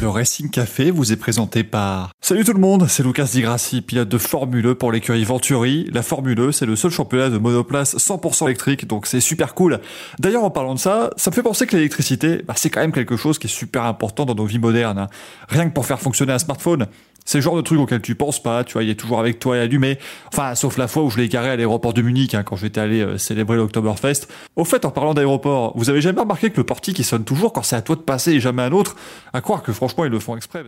[0.00, 2.12] Le Racing Café vous est présenté par...
[2.22, 5.90] Salut tout le monde, c'est Lucas Di Grassi, pilote de Formule E pour l'écurie Venturi.
[5.92, 9.78] La Formule E, c'est le seul championnat de monoplace 100% électrique, donc c'est super cool.
[10.18, 12.92] D'ailleurs, en parlant de ça, ça me fait penser que l'électricité, bah, c'est quand même
[12.92, 14.98] quelque chose qui est super important dans nos vies modernes.
[14.98, 15.08] hein.
[15.48, 16.86] Rien que pour faire fonctionner un smartphone.
[17.30, 19.38] C'est le genre de truc auquel tu penses pas, tu vois, il est toujours avec
[19.38, 20.00] toi et allumé.
[20.32, 22.80] Enfin, sauf la fois où je l'ai garé à l'aéroport de Munich, hein, quand j'étais
[22.80, 24.26] allé euh, célébrer l'Oktoberfest.
[24.56, 27.52] Au fait, en parlant d'aéroport, vous avez jamais remarqué que le portique il sonne toujours
[27.52, 28.96] quand c'est à toi de passer et jamais à un autre?
[29.32, 30.64] À croire que franchement, ils le font exprès.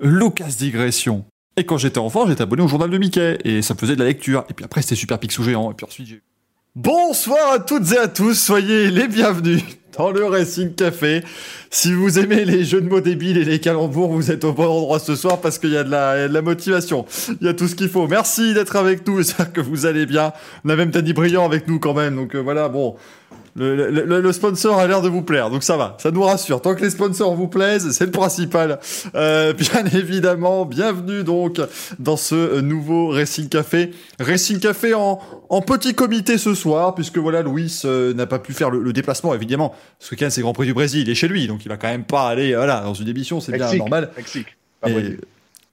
[0.00, 1.26] Lucas Digression.
[1.58, 4.00] Et quand j'étais enfant, j'étais abonné au journal de Mickey, et ça me faisait de
[4.00, 4.46] la lecture.
[4.48, 6.22] Et puis après, c'était Super Picsou géant, et puis ensuite j'ai...
[6.74, 9.62] Bonsoir à toutes et à tous, soyez les bienvenus
[9.96, 11.22] dans le Racing Café.
[11.70, 14.66] Si vous aimez les jeux de mots débiles et les calembours, vous êtes au bon
[14.66, 17.06] endroit ce soir parce qu'il y a de la, motivation.
[17.40, 18.06] Il y a tout ce qu'il faut.
[18.06, 20.32] Merci d'être avec nous, j'espère que vous allez bien.
[20.64, 22.96] On a même Tani Brillant avec nous quand même, donc euh, voilà, bon...
[23.58, 26.60] Le, le- le- sponsor a l'air de vous plaire, donc ça va, ça nous rassure.
[26.60, 28.78] Tant que les sponsors vous plaisent, c'est le principal.
[29.14, 31.60] Euh, bien évidemment, bienvenue donc
[31.98, 33.92] dans ce nouveau Racing Café.
[34.20, 38.52] Racing Café en, en petit comité ce soir, puisque voilà, Louis euh, n'a pas pu
[38.52, 39.74] faire le, le déplacement, évidemment.
[40.00, 41.88] Ce week-end, c'est Grand Prix du Brésil, il est chez lui, donc il va quand
[41.88, 44.10] même pas aller voilà, dans une émission, c'est bien normal.
[44.18, 44.48] Mexique.
[44.82, 45.18] Pas Et-.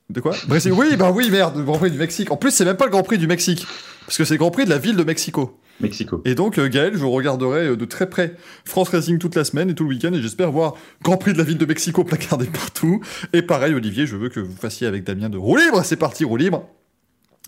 [0.09, 0.35] De quoi?
[0.47, 2.29] Brésil Oui, bah oui, merde, le Grand Prix du Mexique.
[2.31, 3.65] En plus, c'est même pas le Grand Prix du Mexique,
[4.05, 5.57] parce que c'est le Grand Prix de la ville de Mexico.
[5.79, 6.21] Mexico.
[6.25, 8.35] Et donc, euh, Gaël, je regarderai euh, de très près
[8.65, 11.37] France Racing toute la semaine et tout le week-end, et j'espère voir Grand Prix de
[11.37, 13.01] la ville de Mexico placardé partout.
[13.33, 15.83] Et pareil, Olivier, je veux que vous fassiez avec Damien de roue libre.
[15.83, 16.69] C'est parti, roue libre.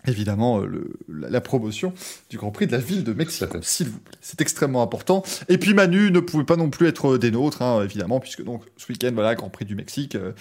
[0.08, 1.94] Évidemment, euh, le- la, promotion
[2.30, 4.18] du Grand Prix de la ville de Mexico, s'il vous plaît.
[4.22, 5.24] C'est extrêmement important.
[5.50, 8.64] Et puis Manu ne pouvait pas non plus être des nôtres, hein, évidemment, puisque donc
[8.78, 10.32] ce week-end, voilà, Grand Prix du Mexique, euh,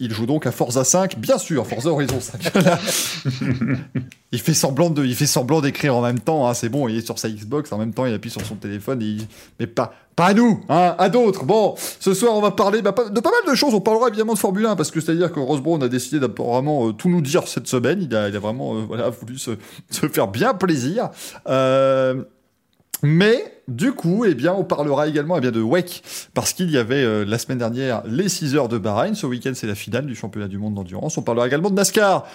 [0.00, 2.42] il joue donc à Forza 5, bien sûr, Forza Horizon 5.
[2.52, 2.78] Voilà.
[4.32, 6.48] il fait semblant de, il fait semblant d'écrire en même temps.
[6.48, 8.56] hein, c'est bon, il est sur sa Xbox en même temps, il appuie sur son
[8.56, 9.26] téléphone, et il-
[9.60, 11.44] mais pas, pas à nous, hein, à d'autres.
[11.44, 13.72] Bon, ce soir on va parler bah, de pas mal de choses.
[13.72, 15.86] On parlera évidemment de Formule 1 parce que c'est à dire que Ross Brown a
[15.86, 18.02] décidé d'apparemment euh, tout nous dire cette semaine.
[18.02, 19.52] Il a, a vraiment, euh, voulu se,
[19.90, 21.10] se faire bien plaisir.
[21.48, 22.24] Euh,
[23.04, 26.02] mais du coup, eh bien, on parlera également eh bien, de WEC,
[26.34, 29.14] parce qu'il y avait euh, la semaine dernière les 6 heures de Bahreïn.
[29.14, 31.16] Ce week-end, c'est la finale du championnat du monde d'endurance.
[31.16, 32.26] On parlera également de NASCAR,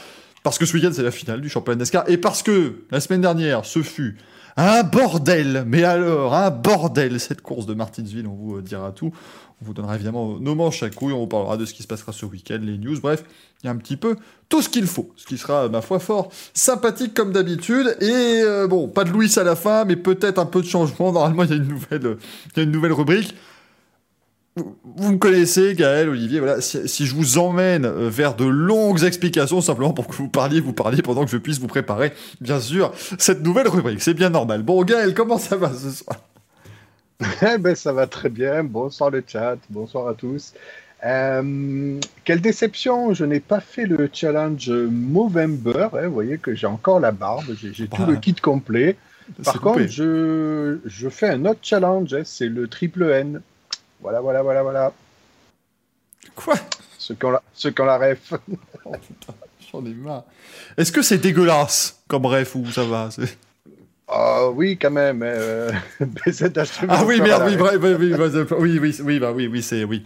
[0.41, 3.01] parce que ce week-end, c'est la finale du championnat de NASCAR, et parce que la
[3.01, 4.17] semaine dernière, ce fut
[4.57, 5.63] un bordel.
[5.67, 9.11] Mais alors, un bordel, cette course de Martinsville, on vous euh, dira tout.
[9.61, 11.87] On vous donnera évidemment nos manches à couilles, on vous parlera de ce qui se
[11.87, 13.23] passera ce week-end, les news, bref,
[13.61, 14.17] il y a un petit peu
[14.49, 17.95] tout ce qu'il faut, ce qui sera, ma foi, fort sympathique comme d'habitude.
[18.01, 21.13] Et euh, bon, pas de Louis à la fin, mais peut-être un peu de changement.
[21.13, 23.35] Normalement, il y a une nouvelle, euh, il y a une nouvelle rubrique.
[24.55, 26.61] Vous, me connaissez, Gaël, Olivier, voilà.
[26.61, 30.59] Si, si je vous emmène euh, vers de longues explications, simplement pour que vous parliez,
[30.59, 34.01] vous parliez pendant que je puisse vous préparer, bien sûr, cette nouvelle rubrique.
[34.01, 34.61] C'est bien normal.
[34.61, 36.17] Bon, Gaël, comment ça va ce soir?
[37.41, 38.63] Eh ben, ça va très bien.
[38.63, 39.57] Bonsoir le chat.
[39.69, 40.53] Bonsoir à tous.
[41.05, 45.89] Euh, quelle déception, je n'ai pas fait le challenge Movember.
[45.93, 48.97] hein, vous voyez que j'ai encore la barbe, j'ai tout le kit complet.
[49.43, 53.41] Par contre, je, je fais un autre challenge, hein, c'est le triple N.
[54.03, 54.93] Voilà, voilà, voilà, voilà.
[56.35, 56.55] Quoi?
[56.97, 58.33] Ceux qui ont la, ceux qui ont la ref.
[58.85, 59.33] Oh, putain,
[59.71, 60.25] J'en ai marre.
[60.75, 63.07] Est-ce que c'est dégueulasse comme bref ou ça va?
[64.09, 65.21] Ah oui, quand même.
[65.23, 65.71] euh,
[66.01, 67.77] BZH Ah oui, merde, oui, ref.
[67.79, 70.03] bref, oui, oui, oui, oui, oui, oui, bah oui, oui, c'est oui.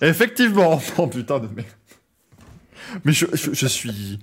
[0.00, 1.68] Effectivement, oh putain de merde.
[3.04, 4.18] Mais je, je, je suis,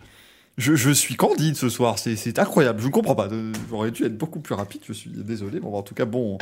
[0.57, 1.97] je, je suis candide ce soir.
[1.97, 2.81] C'est, incroyable.
[2.81, 3.27] Je ne comprends pas.
[3.69, 4.81] J'aurais dû être beaucoup plus rapide.
[4.87, 5.59] Je suis désolé.
[5.59, 6.37] Bon, en tout cas, bon,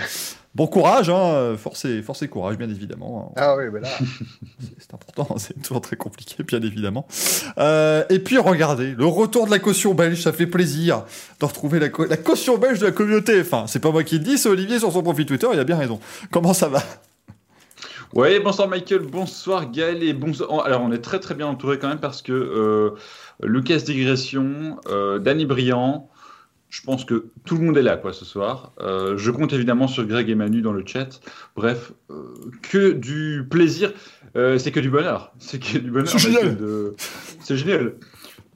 [0.55, 1.55] bon courage, hein.
[1.57, 3.33] Force et, force et courage, bien évidemment.
[3.37, 3.89] Ah oui, mais là.
[4.79, 5.27] C'est- important.
[5.37, 7.07] C'est toujours très compliqué, bien évidemment.
[7.57, 11.05] Euh, et puis, regardez, le retour de la caution belge, ça fait plaisir
[11.39, 13.41] de retrouver la, caution belge de la communauté.
[13.41, 15.47] Enfin, c'est pas moi qui le dis, c'est Olivier sur son profil Twitter.
[15.53, 15.99] Il a bien raison.
[16.31, 16.81] Comment ça va?
[18.13, 20.49] Ouais, bonsoir Michael, bonsoir Gaël et bonsoir.
[20.51, 22.95] oh, Alors on est très très bien entouré quand même parce que euh,
[23.43, 26.09] Lucas Digression, euh, Danny Briand,
[26.69, 28.73] je pense que tout le monde est là quoi ce soir.
[28.79, 31.19] Euh, je compte évidemment sur Greg et Manu dans le chat.
[31.55, 33.91] Bref, euh, que du plaisir,
[34.35, 36.07] c'est que du bonheur, c'est que du bonheur.
[36.07, 36.43] C'est génial.
[36.49, 36.95] Michael, de-
[37.41, 37.93] C'est génial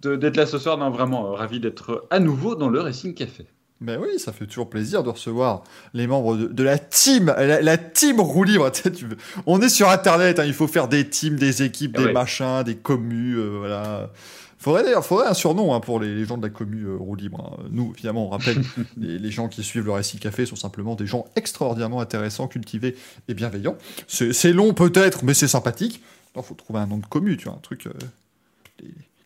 [0.03, 0.77] d'être là ce soir.
[0.77, 3.45] Non, vraiment ravi d'être à nouveau dans le Racing Café.
[3.81, 5.63] Ben oui, ça fait toujours plaisir de recevoir
[5.93, 8.71] les membres de, de la team, la, la team roue libre.
[9.45, 12.13] On est sur Internet, hein, il faut faire des teams, des équipes, des Ouais.
[12.13, 14.09] machins, des commus, euh, voilà.
[14.63, 17.15] Faudrait d'ailleurs, faudrait un surnom hein, pour les, les gens de la commu euh, roue
[17.15, 17.57] libre.
[17.59, 17.63] hein.
[17.69, 18.61] Nous, évidemment, on rappelle,
[18.97, 22.95] les, les gens qui suivent le Récit Café sont simplement des gens extraordinairement intéressants, cultivés
[23.27, 23.75] et bienveillants.
[24.07, 26.01] C'est long peut-être, mais c'est sympathique.
[26.37, 27.87] Il faut trouver un nom de commu, tu vois, un truc.
[27.87, 27.91] euh,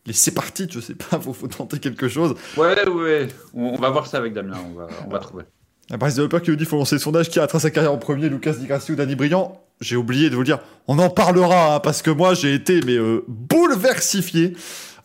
[0.07, 2.33] les, c'est parti, je sais pas, faut, faut tenter quelque chose.
[2.57, 5.43] Ouais, ouais, on, va voir ça avec Damien, on va, on va trouver.
[5.91, 7.97] Un Bryce Developer qui nous dit faut lancer son âge qui a sa carrière en
[7.97, 9.61] premier, Lucas Di Grassi ou Danny Briand?
[9.79, 12.81] J'ai oublié de vous le dire, on en parlera hein, parce que moi j'ai été
[12.85, 14.55] mais euh, bouleversifié.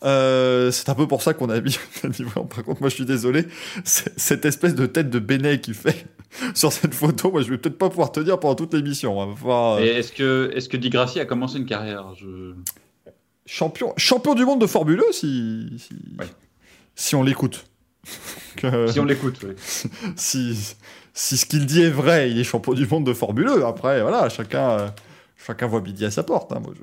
[0.03, 1.77] Euh, c'est un peu pour ça qu'on a mis.
[2.33, 3.47] Par contre, moi je suis désolé,
[3.83, 6.05] cette espèce de tête de Benet qu'il fait
[6.55, 9.21] sur cette photo, moi je vais peut-être pas pouvoir tenir pendant toute l'émission.
[9.21, 9.29] Hein.
[9.31, 12.53] Enfin, Et est-ce que est-ce que Di Grassi a commencé une carrière je...
[13.45, 15.95] champion champion du monde de Formule e, si si,
[16.95, 17.65] si on l'écoute.
[18.87, 19.55] Si on l'écoute, oui.
[20.15, 20.75] si,
[21.13, 23.67] si ce qu'il dit est vrai, il est champion du monde de Formule 1.
[23.67, 24.93] Après, voilà, chacun,
[25.37, 26.51] chacun voit midi à sa porte.
[26.51, 26.59] Hein.
[26.61, 26.73] Moi,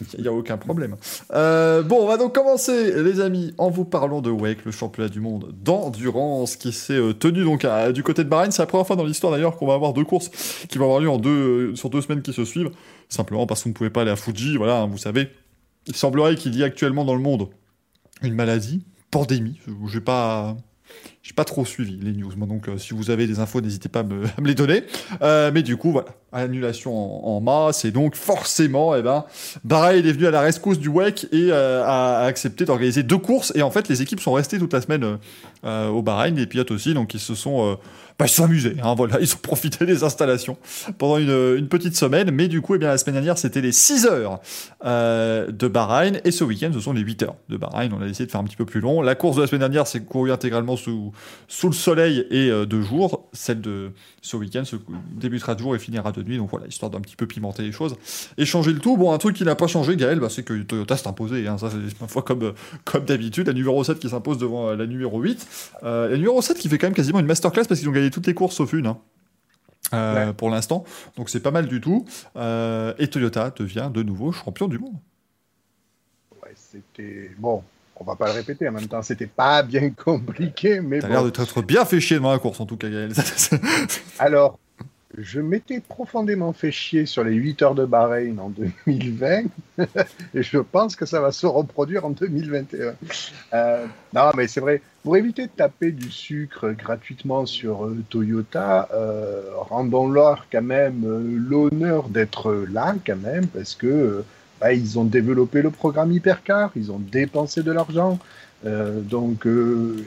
[0.14, 0.96] il n'y a aucun problème.
[1.32, 5.08] Euh, bon, on va donc commencer, les amis, en vous parlant de Wake, le championnat
[5.08, 8.50] du monde d'endurance qui s'est euh, tenu donc du côté de Bahreïn.
[8.50, 10.30] C'est la première fois dans l'histoire d'ailleurs qu'on va avoir deux courses
[10.68, 12.70] qui vont avoir lieu en deux, sur deux semaines qui se suivent.
[13.08, 15.30] Simplement parce qu'on ne pouvait pas aller à Fuji, voilà, hein, vous savez.
[15.86, 17.48] Il semblerait qu'il y ait actuellement dans le monde
[18.22, 19.58] une maladie, pandémie.
[19.86, 20.56] Je n'ai pas
[21.22, 24.00] j'ai pas trop suivi les news, donc euh, si vous avez des infos, n'hésitez pas
[24.00, 24.84] à me, les donner.
[25.20, 26.94] Euh, mais du coup, voilà, annulation
[27.26, 29.26] en, masse, et donc forcément, eh ben,
[29.62, 33.52] Bahreïn est venu à la rescousse du WEC et euh, a, accepté d'organiser deux courses.
[33.54, 35.18] Et en fait, les équipes sont restées toute la semaine
[35.62, 37.76] au Bahreïn, les pilotes aussi, donc ils se sont
[38.20, 38.76] bah, ils se sont amusés.
[38.82, 40.58] Hein, ils ont profité des installations
[40.98, 42.30] pendant une, petite semaine.
[42.30, 44.40] Mais du coup, eh bien, la semaine dernière, c'était les 6 heures
[44.84, 46.20] euh, de Bahreïn.
[46.24, 47.92] Et ce week-end, ce sont les 8 heures de Bahreïn.
[47.96, 49.00] On a essayé de faire un petit peu plus long.
[49.00, 51.12] La course de la semaine dernière, c'est couru intégralement sous,
[51.64, 53.28] le soleil et euh, de jour.
[53.32, 54.64] Celle de ce week-end
[55.12, 56.36] débutera de jour et finira de nuit.
[56.36, 57.96] Donc voilà, histoire d'un petit peu pimenter les choses
[58.36, 58.96] et changer le tout.
[58.98, 61.46] Bon, un truc qui n'a pas changé, Gaël, bah, c'est que Toyota s'est imposé.
[61.48, 61.56] Hein.
[62.24, 62.52] Comme,
[63.06, 63.46] d'habitude.
[63.46, 65.46] La numéro 7 qui s'impose devant euh, la numéro 8.
[65.84, 68.09] Euh, la numéro 7 qui fait quand même quasiment une masterclass parce qu'ils ont gagné
[68.10, 68.86] toutes les courses sauf une.
[68.86, 68.98] Hein.
[69.92, 70.84] Euh, pour l'instant.
[71.16, 72.04] Donc c'est pas mal du tout.
[72.36, 74.94] Euh, et Toyota devient de nouveau champion du monde.
[76.42, 77.30] Ouais, c'était.
[77.38, 77.64] Bon,
[77.96, 81.00] on va pas le répéter en même temps, c'était pas bien compliqué, mais.
[81.00, 81.12] T'as bon.
[81.14, 83.12] l'air de t'être bien fait chier devant la course en tout cas, Gaël.
[84.18, 84.58] Alors,
[85.18, 89.42] je m'étais profondément fait chier sur les 8 heures de Bahreïn en 2020
[90.34, 92.94] et je pense que ça va se reproduire en 2021.
[93.52, 98.88] Euh, non, mais c'est vrai, pour éviter de taper du sucre gratuitement sur euh, Toyota,
[98.92, 104.22] euh, rendons-leur quand même euh, l'honneur d'être là quand même parce que
[104.60, 108.18] bah, ils ont développé le programme Hypercar, ils ont dépensé de l'argent.
[108.62, 109.48] donc,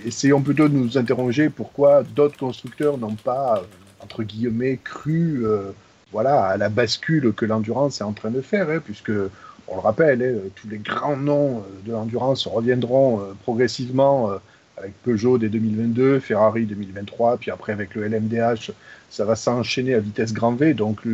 [0.06, 3.64] essayons plutôt de nous interroger pourquoi d'autres constructeurs n'ont pas
[4.04, 5.72] entre guillemets, cru euh,
[6.12, 9.12] voilà, à la bascule que l'endurance est en train de faire, hein, puisque,
[9.68, 14.32] on le rappelle, hein, tous les grands noms euh, de l'endurance reviendront euh, progressivement
[14.78, 18.72] avec Peugeot dès 2022, Ferrari 2023, puis après avec le LMDH,
[19.10, 20.74] ça va s'enchaîner à vitesse grand V.
[20.74, 21.06] Donc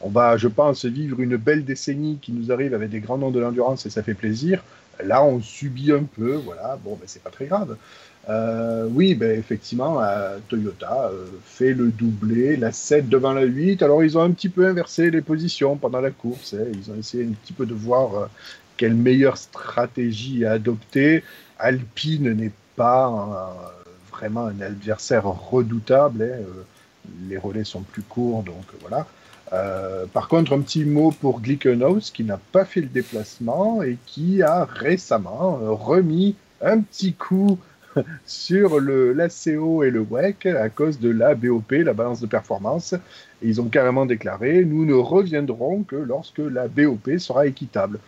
[0.00, 3.30] on va, je pense, vivre une belle décennie qui nous arrive avec des grands noms
[3.30, 4.62] de l'endurance et ça fait plaisir.
[5.02, 7.76] Là, on subit un peu, voilà, bon, ben, c'est pas très grave.
[8.28, 13.82] Euh, oui, ben, effectivement, euh, Toyota euh, fait le doublé, la 7 devant la 8.
[13.82, 16.54] Alors, ils ont un petit peu inversé les positions pendant la course.
[16.54, 16.66] Hein.
[16.74, 18.28] Ils ont essayé un petit peu de voir
[18.76, 21.24] quelle meilleure stratégie à adopter.
[21.58, 23.56] Alpine n'est pas
[24.12, 26.22] vraiment un adversaire redoutable.
[26.22, 26.44] Hein.
[27.28, 29.06] les relais sont plus courts, donc voilà.
[30.12, 34.42] par contre, un petit mot pour Glickenhaus qui n'a pas fait le déplacement et qui
[34.42, 37.58] a récemment remis un petit coup
[38.26, 42.94] sur le l'ACO et le WEC à cause de la BOP, la balance de performance.
[43.42, 47.98] Ils ont carrément déclaré nous ne reviendrons que lorsque la BOP sera équitable.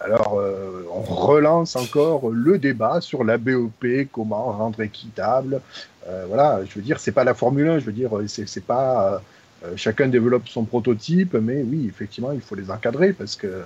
[0.00, 5.60] Alors, euh, on relance encore le débat sur la BOP, comment rendre équitable.
[6.08, 9.22] Euh, voilà, je veux dire, c'est pas la Formule 1, je veux dire, c'est pas.
[9.62, 13.62] Euh, chacun développe son prototype, mais oui, effectivement, il faut les encadrer parce que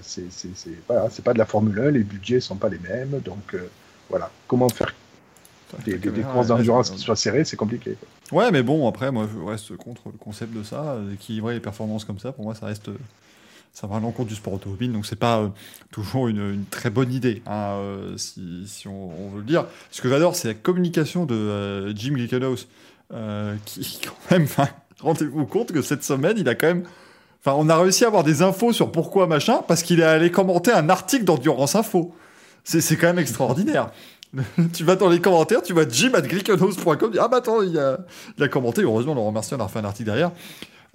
[0.00, 0.24] c'est
[0.88, 3.54] voilà, pas de la Formule 1, les budgets sont pas les mêmes, donc
[4.12, 4.94] voilà, comment faire
[5.86, 7.96] des, courses d'endurance qui soient serrées, c'est compliqué.
[8.30, 12.04] Ouais, mais bon, après, moi, je reste contre le concept de ça, d'équilibrer les performances
[12.04, 12.30] comme ça.
[12.30, 12.90] Pour moi, ça reste,
[13.72, 15.48] ça va à l'encontre du sport automobile, donc c'est pas euh,
[15.90, 19.64] toujours une, très bonne idée, hein, euh, si, on, veut le dire.
[19.90, 22.66] Ce que j'adore, c'est la communication de euh, Jim Glickenhaus,
[23.64, 24.46] qui, quand même,
[25.00, 26.84] rendez-vous compte que cette semaine, il a quand même
[27.44, 30.30] Enfin, on a réussi à avoir des infos sur pourquoi machin, parce qu'il est allé
[30.30, 32.14] commenter un article d'Endurance Info.
[32.64, 33.90] C'est quand même extraordinaire.
[34.72, 37.98] tu vas dans les commentaires, tu vois Jim at glickenhouse.com, ah bah attends, il a,
[38.38, 40.32] il a commenté, heureusement, on le remercie, on a refait un article derrière.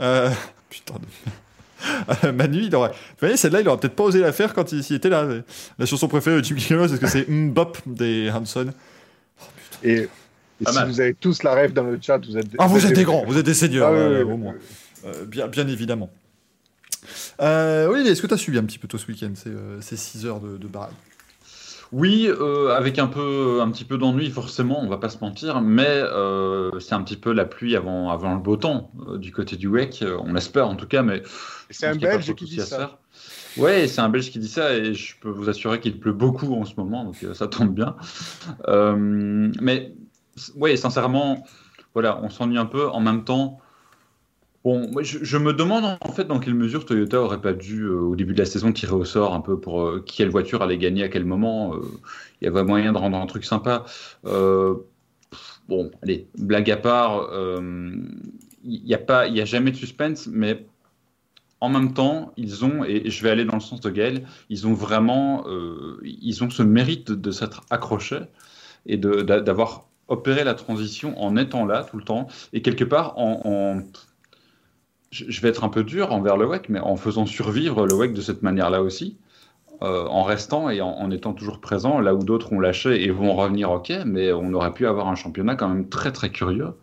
[0.02, 0.30] Euh,
[0.70, 2.32] putain de...
[2.32, 2.90] Manu, il aurait.
[2.90, 5.28] Vous voyez, celle-là, il aurait peut-être pas osé la faire quand il, était là.
[5.78, 8.74] La chanson préférée de Jim Glickenhaus, est-ce que c'est Mbop des Hanson?
[9.40, 9.46] Oh,
[9.84, 10.10] Et,
[10.66, 12.48] si vous avez tous la rêve dans le chat, vous êtes.
[12.58, 14.56] Ah, vous, êtes des grands, vous êtes des seigneurs, ah, au moins.
[15.06, 16.10] Euh, bien, bien évidemment.
[17.42, 19.34] Euh, oui, est-ce que tu as suivi un petit peu toi ce week-end,
[19.82, 20.68] ces, 6 heures de, de
[21.92, 25.62] Oui, euh, avec un peu, un petit peu d'ennui, forcément, on va pas se mentir,
[25.62, 29.32] mais euh, c'est un petit peu la pluie avant, avant le beau temps euh, du
[29.32, 31.24] côté du WEC, on l'espère en tout cas, mais
[31.70, 33.00] c'est un Belge qui dit ça.
[33.56, 36.54] Ouais, c'est un Belge qui dit ça et je peux vous assurer qu'il pleut beaucoup
[36.54, 37.96] en ce moment, donc ça tombe bien.
[38.68, 39.94] mais
[40.56, 41.44] oui, sincèrement,
[41.94, 42.88] voilà, on s'ennuie un peu.
[42.90, 43.60] En même temps,
[44.68, 48.18] Bon, je, me demande en fait dans quelle mesure Toyota aurait pas dû euh, au
[48.18, 51.04] début de la saison tirer au sort un peu pour euh, quelle voiture allait gagner
[51.06, 51.74] à quel moment.
[51.74, 51.80] Euh,
[52.42, 53.86] il y avait moyen de rendre un truc sympa.
[54.26, 60.66] bon, allez, blague à part, il n'y a pas, il a jamais de suspense, mais
[61.62, 64.68] en même temps, ils ont, et je vais aller dans le sens de Gaël, ils
[64.68, 65.46] ont vraiment,
[66.04, 68.26] ils ont ce mérite de, s'être accrochés
[68.86, 73.82] et d'avoir opéré la transition en étant là tout le temps et quelque part en
[75.12, 78.14] je vais être un peu dur envers le WEC, mais en faisant survivre le WEC
[78.14, 79.18] de cette manière-là aussi,
[79.84, 83.36] euh, en restant et en, étant toujours présent, là où d'autres ont lâché et vont
[83.36, 86.74] revenir, ok, mais on aurait pu avoir un championnat quand même très très curieux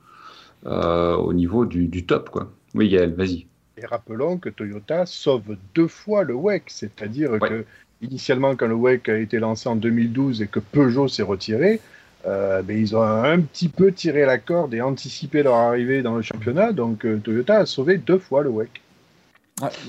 [0.66, 2.52] euh, au niveau du, top, quoi.
[2.74, 3.46] Oui, Gaël, vas-y.
[3.76, 7.64] Et rappelons que Toyota sauve deux fois le WEC, c'est-à-dire que
[8.00, 11.80] initialement, quand le WEC a été lancé en 2012 et que Peugeot s'est retiré,
[12.26, 16.16] euh, ben, ils ont un petit peu tiré la corde et anticipé leur arrivée dans
[16.16, 16.72] le championnat.
[16.72, 18.80] Donc euh, Toyota a sauvé deux fois le WEC.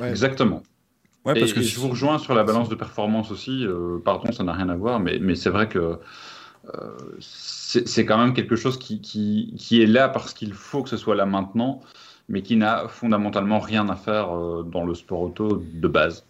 [0.04, 0.62] Exactement.
[1.25, 3.65] Ouais, parce que je vous rejoins sur la balance de performance aussi.
[3.65, 6.00] Euh, pardon, ça n'a rien à voir, mais, mais c'est vrai que
[7.20, 10.98] c'est quand même quelque chose qui, qui, qui est là parce qu'il faut que ce
[10.98, 11.82] soit là maintenant,
[12.27, 14.30] mais qui n'a fondamentalement rien à faire
[14.63, 16.24] dans le sport auto de base.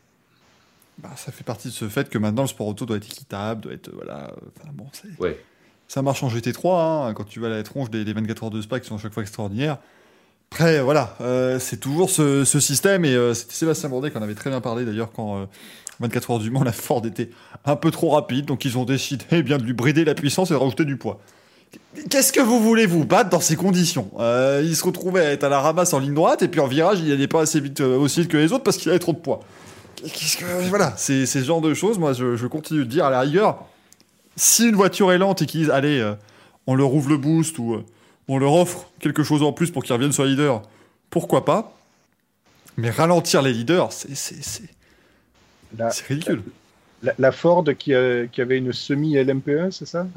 [0.97, 3.61] Bah, ça fait partie de ce fait que maintenant le sport auto doit être équitable,
[3.61, 4.33] doit être voilà.
[4.57, 4.87] Enfin, bon,
[5.19, 5.39] ouais.
[5.87, 8.61] Ça marche en GT3, hein, quand tu vas à la tronche des, 24 heures de
[8.61, 9.77] Spa qui sont à chaque fois extraordinaires.
[10.51, 14.49] Après, voilà, euh, c'est toujours ce, système, et euh, c'était Sébastien Bourdet qu'on avait très
[14.49, 15.47] bien parlé d'ailleurs quand
[15.99, 17.29] 24 euh, heures du Mans, la Ford était
[17.65, 20.51] un peu trop rapide, donc ils ont décidé eh bien, de lui brider la puissance
[20.51, 21.19] et de rajouter du poids.
[22.09, 24.09] Qu'est-ce que vous voulez vous battre dans ces conditions?
[24.63, 26.99] Il se retrouvait à être à la ramasse en ligne droite, et puis en virage,
[26.99, 29.17] il n'allait pas assez vite aussi vite que les autres parce qu'il avait trop de
[29.17, 29.41] poids.
[30.69, 33.65] Voilà, c'est ce genre de choses, moi je, je continue de dire à la rigueur
[34.35, 36.13] si une voiture est lente et qu'ils disent allez, euh,
[36.67, 37.85] on leur ouvre le boost ou euh,
[38.27, 40.61] on leur offre quelque chose en plus pour qu'ils reviennent sur les leaders,
[41.09, 41.77] pourquoi pas?
[42.77, 44.69] Mais ralentir les leaders, c'est
[46.07, 46.43] ridicule.
[47.19, 47.93] La, Ford qui,
[48.31, 50.07] qui, avait une semi-LMP1, c'est ça?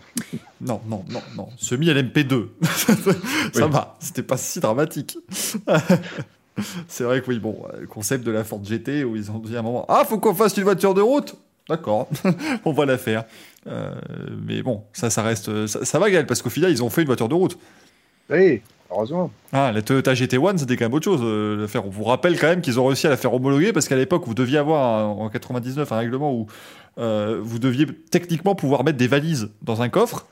[0.61, 1.49] Non, non, non, non.
[1.59, 2.47] Semi-LMP2.
[3.53, 5.19] ça va, c'était pas si dramatique.
[6.89, 9.55] c'est vrai que oui, bon, le concept de la Ford GT où ils ont dit
[9.55, 11.37] à un moment Ah, faut qu'on fasse une voiture de route
[11.69, 12.09] D'accord,
[12.65, 13.25] on va la faire.
[13.67, 13.95] Euh,
[14.47, 15.67] mais bon, ça, ça reste.
[15.67, 17.59] Ça, va, Gaël, parce qu'au final, ils ont fait une voiture de route.
[18.31, 19.31] Oui, heureusement.
[19.53, 21.21] Ah, la Toyota GT1, c'était quand même autre chose.
[21.23, 21.87] Euh, faire.
[21.87, 24.25] On vous rappelle quand même qu'ils ont réussi à la faire homologuer parce qu'à l'époque,
[24.27, 26.47] vous deviez avoir en 99 un règlement où
[26.99, 30.27] euh, vous deviez techniquement pouvoir mettre des valises dans un coffre,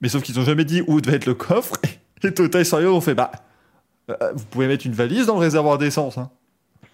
[0.00, 1.76] mais sauf qu'ils n'ont jamais dit où devait être le coffre.
[2.22, 3.30] Et Toyota et Sérieux ont fait bah,
[4.34, 6.18] vous pouvez mettre une valise dans le réservoir d'essence.
[6.18, 6.30] Hein.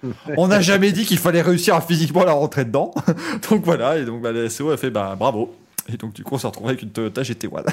[0.37, 2.93] On n'a jamais dit qu'il fallait réussir à physiquement la rentrer dedans.
[3.51, 5.55] donc voilà, et donc bah, la SEO a fait bah, bravo.
[5.93, 7.65] Et donc, du coup, on s'est retrouvé avec une Toyota GT1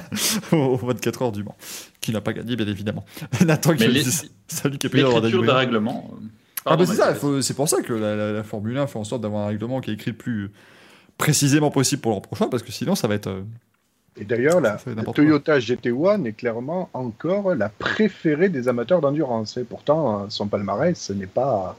[0.56, 1.56] au 24 heures du Mans,
[2.00, 3.06] qui n'a pas gagné, bien évidemment.
[3.46, 4.04] Nathan qui les...
[4.48, 6.12] Salut, qui L'écriture d'un règlement.
[6.14, 6.26] Euh,
[6.66, 9.46] ah, bah c'est ça, c'est pour ça que la, Formule 1 fait en sorte d'avoir
[9.46, 10.52] un règlement qui est écrit le plus
[11.18, 13.28] précisément possible pour l'an prochain, parce que sinon, ça va être.
[13.28, 13.42] Euh,
[14.16, 14.78] et d'ailleurs, la,
[15.16, 19.58] Toyota GT1 est clairement encore la préférée des amateurs d'endurance.
[19.58, 21.76] Et pourtant, son palmarès, ce n'est pas.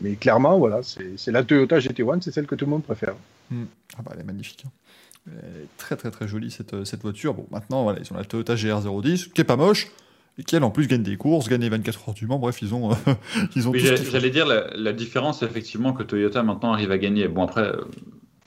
[0.00, 3.14] Mais clairement, voilà, c'est la Toyota GT1, c'est celle que tout le monde préfère.
[3.50, 3.64] Hmm.
[3.96, 4.64] Ah bah, elle est magnifique.
[4.66, 4.70] Hein
[5.76, 7.34] très très très jolie cette, euh, cette voiture.
[7.34, 9.88] Bon, maintenant, voilà, ils ont la Toyota GR010, qui est pas moche,
[10.38, 12.38] et qui elle en plus gagne des courses, gagne les 24 heures du Mans.
[12.38, 12.90] Bref, ils ont.
[13.56, 17.28] ils ont J'allais dire la, différence, effectivement, que Toyota maintenant arrive à gagner.
[17.28, 17.84] Bon, après, euh,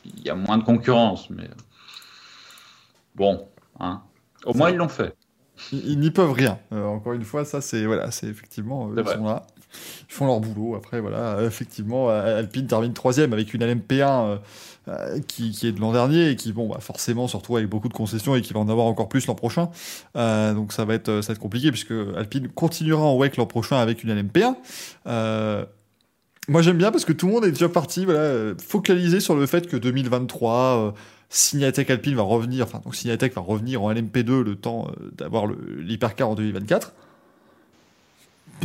[0.05, 1.49] il y a moins de concurrence, mais.
[3.15, 3.47] Bon,
[3.79, 4.01] hein.
[4.45, 5.13] Au moins, ils l'ont fait.
[5.71, 6.57] Ils, n'y peuvent rien.
[6.71, 8.89] Euh, encore une fois, ça, c'est voilà, c'est effectivement.
[8.97, 9.45] ils sont là.
[10.09, 10.75] Ils font leur boulot.
[10.75, 14.39] Après, voilà, effectivement, Alpine termine troisième avec une LMP1
[14.87, 17.87] euh, qui, est de l'an dernier et qui, bon, bah, forcément, se retrouve avec beaucoup
[17.87, 19.69] de concessions et qui va en avoir encore plus l'an prochain.
[20.15, 23.45] Euh, donc ça va, être, ça va être compliqué puisque Alpine continuera en WEC l'an
[23.45, 24.55] prochain avec une LMP1.
[25.05, 25.65] Euh,
[26.47, 29.45] moi j'aime bien parce que tout le monde est déjà parti voilà, focalisé sur le
[29.45, 30.95] fait que 2023,
[31.29, 35.45] Signatech Alpine va revenir, enfin donc Signatech va revenir en LMP2 le temps d'avoir
[35.77, 36.93] l'hypercar en 2024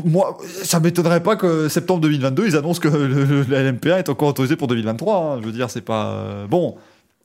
[0.05, 4.57] moi, ça m'étonnerait pas que septembre 2022, ils annoncent que le, LMP1 est encore autorisé
[4.57, 5.17] pour 2023.
[5.17, 5.41] Hein.
[5.41, 6.11] Je veux dire, c'est pas.
[6.11, 6.76] Euh, bon,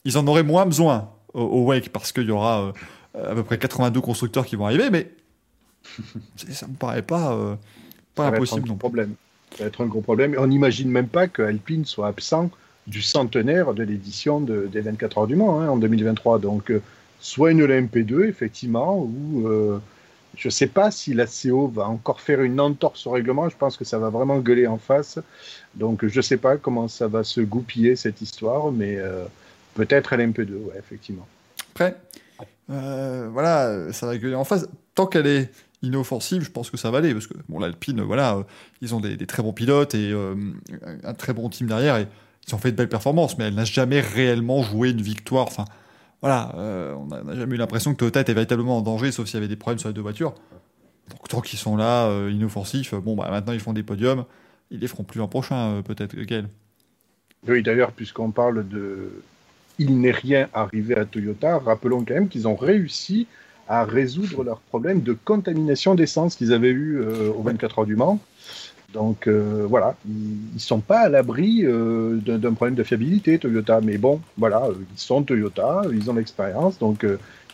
[0.05, 2.73] ils en auraient moins besoin au, Wake parce qu'il y aura
[3.15, 5.11] euh, à peu près 82 constructeurs qui vont arriver, mais
[6.49, 7.55] ça me paraît pas, euh,
[8.15, 9.15] pas impossible non problème.
[9.57, 10.35] Ça va être un gros problème.
[10.37, 12.49] On n'imagine même pas que Alpine soit absent
[12.87, 16.39] du centenaire de l'édition de, des 24 heures du Mans hein, en 2023.
[16.39, 16.71] Donc,
[17.19, 19.45] soit une LMP2, effectivement, ou
[20.41, 23.47] je ne sais pas si la CO va encore faire une entorse au règlement.
[23.47, 25.19] Je pense que ça va vraiment gueuler en face.
[25.75, 28.97] Donc, je ne sais pas comment ça va se goupiller cette histoire, mais
[29.75, 31.27] peut-être LMP2, ouais, effectivement.
[31.75, 31.95] Après,
[32.71, 34.67] euh, voilà, ça va gueuler en face.
[34.95, 35.51] Tant qu'elle est
[35.83, 38.43] inoffensive, je pense que ça va aller, parce que bon, l'Alpine, voilà, euh,
[38.81, 40.33] ils ont des, très bons pilotes et euh,
[41.03, 42.07] un très bon team derrière, et
[42.47, 45.45] ils ont fait de belles performances, mais elle n'a jamais réellement joué une victoire.
[45.45, 45.65] Enfin,
[46.21, 46.53] voilà,
[46.97, 49.47] on n'a jamais eu l'impression que Toyota était véritablement en danger, sauf s'il y avait
[49.47, 50.33] des problèmes sur les deux voitures.
[51.09, 54.25] Donc tant qu'ils sont là, inoffensifs, bon, bah, maintenant ils font des podiums,
[54.69, 56.47] ils les feront plus l'an prochain, peut-être, Gaël.
[57.47, 59.11] Oui, d'ailleurs, puisqu'on parle de,
[59.79, 61.57] il n'est rien arrivé à Toyota.
[61.57, 63.27] Rappelons quand même qu'ils ont réussi
[63.67, 67.95] à résoudre leur problème de contamination d'essence qu'ils avaient eu euh, au 24 heures du
[67.95, 68.19] Mans.
[68.93, 73.81] Donc euh, voilà, ils ne sont pas à l'abri euh, d'un problème de fiabilité, Toyota.
[73.81, 77.05] Mais bon, voilà, ils sont Toyota, ils ont l'expérience, donc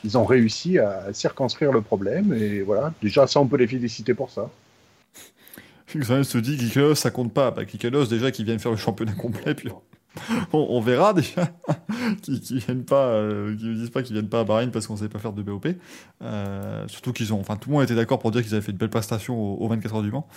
[0.03, 2.34] ils ont réussi à circonscrire le problème.
[2.34, 4.50] Et voilà, déjà, ça, on peut les féliciter pour ça.
[6.01, 6.58] Ça se dit,
[6.96, 7.50] ça compte pas.
[7.50, 9.70] Bah, Kikelos, déjà, qui viennent faire le championnat complet, puis
[10.54, 11.52] on, verra déjà
[12.22, 15.10] qui, qui viennent pas, euh, disent pas qu'ils viennent pas à Bahreïn parce qu'on sait
[15.10, 15.68] pas faire de BOP.
[16.22, 18.72] Euh, surtout qu'ils ont, enfin tout le monde était d'accord pour dire qu'ils avaient fait
[18.72, 20.28] une belle prestation au, 24 heures du Mans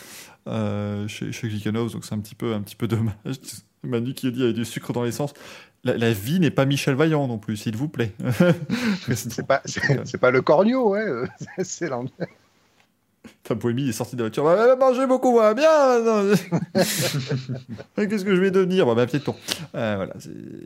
[0.49, 3.15] euh, chez, chez donc c'est un petit peu, un petit peu dommage.
[3.83, 5.33] Manu qui a dit avait du sucre dans l'essence.
[5.83, 8.13] La, vie n'est pas Michel Vaillant non plus, s'il vous plaît.
[9.15, 9.63] c'est pas,
[10.21, 11.07] pas le corneau, ouais.
[11.63, 12.29] c'est l'anglais.
[13.55, 14.45] Boémie est sorti de la voiture.
[14.45, 16.35] Bah, mangé beaucoup, bien.
[17.97, 18.93] Qu'est-ce que je vais devenir?
[18.95, 19.35] Bah, Piéton.
[19.75, 20.15] Euh, voilà,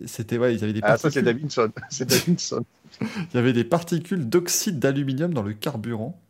[0.06, 1.70] c'était ouais, il y avait des ah, ça c'est Davidson.
[1.90, 2.64] C'est Davidson.
[3.00, 6.20] il y avait des particules d'oxyde d'aluminium dans le carburant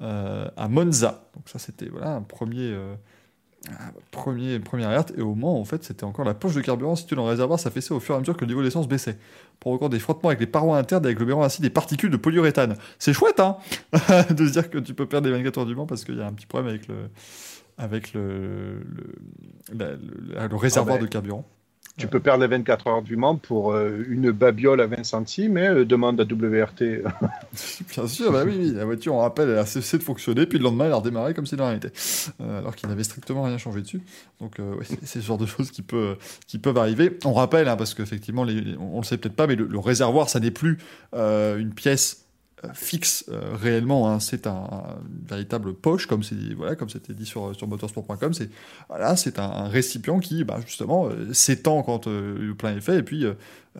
[0.00, 1.24] euh, à Monza.
[1.34, 2.72] Donc ça c'était voilà un premier.
[2.72, 2.94] Euh,
[4.12, 7.16] premier, première alerte, et au moment en fait, c'était encore la poche de carburant située
[7.16, 9.18] dans le réservoir ça ça au fur et à mesure que le niveau d'essence baissait.
[9.60, 12.76] Pour encore des frottements avec les parois internes avec le ainsi des particules de polyuréthane.
[12.98, 13.56] C'est chouette, hein
[14.30, 16.20] De se dire que tu peux perdre des 24 heures du vent parce qu'il y
[16.20, 16.94] a un petit problème avec le,
[17.76, 18.82] avec le,
[19.72, 21.44] le, réservoir ah ben, de carburant.
[21.98, 25.52] Tu peux perdre les 24 heures du Mans pour euh, une babiole à 20 centimes,
[25.52, 27.02] mais euh, demande à WRT.
[27.90, 30.64] Bien sûr, bah oui, la voiture, on rappelle, elle a cessé de fonctionner, puis le
[30.64, 31.92] lendemain, elle a redémarré comme si de rien n'était.
[32.40, 34.00] Euh, alors qu'il n'avait strictement rien changé dessus.
[34.40, 34.58] Donc,
[35.02, 37.18] c'est ce genre de choses qui, peut, qui peuvent arriver.
[37.24, 38.46] On rappelle, hein, parce qu'effectivement,
[38.78, 40.78] on, on le sait peut-être pas, mais le réservoir, ça n'est plus
[41.12, 42.27] une pièce
[42.74, 44.10] fixe euh, réellement.
[44.10, 44.20] Hein.
[44.20, 44.68] c'est un,
[45.26, 48.32] véritable poche, comme c'est voilà, comme c'était dit sur sur motorsport.com.
[48.32, 48.50] C'est
[48.88, 53.02] voilà, c'est un, récipient qui, bah, justement, euh, s'étend quand le plein est fait, et
[53.02, 53.24] puis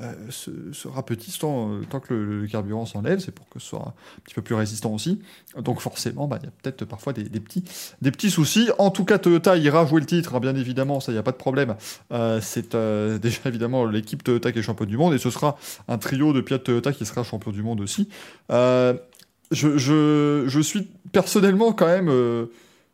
[0.00, 3.80] euh, se, se, rapetisse tant, tant, que le, carburant s'enlève, c'est pour que ce soit
[3.80, 5.20] un petit peu plus résistant aussi.
[5.58, 7.64] Donc forcément, bah, il y a peut-être parfois des, petits,
[8.00, 8.70] des petits soucis.
[8.78, 11.24] En tout cas, Toyota ira jouer le titre, hein, bien évidemment, ça, il n'y a
[11.24, 11.74] pas de problème.
[12.12, 15.58] Euh, c'est euh, déjà évidemment l'équipe Toyota qui est champion du monde, et ce sera
[15.88, 18.08] un trio de pilotes Toyota qui sera champion du monde aussi.
[18.50, 22.12] Je, je, je, suis personnellement quand même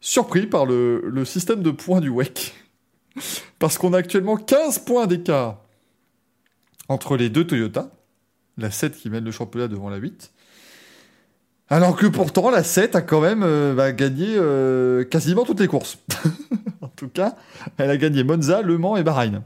[0.00, 2.54] surpris par le, le système de points du WEC.
[3.58, 5.63] Parce qu'on a actuellement 15 points d'écart
[6.88, 7.90] entre les deux Toyota,
[8.58, 10.32] la 7 qui mène le championnat devant la 8.
[11.68, 15.66] Alors que pourtant, la 7 a quand même euh, bah, gagné euh, quasiment toutes les
[15.66, 15.98] courses.
[16.82, 17.36] en tout cas,
[17.78, 19.42] elle a gagné Monza, Le Mans et Bahreïn.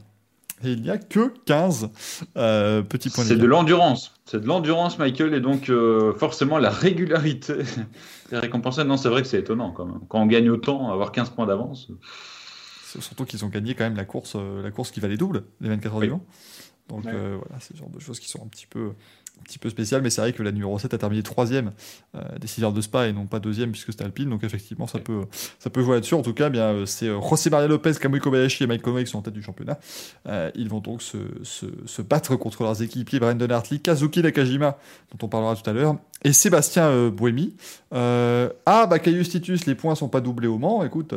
[0.61, 1.89] Et il n'y a que 15
[2.35, 3.23] euh, petits points.
[3.23, 4.13] C'est de l'endurance.
[4.25, 5.71] C'est de l'endurance, Michael, et donc
[6.17, 7.53] forcément la régularité
[8.33, 8.83] est récompensée.
[8.83, 10.01] Non, c'est vrai que c'est étonnant quand même.
[10.09, 11.87] Quand on gagne autant, avoir 15 points d'avance.
[12.99, 15.95] Surtout qu'ils ont gagné quand même la course, la course qui valait double, les 24
[15.95, 16.25] heures du Mans.
[16.89, 18.93] Donc euh, voilà, c'est ce genre de choses qui sont un petit peu,
[19.39, 21.71] un petit peu spéciales, mais c'est vrai que la numéro 7 a terminé troisième
[22.15, 24.87] euh, des 6 heures de Spa et non pas deuxième puisque c'était Alpine, donc effectivement
[24.87, 25.21] ça peut,
[25.59, 26.15] ça peut jouer là-dessus.
[26.15, 29.11] En tout cas, bien euh, c'est José Maria Lopez, Kamui Kobayashi et Mike Conway qui
[29.11, 29.79] sont en tête du championnat.
[30.55, 34.77] ils vont donc se, se, se, battre contre leurs équipiers Brandon Hartley, Kazuki Nakajima,
[35.11, 37.55] dont on parlera tout à l'heure, et Sébastien Buemi.
[37.91, 41.13] ah, bah Caius Titus, les points sont pas doublés au Mans, écoute,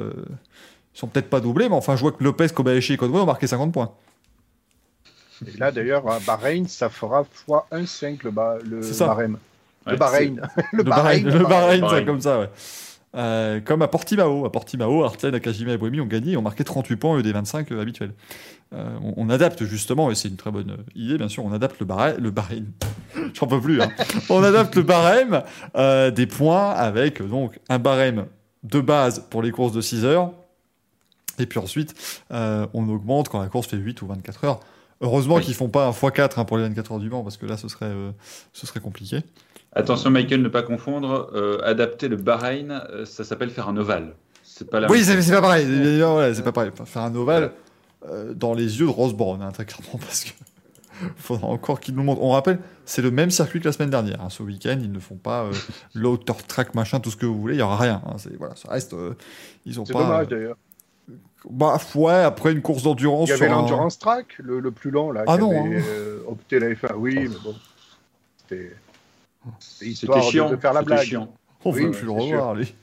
[0.95, 3.27] ils sont peut-être pas doublés, mais enfin je vois que Lopez, Kobayashi et Conway ont
[3.27, 3.93] marqué 50 points.
[5.47, 7.25] Et là, d'ailleurs, à Bahreïn, ça fera
[7.73, 8.31] x1,5 le,
[8.81, 9.39] le barème.
[9.87, 10.49] le Bahreïn.
[10.73, 12.49] le Bahreïn, le Bahreïn, comme ça, ouais.
[13.15, 14.47] Euh, comme à Portimao.
[14.47, 17.33] À Portimao, Arten, Akajima et Boemi ont gagné, ont marqué 38 points au lieu des
[17.33, 18.13] 25 euh, habituels.
[18.75, 21.85] Euh, on, adapte justement, et c'est une très bonne idée, bien sûr, on adapte le
[21.85, 22.17] barème.
[22.19, 22.73] Le barème.
[23.35, 23.83] J'en peux plus.
[23.83, 23.91] Hein.
[24.31, 25.43] on adapte le barème
[26.15, 28.27] des points avec donc un barème
[28.63, 30.33] de base pour les courses de 6 heures.
[31.39, 31.95] Et puis ensuite,
[32.31, 34.61] on augmente quand la course fait 8 ou 24 heures.
[35.03, 37.45] Heureusement qu'ils font pas un x4 hein, pour les 24 heures du Mans, parce que
[37.45, 38.13] là, ce serait, euh,
[38.53, 39.19] ce serait compliqué.
[39.73, 41.31] Attention, Michael, ne pas confondre.
[41.35, 44.15] Euh, adapter le Bahreïn, euh, ça s'appelle faire un ovale.
[44.45, 45.67] C'est pas la Oui, c'est pas pareil.
[46.35, 46.71] c'est pas pareil.
[46.85, 47.53] Faire un ovale.
[48.35, 50.31] dans les yeux de Ross Brown, hein, très clairement, parce que
[51.17, 52.23] faudra encore qu'ils nous montrent.
[52.23, 54.21] On rappelle, c'est le même circuit que la semaine dernière.
[54.21, 54.31] Hein.
[54.31, 55.53] Ce week-end, ils ne font pas euh,
[55.95, 57.55] l'auto track, machin, tout ce que vous voulez.
[57.55, 58.03] Il n'y aura rien.
[58.07, 58.17] Hein.
[58.39, 58.95] Voilà, ça reste.
[59.67, 60.03] ils ont c'est pas.
[60.03, 60.57] dommage d'ailleurs.
[61.51, 63.29] Bah ouais, après une course d'endurance.
[63.29, 65.25] Il y avait l'endurance track, le, le, plus long là.
[65.27, 65.65] Ah qui non.
[65.65, 66.23] Avait, Hein.
[66.29, 66.95] opté la F1.
[66.97, 67.55] Oui, mais bon.
[68.39, 68.77] C'était.
[69.59, 70.51] C'était chiant.
[70.51, 71.01] De, faire la blague.
[71.05, 71.33] Chiant.
[71.65, 72.75] On Oui, veut plus le revoir, lui.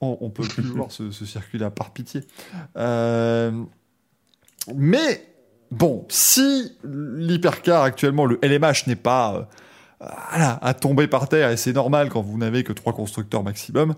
[0.00, 2.22] On, on peut plus voir ce, ce circuit-là, par pitié.
[2.76, 3.50] Euh...
[4.74, 5.26] Mais
[5.70, 9.48] bon, si l'hypercar actuellement, le LMH n'est pas
[10.00, 13.42] euh, voilà, à tomber par terre, et c'est normal quand vous n'avez que trois constructeurs
[13.42, 13.94] maximum, euh,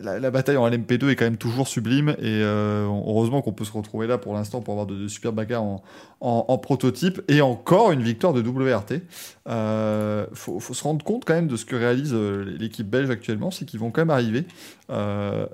[0.00, 3.72] la, bataille en LMP2 est quand même toujours sublime, et euh, heureusement qu'on peut se
[3.72, 5.64] retrouver là pour l'instant pour avoir de, de super bagarres
[6.20, 9.02] en, prototype, et encore une victoire de WRT.
[9.48, 13.10] Euh, faut, faut, se rendre compte quand même de ce que réalise euh, l'équipe belge
[13.10, 14.46] actuellement, c'est qu'ils vont quand même arriver.
[14.90, 15.46] Euh,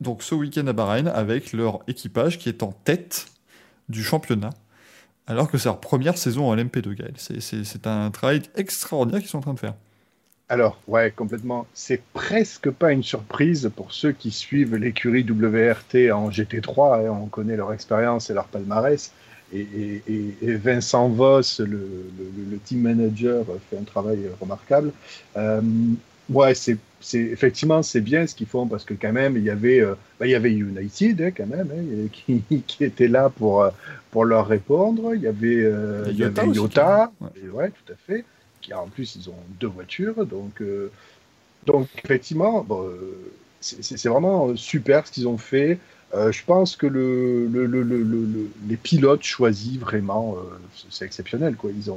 [0.00, 3.26] donc ce week-end à Bahreïn avec leur équipage qui est en tête
[3.88, 4.50] du championnat
[5.26, 7.14] alors que c'est leur première saison en LMP2, Gaël.
[7.16, 9.74] C'est un travail extraordinaire qu'ils sont en train de faire.
[10.48, 11.66] Alors, ouais, complètement.
[11.72, 17.06] C'est presque pas une surprise pour ceux qui suivent l'écurie WRT en GT3.
[17.06, 19.12] Hein, on connaît leur expérience et leur palmarès.
[19.52, 24.90] Et, et, et Vincent Voss, le, le, le, team manager, fait un travail remarquable.
[25.36, 25.60] Euh,
[26.28, 26.78] ouais, c'est
[27.12, 30.26] effectivement c'est bien ce qu'ils font parce que quand même il y avait euh, bah,
[30.26, 33.68] il y avait United hein, quand même hein, qui, qui, était là pour
[34.10, 37.28] pour leur répondre il y avait euh, il y avait Iota ouais.
[37.44, 37.70] Et ouais.
[37.70, 38.24] tout à fait
[38.72, 40.90] en plus ils ont deux voitures donc euh,
[41.66, 42.88] donc effectivement bon,
[43.60, 45.78] c'est vraiment super ce qu'ils ont fait.
[46.14, 50.36] Euh, je pense que le, le, le, le, les pilotes choisis vraiment
[50.90, 51.70] c'est exceptionnel quoi.
[51.74, 51.90] Ils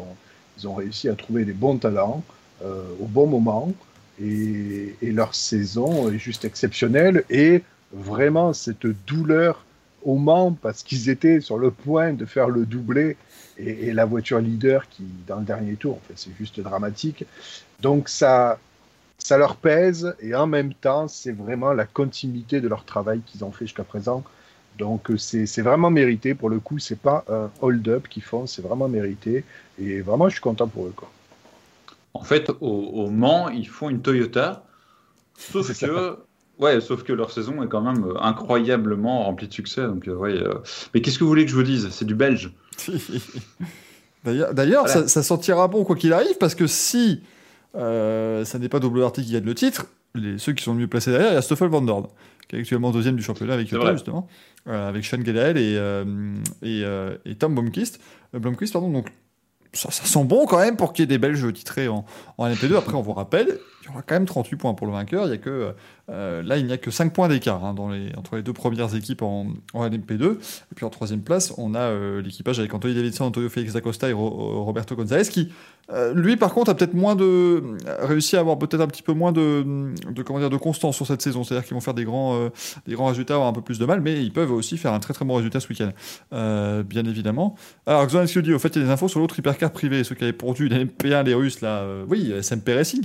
[0.68, 2.24] ont réussi à trouver des bons talents
[2.64, 3.74] au bon moment
[4.22, 9.64] et, leur saison est juste exceptionnelle et vraiment cette douleur
[10.04, 13.18] au Mans parce qu'ils étaient sur le point de faire le doublé
[13.60, 17.26] et, et la voiture leader qui dans le dernier tour en fait, c'est juste dramatique
[17.82, 18.60] donc ça
[19.18, 23.44] ça leur pèse et en même temps c'est vraiment la continuité de leur travail qu'ils
[23.44, 24.24] ont fait jusqu'à présent
[24.78, 28.88] donc c'est vraiment mérité pour le coup c'est pas un hold-up qu'ils font c'est vraiment
[28.88, 29.44] mérité
[29.80, 31.10] et vraiment je suis content pour eux quoi.
[32.18, 34.66] En fait, au, au, Mans, ils font une Toyota,
[35.38, 36.18] sauf que,
[36.58, 39.84] ouais, sauf que leur saison est quand même incroyablement remplie de succès.
[39.84, 40.56] Donc, euh, ouais, euh...
[40.94, 41.90] Mais qu'est-ce que vous voulez que je vous dise?
[41.92, 42.52] C'est du belge.
[44.24, 44.88] D'ailleurs, voilà.
[44.88, 47.22] ça, ça, sortira bon quoi qu'il arrive, parce que si
[47.76, 50.88] euh, ça n'est pas WRT qui gagne le titre, les, ceux qui sont le mieux
[50.88, 52.08] placés derrière, il y a Stoffel Van Dorn,
[52.50, 54.28] qui est actuellement deuxième du championnat avec Toyota, justement,
[54.68, 55.80] euh, avec Sean Gedael et,
[56.62, 56.84] et,
[57.26, 58.00] et, Tom Blomqvist.
[58.34, 59.08] Blomqvist, pardon, donc
[59.74, 62.06] ça, sent bon quand même pour qu'il y ait des Belges titrés en,
[62.38, 62.76] en LMP2.
[62.76, 65.26] Après, on vous rappelle, il y aura quand même 38 points pour le vainqueur.
[65.26, 65.74] Il y a que,
[66.10, 67.76] euh, là, il n'y a que 5 points d'écart hein,
[68.18, 70.34] entre les deux premières équipes en, en, LMP2.
[70.34, 74.10] Et puis en troisième place, on a euh, l'équipage avec Anthony Davidson, Antonio Félix Acosta
[74.10, 75.52] et Ro Roberto Gonzalez qui,
[75.90, 77.64] euh, lui, par contre, a peut-être moins de.
[78.00, 81.08] réussi à avoir peut-être un petit peu moins de, de, comment dire, de constance sur
[81.08, 81.44] cette saison.
[81.44, 82.50] C'est-à-dire qu'ils vont faire des grands,
[82.86, 85.00] des grands résultats, avoir un peu plus de mal, mais ils peuvent aussi faire un
[85.00, 85.92] très très bon résultat ce week-end,
[86.84, 87.56] bien évidemment.
[87.86, 90.16] Alors, Xonalski dit, au fait, il y a des infos sur l'autre hypercar privé, ceux
[90.16, 91.86] qui avaient pourdu les MP1, les Russes, là.
[92.08, 93.04] oui, SMP Racing.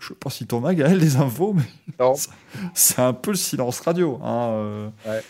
[0.00, 1.62] Je sais pas si t'en as, Gaël, des infos, mais
[2.74, 5.22] c'est un peu le silence radio hein, euh, ouais.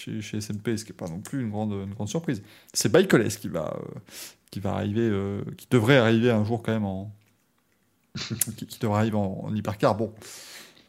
[0.00, 2.42] Chez, chez, SMP, ce qui n'est pas non plus une grande, une grande surprise.
[2.72, 3.98] C'est Baïkoles qui va, euh,
[4.50, 7.14] qui va arriver, euh, qui devrait arriver un jour quand même en.
[8.56, 9.94] qui, devrait arriver en, en hypercar.
[9.96, 10.12] Bon,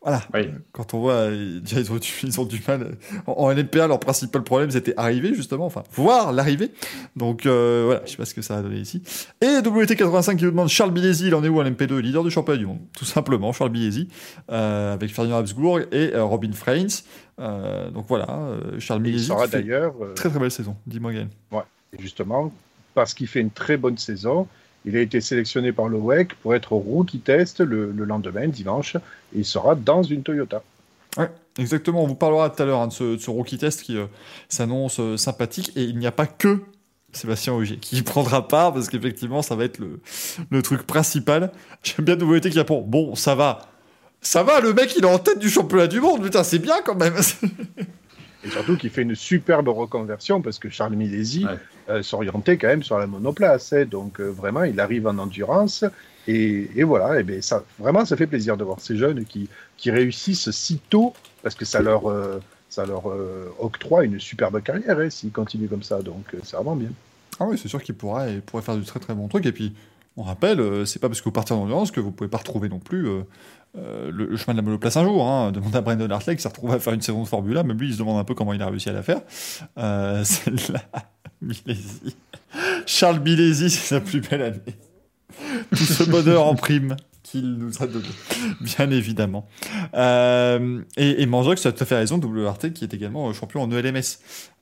[0.02, 0.24] voilà.
[0.34, 0.50] Oui.
[0.72, 2.98] Quand on voit, ils ont, du, ils ont du mal.
[3.28, 5.66] En, en, LMPA, leur principal problème, c'était arriver, justement.
[5.66, 6.72] Enfin, voir l'arrivée.
[7.16, 9.04] Donc, euh, voilà, je sais pas ce que ça a donné ici.
[9.42, 12.32] Et WT85 qui nous demande Charles Bilesi, il en est où en LMP2 Leader du
[12.32, 12.80] championnat du monde.
[12.98, 14.08] Tout simplement, Charles Bilesi,
[14.50, 16.88] euh, avec Ferdinand Habsbourg et euh, Robin Freins.
[17.38, 19.26] donc voilà, euh, Charles Bilesi.
[19.26, 19.94] sera d'ailleurs.
[20.16, 21.30] Très très belle saison, dis-moi, Gaël.
[21.52, 21.62] Ouais,
[22.00, 22.52] justement,
[22.96, 24.48] parce qu'il fait une très bonne saison.
[24.86, 28.48] Il a été sélectionné par le WEC pour être au rookie test le, le, lendemain,
[28.48, 30.64] dimanche, et il sera dans une Toyota.
[31.18, 32.04] Ouais, exactement.
[32.04, 34.06] On vous parlera tout à l'heure hein, de, ce, de, ce, rookie test qui euh,
[34.50, 36.62] s'annonce euh, sympathique, et il n'y a pas que
[37.12, 40.00] Sébastien Augier qui y prendra part, parce qu'effectivement, ça va être le,
[40.50, 41.52] le truc principal.
[41.84, 43.68] J'aime bien nouveauté qui répond Bon, ça va.
[44.22, 46.24] Ça va, le mec, il est en tête du championnat du monde.
[46.24, 47.16] Putain, c'est bien quand même.
[48.44, 51.58] Et surtout qu'il fait une superbe reconversion parce que Charles Milesi ouais.
[51.92, 53.74] Euh, s'orientait quand même sur la monoplace.
[53.74, 55.84] Hein, donc euh, vraiment, il arrive en endurance.
[56.28, 59.50] Et, et voilà, et bien ça, vraiment, ça fait plaisir de voir ces jeunes qui,
[59.78, 63.04] qui réussissent si tôt parce que ça leur, euh, ça leur
[63.60, 66.02] octroie une superbe carrière hein, s'ils continuent comme ça.
[66.02, 66.90] Donc c'est vraiment bien.
[67.40, 69.46] Ah oui, c'est sûr qu'il pourrait, il pourrait faire du très très bon truc.
[69.46, 69.74] Et puis,
[70.16, 72.70] On rappelle, c'est pas parce que vous partez en endurance que vous pouvez pas retrouver
[72.70, 73.08] non plus
[73.74, 75.28] le, chemin de la monoplace un jour.
[75.28, 75.52] Hein.
[75.52, 77.88] Demande à Brandon Hartley qui s'est retrouvé à faire une saison de Formule même lui
[77.88, 79.22] il se demande un peu comment il a réussi à la faire.
[80.24, 80.84] Celle-là,
[82.86, 84.60] Charles Milesi, c'est sa plus belle année.
[85.70, 88.08] Tout ce bonheur en prime qu'il nous a donné,
[88.62, 89.48] bien évidemment.
[89.94, 93.72] Euh, et, et Manjox a tout à fait raison, WRT qui est également champion en
[93.72, 94.02] ELMS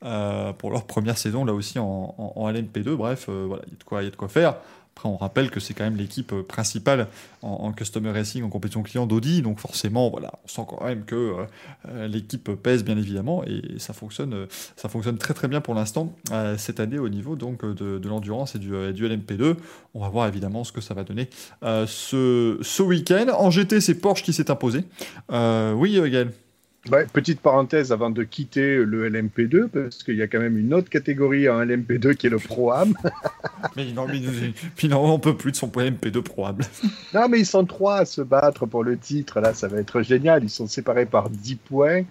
[0.03, 2.95] euh, pour leur première saison là aussi en, en, LMP2.
[2.95, 4.55] Bref, euh, voilà, il y il y a de quoi faire.
[5.03, 7.07] On rappelle que c'est quand même l'équipe euh, principale
[7.41, 9.41] en, Customer Racing, en compétition client d'Audi.
[9.41, 11.45] Donc forcément, voilà, on sent quand même que euh,
[11.87, 16.13] euh, l'équipe pèse bien évidemment et ça fonctionne, ça fonctionne très très bien pour l'instant
[16.57, 19.55] cette année au niveau donc de, l'endurance et du, du, LMP2.
[19.93, 21.29] On va voir évidemment ce que ça va donner
[21.61, 23.27] ce, week-end.
[23.37, 24.83] En GT, c'est Porsche qui s'est imposé.
[25.29, 25.99] oui,
[27.13, 30.89] petite parenthèse avant de quitter le LMP2, parce qu'il y a quand même une autre
[30.89, 32.93] catégorie en LMP2 qui est le Pro-Am.
[33.75, 36.57] mais non, mais, on peut plus de son LMP2 Pro-Am.
[37.13, 39.39] non, mais ils sont trois à se battre pour le titre.
[39.39, 40.43] Là, ça va être génial.
[40.43, 42.03] Ils sont séparés par 10 points.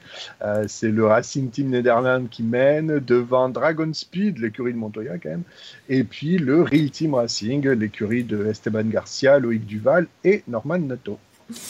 [0.43, 5.31] Euh, c'est le Racing Team Netherlands qui mène, devant Dragon Speed, l'écurie de Montoya quand
[5.31, 5.43] même,
[5.89, 11.19] et puis le Real Team Racing, l'écurie de Esteban Garcia, Loïc Duval et Norman Nato.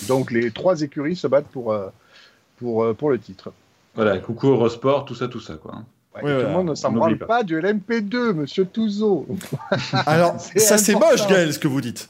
[0.08, 1.72] Donc les trois écuries se battent pour...
[1.72, 1.88] Euh,
[2.58, 3.52] pour, euh, pour le titre.
[3.94, 5.82] Voilà, coucou Eurosport, tout ça, tout ça, quoi.
[6.20, 7.42] tout le monde ne s'en branle pas.
[7.42, 9.26] du LMP2, monsieur Touzeau.
[10.06, 12.08] Alors, ça c'est moche, Gaël, ce que vous dites.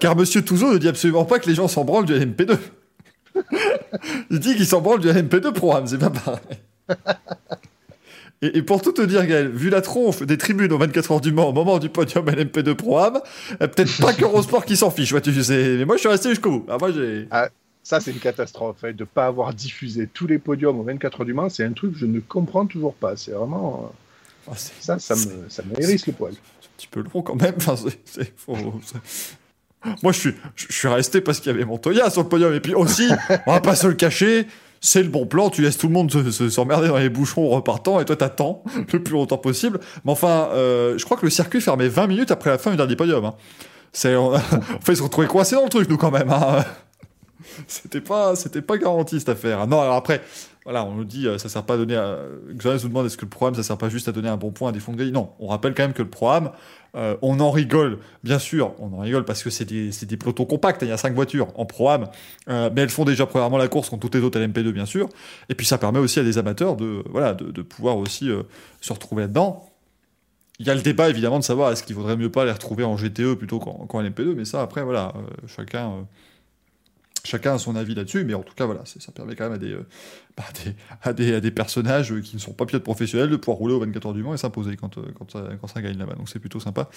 [0.00, 2.56] Car monsieur Touzeau ne dit absolument pas que les gens s'en branlent du LMP2.
[4.30, 6.40] Il dit qu'ils s'en branlent du LMP2 programme, c'est pas pareil.
[8.42, 11.32] Et, pour tout te dire, Gaël, vu la tronche des tribunes aux 24 heures du
[11.32, 13.20] Mans au moment du podium LMP2 Pro-Am,
[13.58, 15.76] peut-être pas qu'Eurosport qui s'en fiche, vois, tu sais.
[15.78, 16.66] Mais moi, je suis resté jusqu'au bout.
[16.68, 17.26] Ah, moi, j'ai.
[17.30, 17.48] Ah,
[17.86, 18.78] ça, c'est une catastrophe.
[18.82, 21.62] Hein, de ne pas avoir diffusé tous les podiums aux 24 heures du Mans, c'est
[21.62, 23.16] un truc que je ne comprends toujours pas.
[23.16, 23.92] C'est vraiment.
[24.50, 26.32] Ah, ça, ça me, ça me hérisse le poil.
[26.32, 27.54] C'est un petit peu long quand même.
[27.56, 27.76] Enfin,
[30.02, 32.52] Moi, je suis, je suis resté parce qu'il y avait Montoya sur le podium.
[32.54, 33.08] Et puis aussi,
[33.46, 34.48] on va pas se le cacher,
[34.80, 35.48] c'est le bon plan.
[35.48, 36.10] Tu laisses tout le monde
[36.50, 39.78] s'emmerder dans les bouchons en repartant et toi, t'attends le plus longtemps possible.
[40.04, 42.76] Mais enfin, euh, je crois que le circuit fermait 20 minutes après la fin du
[42.76, 43.24] dernier podium.
[43.26, 43.34] Hein.
[43.92, 44.36] C'est, on,
[44.80, 46.30] fait, ils se retrouvaient coincés dans le truc, nous, quand même.
[46.30, 46.64] Hein.
[47.66, 49.66] c'était pas, c'était pas garanti cette affaire.
[49.66, 50.22] Non, alors après,
[50.66, 51.94] voilà, on nous dit, euh, ça sert pas à donner.
[51.94, 52.18] À...
[52.50, 54.50] Xavier nous demande est-ce que le programme, ça sert pas juste à donner un bon
[54.50, 56.50] point à des fonds de grille Non, on rappelle quand même que le programme,
[56.96, 60.44] euh, on en rigole, bien sûr, on en rigole parce que c'est des, des pelotons
[60.44, 60.82] compacts.
[60.82, 62.08] Il y a cinq voitures en programme,
[62.48, 65.08] euh, mais elles font déjà premièrement la course contre toutes les autres LMP2, bien sûr.
[65.48, 68.28] Et puis ça permet aussi à des amateurs de, voilà, de, pouvoir aussi
[68.80, 69.70] se retrouver là-dedans.
[70.58, 72.82] Il y a le débat évidemment de savoir est-ce qu'il vaudrait mieux pas les retrouver
[72.82, 75.12] en GTE plutôt qu'en, LMP2, mais ça après voilà,
[75.46, 76.06] chacun
[77.26, 79.58] Chacun a son avis là-dessus, mais en tout cas, voilà, ça permet quand même à
[79.58, 79.86] des, euh,
[80.36, 80.44] bah,
[81.02, 83.80] à des, à des, personnages qui ne sont pas pilotes professionnels de pouvoir rouler au
[83.80, 86.14] 24 heures du Mans et s'imposer quand, euh, quand, ça, quand ça gagne là-bas.
[86.14, 86.88] Donc c'est plutôt sympa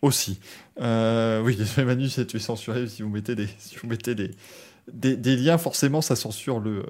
[0.00, 0.38] aussi.
[0.80, 4.14] Euh, oui, désolé Manu, si tu es censuré, si vous mettez des, si vous mettez
[4.14, 4.30] des,
[4.92, 6.84] des, liens, forcément, ça censure le,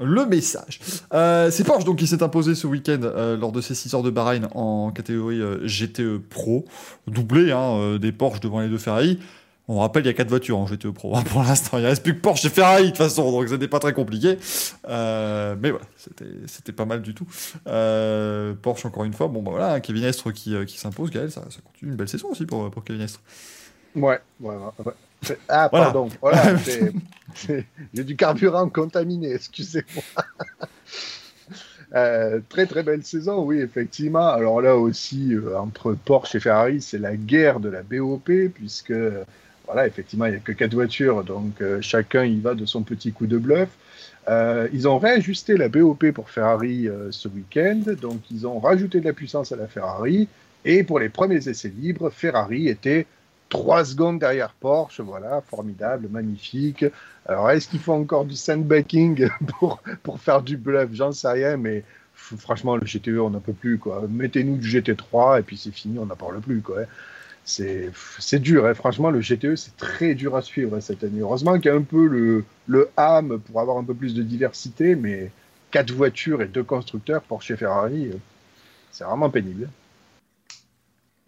[0.00, 0.80] le message.
[1.10, 3.00] c'est Porsche donc qui s'est imposé ce week-end
[3.38, 6.64] lors de ces 6 heures de Bahreïn en catégorie GTE Pro,
[7.06, 9.18] doublé hein, des Porsche devant les deux Ferrari.
[9.70, 11.76] On rappelle, il y a quatre voitures en GTE Pro hein, pour l'instant.
[11.76, 13.92] Il ne reste plus que Porsche et Ferrari de toute façon, donc c'était pas très
[13.92, 14.38] compliqué.
[14.88, 15.84] Euh, mais voilà,
[16.46, 17.26] c'était pas mal du tout.
[17.66, 21.30] Euh, Porsche, encore une fois, bon, bah voilà, Kevin Estre qui, euh, qui s'impose, Gaël,
[21.30, 23.20] ça, ça, continue une belle saison aussi pour, pour Kevin Estre.
[23.94, 24.72] Ouais, voilà.
[25.50, 26.08] Ah, pardon.
[26.22, 26.56] Voilà.
[27.34, 30.02] J'ai du carburant contaminé, excusez-moi.
[32.48, 34.28] très très belle saison, oui, effectivement.
[34.28, 38.94] Alors là aussi, entre Porsche et Ferrari, c'est la guerre de la BOP, puisque
[39.68, 42.82] voilà, effectivement, il n'y a que quatre voitures, donc euh, chacun y va de son
[42.82, 43.68] petit coup de bluff.
[44.26, 49.00] Euh, ils ont réajusté la BOP pour Ferrari euh, ce week-end, donc ils ont rajouté
[49.00, 50.26] de la puissance à la Ferrari.
[50.64, 53.06] Et pour les premiers essais libres, Ferrari était
[53.50, 55.02] 3 secondes derrière Porsche.
[55.02, 56.86] Voilà, formidable, magnifique.
[57.26, 59.28] Alors, est-ce qu'il faut encore du sandbagging
[59.58, 60.88] pour, pour faire du bluff?
[60.94, 63.78] J'en sais rien, mais franchement, le GTE, on n'en peut plus.
[64.08, 66.62] Mettez-nous du GT3 et puis c'est fini, on n'en parle plus.
[66.62, 66.84] quoi
[67.48, 68.66] c'est dur.
[68.66, 68.74] Hein.
[68.74, 71.20] Franchement, le GTE, c'est très dur à suivre hein, cette année.
[71.20, 74.22] Heureusement qu'il y a un peu le, le ham pour avoir un peu plus de
[74.22, 75.30] diversité, mais
[75.70, 78.16] quatre voitures et deux constructeurs, Porsche et Ferrari, euh,
[78.90, 79.70] c'est vraiment pénible.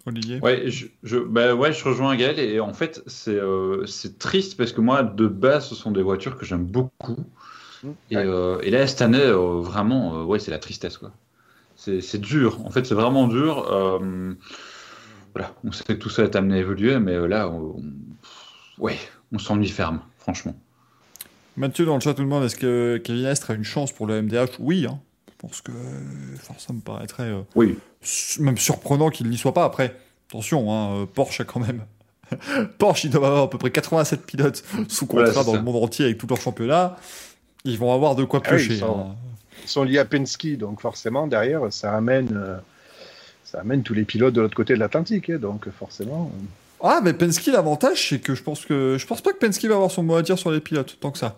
[0.07, 0.41] Olivier?
[0.41, 2.39] Ouais je, je, bah ouais, je rejoins Gaël.
[2.39, 6.37] Et en fait, euh, c'est triste parce que moi, de base, ce sont des voitures
[6.37, 7.25] que j'aime beaucoup.
[7.83, 7.89] Mmh.
[8.11, 10.99] Et, euh, et, là, cette année, vraiment, ouais, c'est la tristesse.
[10.99, 11.13] quoi.
[11.77, 12.65] C'est dur.
[12.67, 13.67] En fait, c'est vraiment dur
[15.35, 17.77] voilà, on sait que tout ça est amené à évoluer, mais euh, là, on,
[18.79, 18.99] ouais,
[19.33, 20.55] on s'ennuie ferme, franchement.
[21.57, 24.07] Mathieu, dans le chat, tout le monde, est-ce que Kevin Estre a une chance pour
[24.07, 24.99] le MDH Oui, hein.
[25.29, 25.73] je pense que
[26.59, 27.79] ça me paraîtrait euh, oui.
[28.39, 29.65] même surprenant qu'il n'y soit pas.
[29.65, 29.97] Après,
[30.29, 31.83] attention, hein, euh, Porsche a quand même
[32.79, 35.57] Porsche, ils doivent avoir à peu près 87 pilotes sous contrat Voilà, dans ça.
[35.59, 36.97] le monde entier avec tout leur championnat.
[37.65, 38.75] Ils vont avoir de quoi Ah oui, piocher.
[38.75, 39.17] ils sont- hein.
[39.65, 42.57] Ils sont liés à Penske, donc forcément, derrière, ça amène, euh,
[43.51, 45.31] ça amène tous les pilotes de l'autre côté de l'Atlantique.
[45.31, 46.31] hein, donc forcément.
[46.35, 46.45] euh,
[46.83, 49.75] Ah, mais Penske, l'avantage, c'est que je pense que je pense pas que Penske va
[49.75, 51.35] avoir son mot à dire sur les pilotes, tant que ça.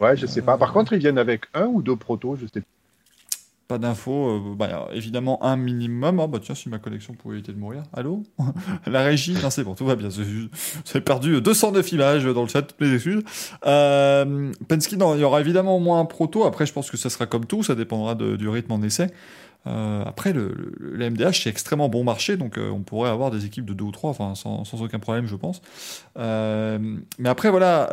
[0.00, 0.56] Ouais, je sais pas.
[0.56, 2.66] Par contre, ils viennent avec un ou deux protos, je sais pas.
[3.68, 6.18] Pas d'infos, euh, bah, évidemment un minimum.
[6.18, 7.84] Ah bah tiens, si ma connexion pouvait éviter de mourir.
[7.92, 8.24] Allô?
[8.86, 9.34] La régie?
[9.40, 10.08] Non, c'est bon, tout va bien.
[10.92, 13.22] J'ai perdu 209 images dans le chat, mes excuses.
[13.66, 16.44] Euh, Penske, non, il y aura évidemment au moins un proto.
[16.46, 19.06] Après, je pense que ça sera comme tout, ça dépendra de- du rythme en essai.
[19.66, 23.30] Euh, après, le, le- le MDH, c'est extrêmement bon marché, donc euh, on pourrait avoir
[23.30, 25.60] des équipes de deux ou trois, enfin, sans, sans aucun problème, je pense.
[26.18, 26.78] Euh,
[27.18, 27.88] mais après, voilà,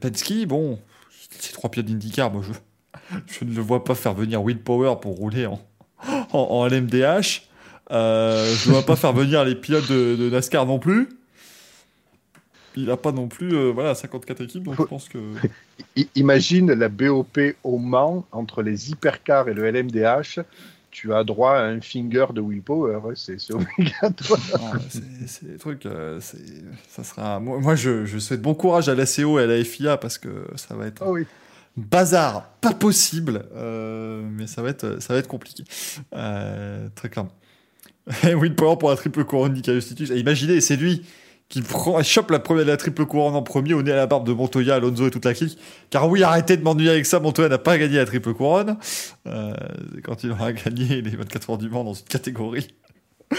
[0.00, 0.78] Penske, bon,
[1.38, 2.52] ces trois pilotes d'IndyCar, moi, je,
[3.26, 5.60] je ne le vois pas faire venir Will Power pour rouler en,
[6.32, 7.42] en, en LMDH.
[7.90, 7.94] Je
[8.68, 11.08] ne vois pas faire venir les pilotes de, de NASCAR non plus.
[12.78, 15.18] Il n'a pas non plus voilà, 54 équipes, donc je pense que.
[16.14, 20.40] Imagine la BOP au Mans entre les hypercars et le LMDH.
[20.98, 24.40] Tu as droit à un finger de Will Power, hein, c'est obligatoire.
[25.28, 25.84] C'est des trucs.
[25.84, 26.20] euh,
[26.88, 27.38] ça sera.
[27.38, 30.46] Moi, moi, je, je souhaite bon courage à l'ACO et à la FIA parce que
[30.54, 31.26] ça va être oui.
[31.76, 35.64] bazar, pas possible, euh, mais ça va être, ça va être compliqué,
[36.14, 37.32] Euh, très clairement.
[38.26, 40.10] Et Will Power pour la triple couronne d'Icarus Titus.
[40.10, 41.04] Et imaginez, c'est lui
[41.48, 44.26] qui prend, chope la première, la triple couronne en premier au nez à la barbe
[44.26, 45.56] de Montoya, Alonso et toute la clique.
[45.90, 48.76] Car oui, arrêtez de m'ennuyer avec ça, Montoya n'a pas gagné la triple couronne.
[49.26, 49.54] Euh,
[50.02, 52.68] quand il aura gagné les 24 heures du Mans dans une catégorie.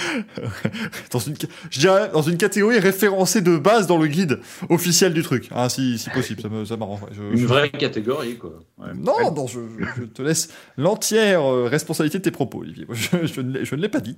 [1.11, 1.35] dans une,
[1.69, 4.39] je dirais dans une catégorie référencée de base dans le guide
[4.69, 7.03] officiel du truc, hein, si, si possible, ça me- ça m'arrange.
[7.03, 7.09] ouais.
[7.13, 8.59] Je- Une je- vraie catégorie, quoi.
[8.77, 8.89] Ouais.
[8.95, 9.59] non, non, je,
[9.97, 12.85] je te laisse l'entière euh, responsabilité de tes propos, Olivier.
[12.91, 14.17] Je, ne l'ai- je ne l'ai pas dit.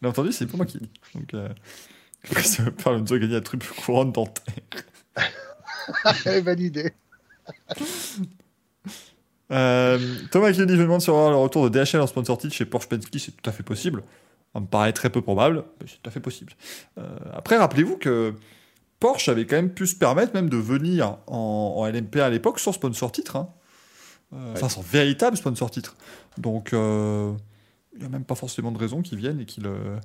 [0.00, 1.00] Bien entendu, c'est pas moi qui l'ai dit.
[1.14, 1.48] Donc, euh,
[2.42, 4.54] ça pas Alonso gagner la triple couronne dentaire.
[6.42, 6.92] Validé.
[9.50, 9.98] Euh,
[10.30, 12.38] Thomas Kelly, je me demande si on va avoir le retour de DHL en sponsor
[12.38, 14.02] titre chez Porsche Penske, c'est tout à fait possible.
[14.54, 16.52] Ça me paraît très peu probable, mais c'est tout à fait possible.
[16.98, 18.34] Euh, après, rappelez-vous que
[19.00, 22.60] Porsche avait quand même pu se permettre même de venir en, en LMP à l'époque
[22.60, 23.36] sans sponsor titre.
[23.36, 23.48] hein.
[24.34, 25.96] Euh, Enfin, sans véritable sponsor titre.
[26.38, 27.32] Donc, euh,
[27.92, 29.98] il n'y a même pas forcément de raison qu'ils viennent et qu'ils euh,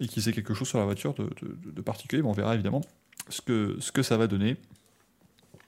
[0.00, 2.22] et qu'ils aient quelque chose sur la voiture de, particulier.
[2.22, 2.82] On verra évidemment
[3.28, 4.56] ce que, ce que ça va donner.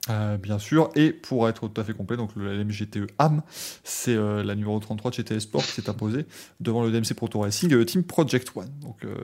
[0.09, 3.43] Euh, bien sûr, et pour être tout à fait complet, donc le LMGTE AM,
[3.83, 6.25] c'est euh, la numéro 33 de chez TS Sport qui s'est imposée
[6.59, 8.71] devant le DMC Proto Racing et le team Project One.
[8.81, 9.15] Donc, euh,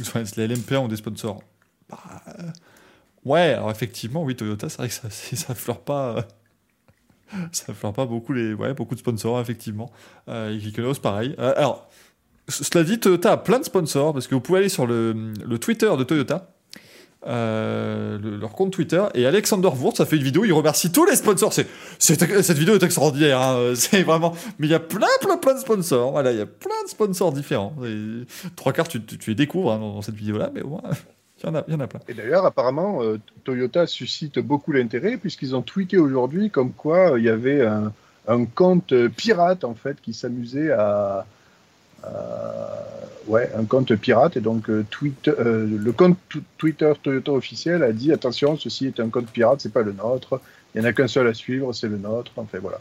[0.36, 1.40] les LMP1 ont des sponsors.
[1.88, 2.50] Bah, euh,
[3.24, 6.16] ouais, alors effectivement, oui, Toyota, c'est vrai que ça, ça fleure pas.
[6.16, 6.22] euh,
[7.52, 9.90] ça fleure pas beaucoup les, ouais, beaucoup de sponsors, effectivement.
[10.28, 11.34] Euh, Kikelos, pareil.
[11.38, 11.88] Euh, alors,
[12.48, 15.90] cela dit, Toyota a plein de sponsors parce que vous pouvez aller sur le, Twitter
[15.98, 16.50] de Toyota
[17.26, 21.04] euh, le- leur compte Twitter et Alexander Wurtz a fait une vidéo il remercie tous
[21.04, 21.66] les sponsors c'est,
[21.98, 25.58] cette vidéo est extraordinaire hein, c'est vraiment mais il y a plein plein plein de
[25.58, 27.74] sponsors voilà il y a plein de sponsors différents
[28.54, 30.82] trois quarts tu, les découvres hein, dans, cette vidéo là mais au moins
[31.42, 32.00] il y en a, en plein.
[32.08, 37.18] Et d'ailleurs, apparemment, euh, Toyota suscite beaucoup l'intérêt puisqu'ils ont tweeté aujourd'hui comme quoi euh,
[37.20, 37.92] il y avait un,
[38.54, 41.26] compte pirate en fait qui s'amusait à-
[43.26, 46.16] ouais un compte pirate et donc euh, tweet, euh, le compte
[46.56, 50.40] Twitter Toyota officiel a dit attention ceci est un compte pirate c'est pas le nôtre
[50.74, 52.80] il y en a qu'un seul à suivre c'est le nôtre enfin voilà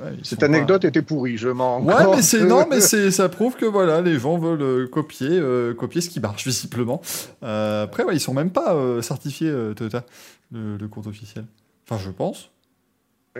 [0.00, 3.28] Ouais, cette pas- anecdote était pourrie je m'en Ouais, mais c'est non, mais c'est ça
[3.28, 7.02] prouve que voilà, les gens veulent euh, copier, euh, copier ce qui marche visiblement.
[7.42, 10.04] Euh, après, ouais, ils sont même pas euh, certifiés euh, Toyota,
[10.52, 11.44] le, le compte officiel.
[11.88, 12.50] Enfin, je pense.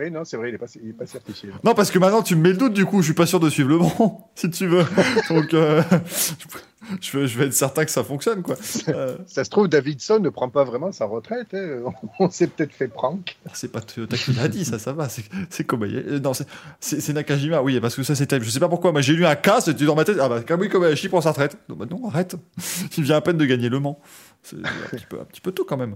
[0.01, 2.49] Oui non c'est vrai il est pas, certifié Non, parce que maintenant tu me mets
[2.51, 4.85] le doute, du coup, je suis pas sûr de suivre le bon, si tu veux.
[5.29, 5.81] Donc, euh,
[7.01, 8.55] je, veux, je vais être certain que ça fonctionne, quoi.
[8.89, 11.91] Euh, ça se trouve Davidson ne prend pas vraiment sa retraite hein.
[12.19, 15.09] on s'est peut-être fait prank c'est pas Toyota qui l'a dit, ça, ça va.
[15.09, 16.05] C'est c'est Kobayashi.
[16.07, 16.47] Euh, Non, c'est-
[16.79, 18.39] c'est c'est Nakajima, oui, parce que ça c'était.
[18.41, 20.17] Je sais pas pourquoi, mais j'ai lu un cas, c'était dans ma tête.
[20.19, 21.57] Ah bah, Kamui Kobayashi prend sa retraite.
[21.69, 22.35] Non, bah non, arrête.
[22.97, 23.99] Il vient à peine de gagner Le Mans.
[24.43, 25.95] C'est un petit peu, un petit peu tôt quand même.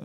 [0.00, 0.04] Euh,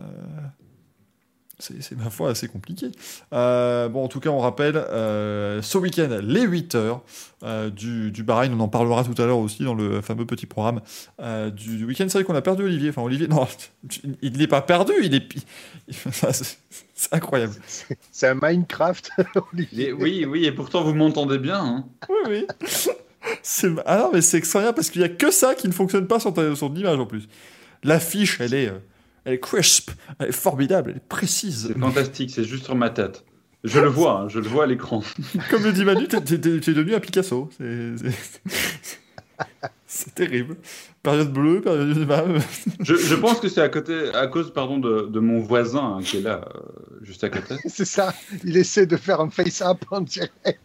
[1.58, 2.88] c'est ma foi assez compliqué.
[3.32, 7.02] Euh, bon, en tout cas, on rappelle, euh, ce week-end, les 8 heures
[7.44, 10.44] euh, du, du Bahreïn, on en parlera tout à l'heure aussi dans le fameux petit
[10.46, 10.80] programme
[11.20, 12.04] euh, du, du week-end.
[12.08, 12.90] C'est vrai qu'on a perdu Olivier.
[12.90, 13.46] Enfin, Olivier, non,
[14.22, 15.34] il n'est pas perdu, il est.
[15.88, 15.94] il-
[16.94, 17.54] c'est incroyable.
[18.12, 19.10] c'est un Minecraft
[19.52, 21.58] Olivier Et- oui, oui, et pourtant vous m'entendez bien.
[21.64, 21.84] hein.
[22.08, 22.46] Oui, oui.
[23.42, 26.06] C'est- Ah non, mais c'est extraordinaire parce qu'il n'y a que ça qui ne fonctionne
[26.06, 27.28] pas sur, ta, sur ton image en plus.
[27.82, 28.78] L'affiche, elle est, euh,
[29.26, 31.66] elle est crisp, elle est formidable, elle est précise.
[31.68, 33.24] C'est fantastique, c'est juste sur ma tête.
[33.64, 35.02] Je le vois, hein, je le vois à l'écran.
[35.50, 37.50] Comme le dit Manu, t'es- t'es devenu un Picasso.
[39.88, 40.56] C'est- terrible.
[41.02, 41.96] Période bleue, période
[42.80, 46.02] je, je pense que c'est à côté, à cause pardon de, de mon voisin hein,
[46.02, 46.60] qui est là, euh,
[47.02, 47.54] juste à côté.
[47.66, 48.12] C'est ça.
[48.44, 50.60] Il essaie de faire un face-up en direct.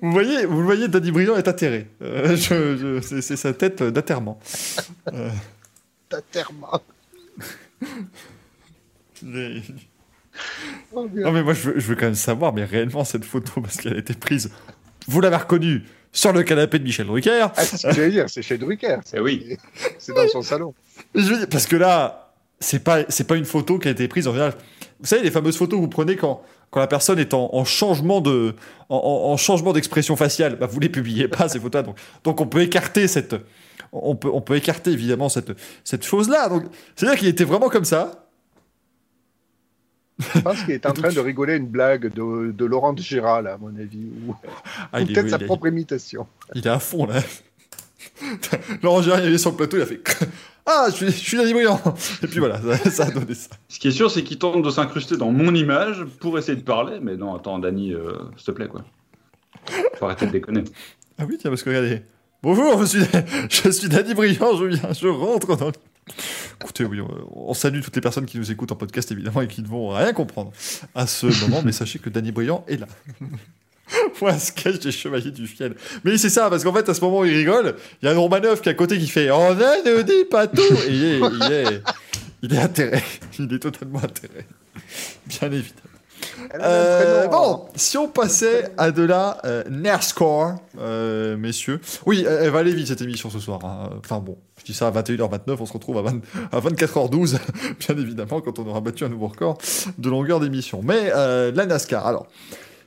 [0.00, 1.88] Vous voyez, vous le voyez, Danny Briand est atterré.
[2.02, 4.38] Euh, je- je- c'est, c'est sa tête d'atterrement.
[5.12, 5.30] Euh,
[6.10, 6.80] D'atterrement.
[9.22, 9.62] mais-
[10.94, 11.06] Oh.
[11.14, 13.76] Non mais moi je veux, je veux quand même savoir, mais réellement cette photo, parce
[13.76, 14.50] qu'elle a été prise,
[15.06, 17.46] vous l'avez reconnue, sur le canapé de Michel Drucker.
[17.56, 18.98] Ah, c'est ce que j'allais dire, c'est chez Drucker.
[19.14, 19.56] Eh oui.
[19.98, 20.74] C'est dans son salon.
[21.14, 24.08] Je veux dire, parce que là, c'est pas, c'est pas une photo qui a été
[24.08, 24.54] prise en général.
[25.00, 27.64] Vous savez, les fameuses photos que vous prenez quand, quand la personne est en, en
[27.64, 28.54] changement de,
[28.88, 31.84] en, en- en changement d'expression faciale, bah, vous les publiez pas ces photos.
[31.84, 33.36] Donc, donc on peut écarter cette,
[33.92, 35.52] on peut, on peut écarter évidemment cette,
[35.84, 36.48] cette chose-là.
[36.48, 36.64] Donc
[36.96, 38.18] c'est-à-dire qu'il était vraiment comme ça.
[40.34, 43.42] Je pense qu'il est en train de rigoler une blague de, de Laurent de Gérard,
[43.42, 44.06] là, à mon avis.
[44.28, 44.34] Ou,
[44.92, 46.26] Ah, ou peut-être oui, sa propre imitation.
[46.54, 47.20] il est à fond là.
[48.82, 50.00] Laurent Gérard, il est sur le plateau, il a fait
[50.64, 51.80] Ah, je suis, je suis Danny Briand.
[52.22, 53.50] Et puis voilà, ça, ça a donné ça.
[53.68, 56.62] Ce qui est sûr, c'est qu'il tente de s'incruster dans mon image pour essayer de
[56.62, 58.84] parler, mais non, attends, Dany, euh, s'il te plaît, quoi.
[59.96, 60.64] Faut arrêter de déconner.
[61.18, 62.02] Ah oui, tiens, parce que regardez.
[62.42, 63.00] Bonjour, je suis,
[63.50, 65.72] je suis Danny Briand, je viens, je rentre dans le...
[66.60, 69.48] Écoutez, oui, on, on salue toutes les personnes qui nous écoutent en podcast, évidemment, et
[69.48, 70.52] qui ne vont rien comprendre
[70.94, 72.86] à ce moment, mais sachez que Danny Briand est là.
[74.20, 75.74] Moi, sketch des chevaliers du fiel.
[76.04, 78.12] Mais c'est ça, parce qu'en fait, à ce moment où il rigole, il y a
[78.14, 81.04] un Romanov qui est à côté qui fait On ne dit pas tout Et il
[81.04, 81.82] est, il est,
[82.42, 83.02] il est atterré.
[83.38, 84.46] Il est totalement atterré.
[85.26, 85.88] Bien évidemment.
[86.54, 91.80] Un Euh, bon, si on passait à de la euh, NASCAR, euh, messieurs.
[92.06, 93.58] Oui, elle elle va aller vite cette émission ce soir.
[93.64, 93.90] hein.
[93.98, 96.20] Enfin bon, je dis ça à 21h29, on se retrouve à, 20
[96.52, 97.38] à 24h12,
[97.80, 99.58] bien évidemment, quand on aura battu un nouveau record
[99.98, 100.80] de longueur d'émission.
[100.84, 102.26] Mais euh, la NASCAR, alors.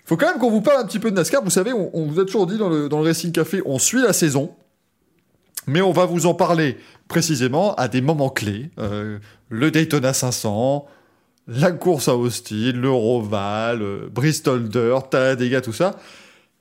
[0.05, 1.43] Faut quand même qu'on vous parle un petit peu de NASCAR.
[1.43, 4.01] Vous savez, on, vous a toujours dit dans le, dans le Racing Café, on suit
[4.01, 4.55] la saison.
[5.67, 6.77] Mais on va vous en parler
[7.07, 8.69] précisément à des moments clés.
[8.77, 9.17] Euh,
[9.49, 10.85] le Daytona 500,
[11.47, 15.95] la course à Austin, l'Euroval, euh, Bristol Dirt, Talladega, tout ça.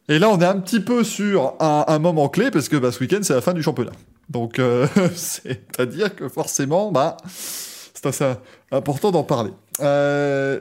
[0.08, 3.00] Et là, on est un petit peu sur un, moment clé parce que bah, ce
[3.00, 3.92] week-end, c'est la fin du championnat.
[4.30, 8.32] Donc, euh, c'est-à-dire que forcément, bah, c'est assez
[8.70, 9.52] important d'en parler.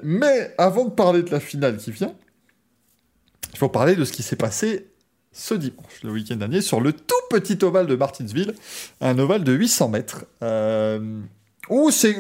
[0.04, 2.14] Mais avant de parler de la finale qui vient,
[3.54, 4.88] il faut parler de ce qui s'est passé
[5.32, 8.54] ce dimanche, le week-end dernier, sur le tout petit ovale de Martinsville,
[9.01, 11.22] un ovale de 800 mètres, euh,
[11.70, 12.16] où c'est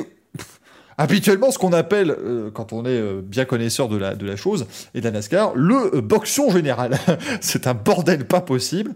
[0.97, 4.35] habituellement ce qu'on appelle, euh, quand on est euh, bien connaisseur de la, de la
[4.35, 4.65] chose
[4.95, 6.97] et de la NASCAR, le boxon général.
[7.41, 8.93] c'est un bordel pas possible.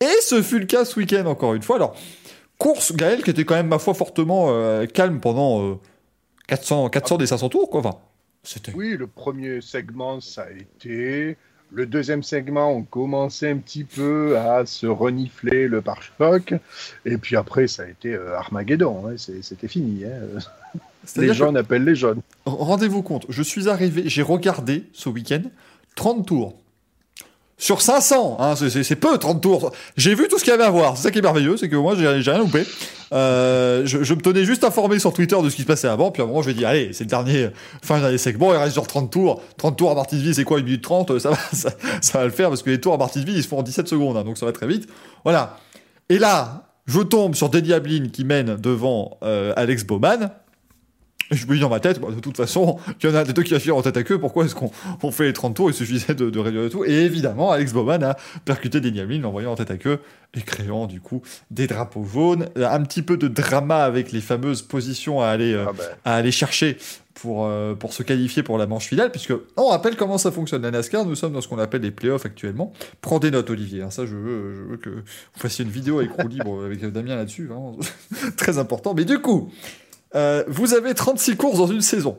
[0.00, 1.76] Et ce fut le cas ce week-end, encore une fois.
[1.76, 1.96] Alors,
[2.58, 4.50] course, Gaël, qui était quand même, ma foi, fortement
[4.86, 5.74] calme pendant euh,
[6.48, 7.80] 400, 400 des 500 tours, quoi.
[7.80, 7.98] Enfin.
[8.74, 11.36] Oui, le premier segment, ça a été.
[11.72, 16.54] Le deuxième segment, on commençait un petit peu à se renifler le pare-choc.
[17.04, 19.06] Et puis après, ça a été euh, Armageddon.
[19.08, 20.04] hein, c'est- C'était fini.
[20.04, 20.80] hein.
[21.16, 22.20] Les jaunes appellent les jaunes.
[22.46, 25.42] Rendez-vous compte, je suis arrivé, j'ai regardé ce week-end
[25.96, 26.54] 30 tours.
[27.58, 29.72] Sur 500, hein, c'est- peu 30 tours.
[29.96, 30.96] J'ai vu tout ce qu'il y avait à voir.
[30.96, 32.64] C'est ça qui est merveilleux, c'est que moi j'ai rien loupé.
[33.14, 36.10] Euh, je, je me tenais juste informé sur Twitter de ce qui se passait avant,
[36.10, 37.48] puis à un moment je vais dire allez, c'est le dernier,
[37.82, 39.40] fin du dernier segment, il reste genre 30 tours.
[39.56, 41.70] 30 tours à Martinsville, c'est quoi, 1 minute 30 ça va, ça,
[42.02, 43.88] ça va le faire parce que les tours à Martinsville ils se font en 17
[43.88, 44.86] secondes, hein, donc ça va très vite.
[45.24, 45.56] Voilà.
[46.10, 50.30] Et là, je tombe sur Denny Ablin qui mène devant euh, Alex Bowman.
[51.30, 53.24] Et je me dis dans ma tête, bah, de toute façon, il y en a
[53.24, 54.70] des deux qui va finir en tête à queue, pourquoi est-ce qu'on
[55.02, 56.84] on fait les 30 tours Il suffisait de, de réduire le tout.
[56.84, 59.98] Et évidemment, Alex Bowman a percuté Denny Hamlin, l'envoyant en tête à queue,
[60.34, 62.46] et créant du coup des drapeaux jaunes.
[62.56, 66.14] Un petit peu de drama avec les fameuses positions à aller, euh, Ah ben, à
[66.16, 66.76] aller chercher
[67.14, 70.62] pour, euh, pour se qualifier pour la manche finale, puisque on rappelle comment ça fonctionne
[70.62, 72.72] la NASCAR, nous sommes dans ce qu'on appelle les playoffs actuellement.
[73.00, 75.98] Prends des notes, Olivier, hein, ça je veux, je veux que vous fassiez une vidéo
[75.98, 77.76] avec roue libre, avec Damien là-dessus, vraiment
[78.36, 78.94] très important.
[78.94, 79.50] Mais du coup,
[80.14, 82.18] euh, vous avez 36 courses dans une saison.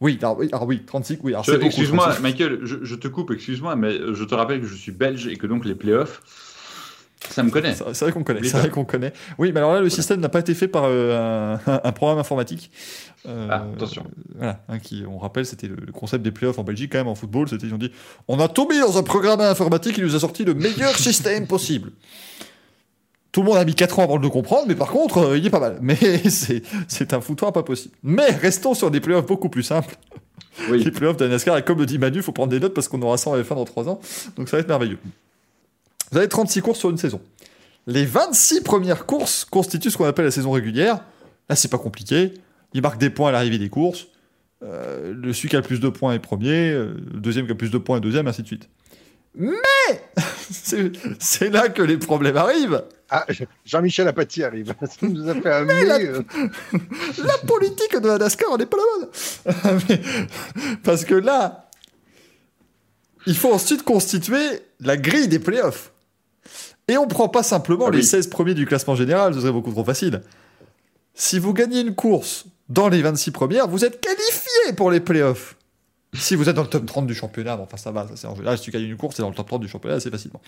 [0.00, 1.34] Oui, alors oui, alors oui 36, oui.
[1.62, 2.22] Excuse-moi, 36.
[2.22, 5.36] Michael, je, je te coupe, excuse-moi, mais je te rappelle que je suis belge et
[5.36, 6.22] que donc les playoffs,
[7.30, 7.74] ça me connaît.
[7.74, 9.12] C'est vrai qu'on connaît, c'est vrai qu'on connaît.
[9.38, 12.18] Oui, mais alors là, le système n'a pas été fait par euh, un, un programme
[12.18, 12.70] informatique.
[13.26, 14.04] Euh, Ah, attention.
[14.36, 17.08] Voilà, hein, qui, on rappelle, c'était le, le concept des playoffs en Belgique, quand même,
[17.08, 17.48] en football.
[17.48, 17.90] C'était, ils ont dit,
[18.28, 21.46] on a tout mis dans un programme informatique qui nous a sorti le meilleur système
[21.46, 21.90] possible.
[23.36, 25.36] Tout le monde a mis 4 ans avant de le comprendre, mais par contre, euh,
[25.36, 25.76] il est pas mal.
[25.82, 25.94] Mais
[26.30, 27.94] c'est, un foutoir pas possible.
[28.02, 29.94] Mais restons sur des playoffs beaucoup plus simples.
[30.70, 30.82] Oui.
[30.82, 32.72] Les playoffs de la NASCAR, et comme le dit Manu, il faut prendre des notes
[32.72, 34.00] parce qu'on aura ça en F1 dans 3 ans.
[34.38, 34.98] Donc ça va être merveilleux.
[36.12, 37.20] Vous avez 36 courses sur une saison.
[37.86, 41.04] Les 26 premières courses constituent ce qu'on appelle la saison régulière.
[41.50, 42.32] Là, c'est pas compliqué.
[42.72, 44.06] Ils marquent des points à l'arrivée des courses.
[44.62, 47.50] Euh, le celui qui a le plus de points est premier, euh, le deuxième qui
[47.50, 48.70] a le plus de points est deuxième, ainsi de suite.
[49.36, 49.52] Mais
[51.18, 52.82] c'est là que les problèmes arrivent.
[53.10, 53.26] Ah,
[53.64, 54.74] Jean-Michel Apathy arrive.
[54.80, 55.98] Ça nous a fait un la...
[56.00, 56.22] Euh.
[57.24, 57.38] la...
[57.46, 60.26] politique de la NASCAR n'est pas la bonne.
[60.82, 61.68] Parce que là,
[63.26, 65.92] il faut ensuite constituer la grille des playoffs.
[66.88, 69.72] Et on prend pas simplement ah les 16 premiers du classement général, ce serait beaucoup
[69.72, 70.22] trop facile.
[71.14, 75.56] Si vous gagnez une course dans les 26 premières, vous êtes qualifié pour les playoffs.
[76.18, 78.34] Si vous êtes dans le top 30 du championnat, enfin ça va, ça c'est en
[78.34, 80.40] général, si tu gagnes une course, c'est dans le top 30 du championnat assez facilement.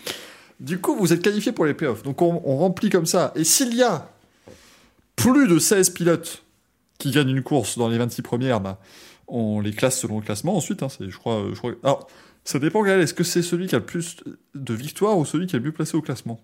[0.59, 2.03] Du coup, vous êtes qualifié pour les playoffs.
[2.03, 3.31] Donc on, remplit comme ça.
[3.35, 4.09] Et s'il y a
[5.15, 6.43] plus de 16 pilotes
[6.97, 8.79] qui gagnent une course dans les 26 premières, bah,
[9.27, 10.83] on les classe selon le classement ensuite.
[10.83, 11.71] Hein, je, crois, je crois.
[11.83, 12.07] Alors,
[12.43, 14.17] ça dépend, Est-ce que c'est celui qui a le plus
[14.55, 16.41] de victoires ou celui qui est le mieux placé au classement?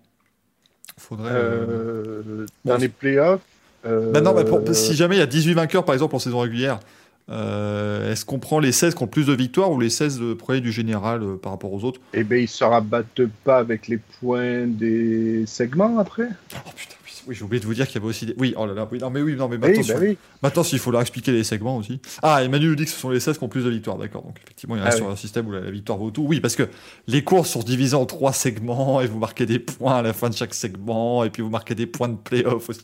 [0.96, 1.32] Faudrait.
[1.32, 3.42] Euh, euh, dans les playoffs.
[3.84, 4.34] Bah non,
[4.72, 6.80] si jamais il y a 18 vainqueurs, par exemple, en saison régulière,
[7.28, 10.60] euh, est-ce qu'on prend les 16 qui ont plus de victoires ou les 16 premiers
[10.60, 12.00] du général euh, par rapport aux autres?
[12.14, 16.94] Eh bien, ils ne se rabattent pas avec les points des segments après Oh putain,
[17.26, 18.34] oui, j'ai oublié de vous dire qu'il y avait aussi des.
[18.38, 20.06] Oui, oh là là, oui, non, mais oui, non, mais maintenant, bah
[20.42, 22.00] maintenant s'il faut leur expliquer les segments aussi.
[22.22, 24.22] Ah, Emmanuel dit que ce sont les 16 qui ont plus de victoires, d'accord.
[24.22, 26.22] Donc, effectivement, il reste ah sur un système où la, victoire vaut tout.
[26.22, 26.68] Oui, parce que
[27.08, 30.30] les courses sont divisées en trois segments et vous marquez des points à la fin
[30.30, 32.82] de chaque segment et puis vous marquez des points de playoff aussi.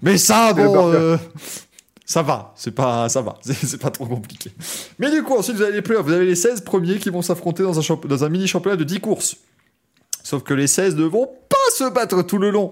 [0.00, 1.18] Mais ça, bon
[2.06, 4.52] ça va, c'est pas, ça va, c'est pas trop compliqué.
[5.00, 7.20] Mais du coup, ensuite, vous avez les playoffs, vous avez les 16 premiers qui vont
[7.20, 9.36] s'affronter dans un, dans un mini-championnat de 10 courses.
[10.22, 12.70] Sauf que les 16 ne vont pas se battre tout le long,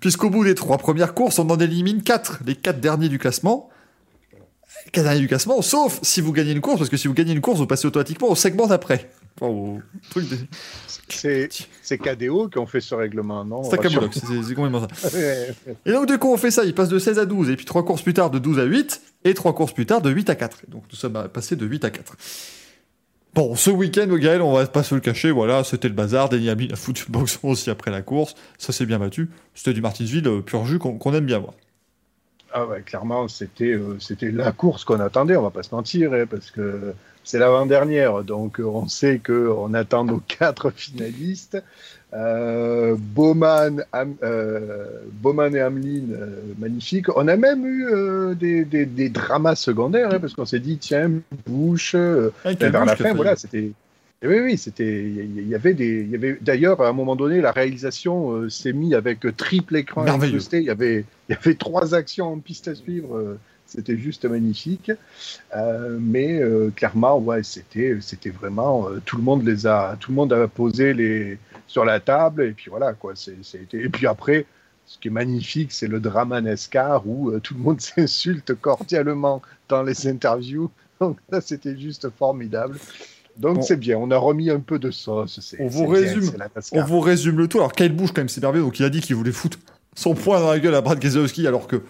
[0.00, 3.70] puisqu'au bout des trois premières courses, on en élimine 4, les 4 derniers du classement.
[4.86, 7.14] Les 4 derniers du classement, sauf si vous gagnez une course, parce que si vous
[7.14, 9.10] gagnez une course, vous passez automatiquement au segment d'après.
[11.08, 13.62] C'est KDO qui ont fait ce règlement, non?
[13.64, 13.76] C'est
[14.46, 15.18] c'est complètement ça.
[15.86, 17.64] et donc, du coup, on fait ça, il passe de 16 à 12, et puis
[17.64, 20.30] 3 courses plus tard de 12 à 8, et 3 courses plus tard de 8
[20.30, 20.62] à 4.
[20.68, 22.16] Donc, tout ça va passer de 8 à 4.
[23.34, 26.28] Bon, ce week-end, Gaël, on va pas se le cacher, voilà, c'était le bazar.
[26.28, 28.34] Denis a foutu le boxon aussi après la course.
[28.58, 29.30] Ça s'est bien battu.
[29.54, 31.54] C'était du Martinsville euh, pur jus qu'on aime bien voir.
[32.52, 36.12] Ah ouais, clairement, c'était euh, c'était la course qu'on attendait, on va pas se mentir,
[36.12, 36.94] hein, parce que
[37.24, 41.62] c'est l'avant-dernière, donc euh, on sait qu'on attend nos quatre finalistes.
[42.14, 43.84] Euh, Bowman,
[44.22, 46.08] euh, Bowman et Hamlin,
[46.58, 47.06] magnifique.
[47.16, 51.10] On a même eu des, des, des, dramas secondaires, hein, parce qu'on s'est dit, tiens,
[51.46, 53.72] Bush, vers la fin, voilà, c'était.
[54.22, 55.02] Oui, oui, c'était.
[55.02, 56.02] Il y avait des.
[56.02, 60.06] Il y avait d'ailleurs à un moment donné, la réalisation s'est mise avec triple écran
[60.06, 60.58] incrusté.
[60.58, 63.36] Il y avait, il y avait trois actions en piste à suivre.
[63.72, 64.92] C'était juste magnifique.
[65.56, 70.10] Euh, mais euh, clairement, ouais, c'était, c'était vraiment euh, tout le monde les a, tout
[70.10, 73.14] le monde a posé les sur la table et puis voilà quoi.
[73.14, 73.34] C'est,
[73.72, 74.44] et puis après,
[74.84, 79.82] ce qui est magnifique, c'est le drama NASCAR où tout le monde s'insulte cordialement dans
[79.82, 80.70] les interviews.
[81.00, 82.78] Donc là, c'était juste formidable.
[83.36, 85.54] Donc c'est bien, on a remis un peu de sauce.
[85.58, 86.30] on vous résume,
[86.72, 87.58] on vous résume le tout.
[87.58, 89.58] Alors Kyle Busch quand même s'est merveilleux, donc il a dit qu'il voulait foutre
[89.94, 91.82] son poing dans la gueule à Brad Keselowski alors que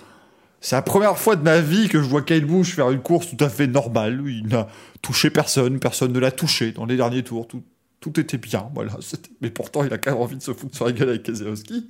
[0.63, 3.29] c'est la première fois de ma vie que je vois Kyle Busch faire une course
[3.29, 4.23] tout à fait normale.
[4.27, 4.69] Il n'a
[5.03, 7.49] touché personne, personne ne l'a touché dans les derniers tours.
[7.49, 7.65] Tout,
[7.99, 8.93] tout était bien, voilà.
[9.41, 11.89] Mais pourtant, il a quand même envie de se foutre sur la gueule avec Keselowski.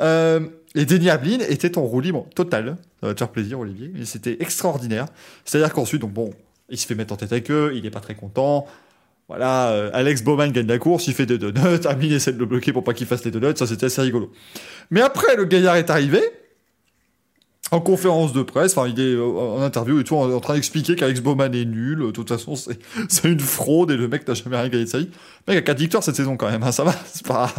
[0.00, 0.40] Euh,
[0.76, 2.76] et Denis Hamlin était en roue libre total.
[3.00, 3.90] Ça va te faire plaisir, Olivier.
[3.98, 5.06] Et c'était extraordinaire.
[5.44, 6.30] C'est-à-dire qu'ensuite, donc bon,
[6.68, 8.66] il se fait mettre en tête avec eux, il n'est pas très content.
[9.28, 12.46] Voilà, euh, Alex Bowman gagne la course, il fait des donuts, Hamlin essaie de le
[12.46, 14.30] bloquer pour pas qu'il fasse les donuts, ça c'était assez rigolo.
[14.90, 16.20] Mais après, le gaillard est arrivé,
[17.72, 21.64] en conférence de presse, est en interview et tout en, train d'expliquer qu'Alex Bowman est
[21.64, 22.54] nul, de toute façon
[23.08, 25.10] c'est une fraude et le mec n'a jamais rien gagné de sa vie.
[25.46, 27.52] Le mec a 4 victoires cette saison quand même, hein, ça va, c'est pas...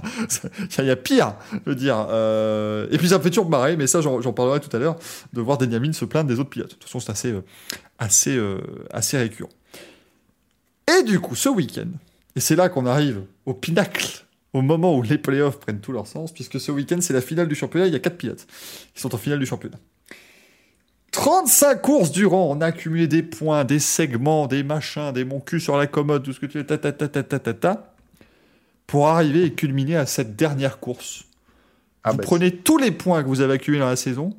[0.79, 1.33] Il y a pire,
[1.65, 2.07] je veux dire.
[2.09, 2.87] Euh...
[2.91, 4.95] Et puis ça me fait toujours marrer, mais ça j'en parlerai tout à l'heure,
[5.33, 6.69] de voir Daniel se plaindre des autres pilotes.
[6.69, 7.43] De toute façon c'est assez, euh,
[7.99, 8.59] assez, euh,
[8.91, 9.49] assez récurrent.
[10.87, 11.89] Et du coup, ce week-end,
[12.35, 16.07] et c'est là qu'on arrive au pinacle au moment où les playoffs prennent tout leur
[16.07, 18.47] sens, puisque ce week-end c'est la finale du championnat, il y a 4 pilotes
[18.93, 19.77] qui sont en finale du championnat.
[21.11, 25.59] 35 courses durant, on a accumulé des points, des segments, des machins, des mon cul
[25.59, 27.93] sur la commode, tout ce que tu veux, ta ta ta ta ta ta, ta
[28.85, 31.25] pour arriver et culminer à cette dernière course.
[32.03, 34.31] Ah vous bah, prenez tous les points que vous avez accumulés dans la saison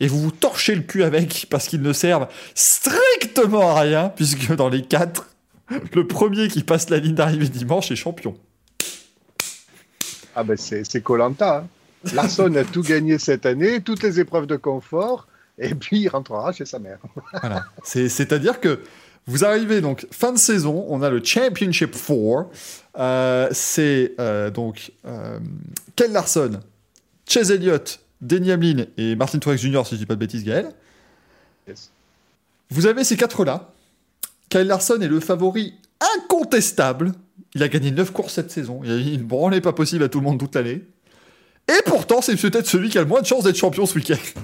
[0.00, 4.54] et vous vous torchez le cul avec parce qu'ils ne servent strictement à rien, puisque
[4.54, 5.28] dans les quatre,
[5.94, 8.36] le premier qui passe la ligne d'arrivée dimanche est champion.
[10.34, 11.58] Ah ben c'est Colanta.
[11.58, 11.66] Hein.
[12.12, 15.26] Larson a tout gagné cette année, toutes les épreuves de confort
[15.58, 16.98] et puis il rentrera chez sa mère.
[17.40, 17.64] voilà.
[17.84, 18.80] C'est-à-dire que
[19.26, 22.46] vous arrivez donc fin de saison, on a le Championship 4.
[22.98, 25.38] Euh, c'est euh, donc euh,
[25.96, 26.60] Ken Larson,
[27.28, 29.82] Chase Elliott, Denny Hamlin et Martin Truex Jr.
[29.84, 30.72] si je dis pas de bêtises, Gaël.
[32.70, 33.72] Vous avez ces quatre-là.
[34.48, 35.74] Kyle Larson est le favori
[36.16, 37.12] incontestable.
[37.54, 38.80] Il a gagné 9 courses cette saison.
[38.84, 40.82] Il a mis une branlée pas possible à tout le monde toute l'année.
[41.68, 44.40] Et pourtant, c'est peut-être celui qui a le moins de chances d'être champion ce week-end.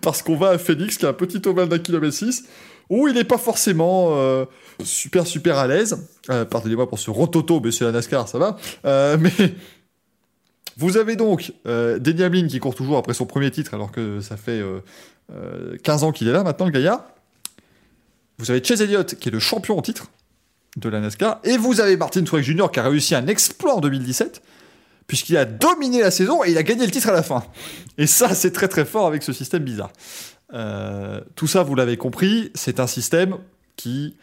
[0.00, 2.44] Parce qu'on va à Phoenix, qui a un petit ovale d'un kilomètre 6,
[2.90, 4.44] où il n'est pas forcément euh,
[4.82, 6.06] super, super à l'aise.
[6.30, 8.56] Euh, pardonnez-moi pour ce rototo, monsieur la NASCAR, ça va.
[8.84, 9.32] Euh, mais
[10.76, 14.36] vous avez donc Denny Hamlin qui court toujours après son premier titre, alors que ça
[14.36, 14.62] fait
[15.82, 17.04] 15 ans qu'il est là maintenant, le Gaillard.
[18.38, 20.06] Vous avez Chase Elliott qui est le champion en titre
[20.76, 21.40] de la NASCAR.
[21.42, 22.70] Et vous avez Martin Truex Jr.
[22.72, 24.40] qui a réussi un exploit en 2017
[25.08, 27.42] puisqu'il a dominé la saison et il a gagné le titre à la fin.
[27.96, 29.90] Et ça, c'est très très fort avec ce système bizarre.
[30.54, 33.38] Euh, tout ça, vous l'avez compris, c'est un système
[33.74, 34.16] qui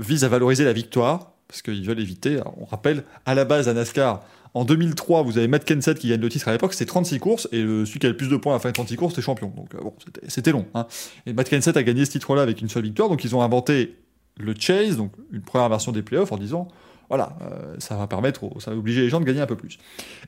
[0.00, 3.74] vise à valoriser la victoire, parce qu'ils veulent éviter, on rappelle, à la base à
[3.74, 7.18] NASCAR, en 2003, vous avez Matt Kenseth qui gagne le titre à l'époque, c'était 36
[7.18, 9.12] courses, et celui qui a le plus de points à la fin de 36 courses,
[9.14, 9.52] c'était champion.
[9.54, 9.92] Donc euh, bon,
[10.28, 10.66] c'était long.
[10.74, 10.86] Hein.
[11.26, 13.96] Et Matt Kenseth a gagné ce titre-là avec une seule victoire, donc ils ont inventé
[14.38, 16.68] le Chase, donc une première version des playoffs, en disant
[17.08, 19.78] voilà, euh, ça va permettre, ça va obliger les gens de gagner un peu plus.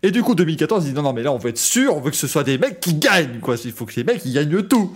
[0.03, 2.01] Et du coup, 2014, ils disent non, non, mais là, on veut être sûr, on
[2.01, 3.57] veut que ce soit des mecs qui gagnent, quoi.
[3.65, 4.95] Il faut que les mecs, ils gagnent tout.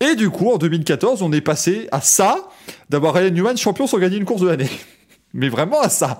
[0.00, 2.48] Et du coup, en 2014, on est passé à ça,
[2.90, 4.70] d'avoir Ryan Newman champion sans gagner une course de l'année.
[5.32, 6.18] mais vraiment à ça.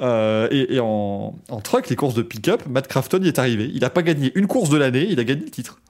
[0.00, 3.70] Euh, et, en, truck, les courses de pick-up, Matt Crafton y est arrivé.
[3.72, 5.80] Il n'a pas gagné une course de l'année, il a gagné le titre.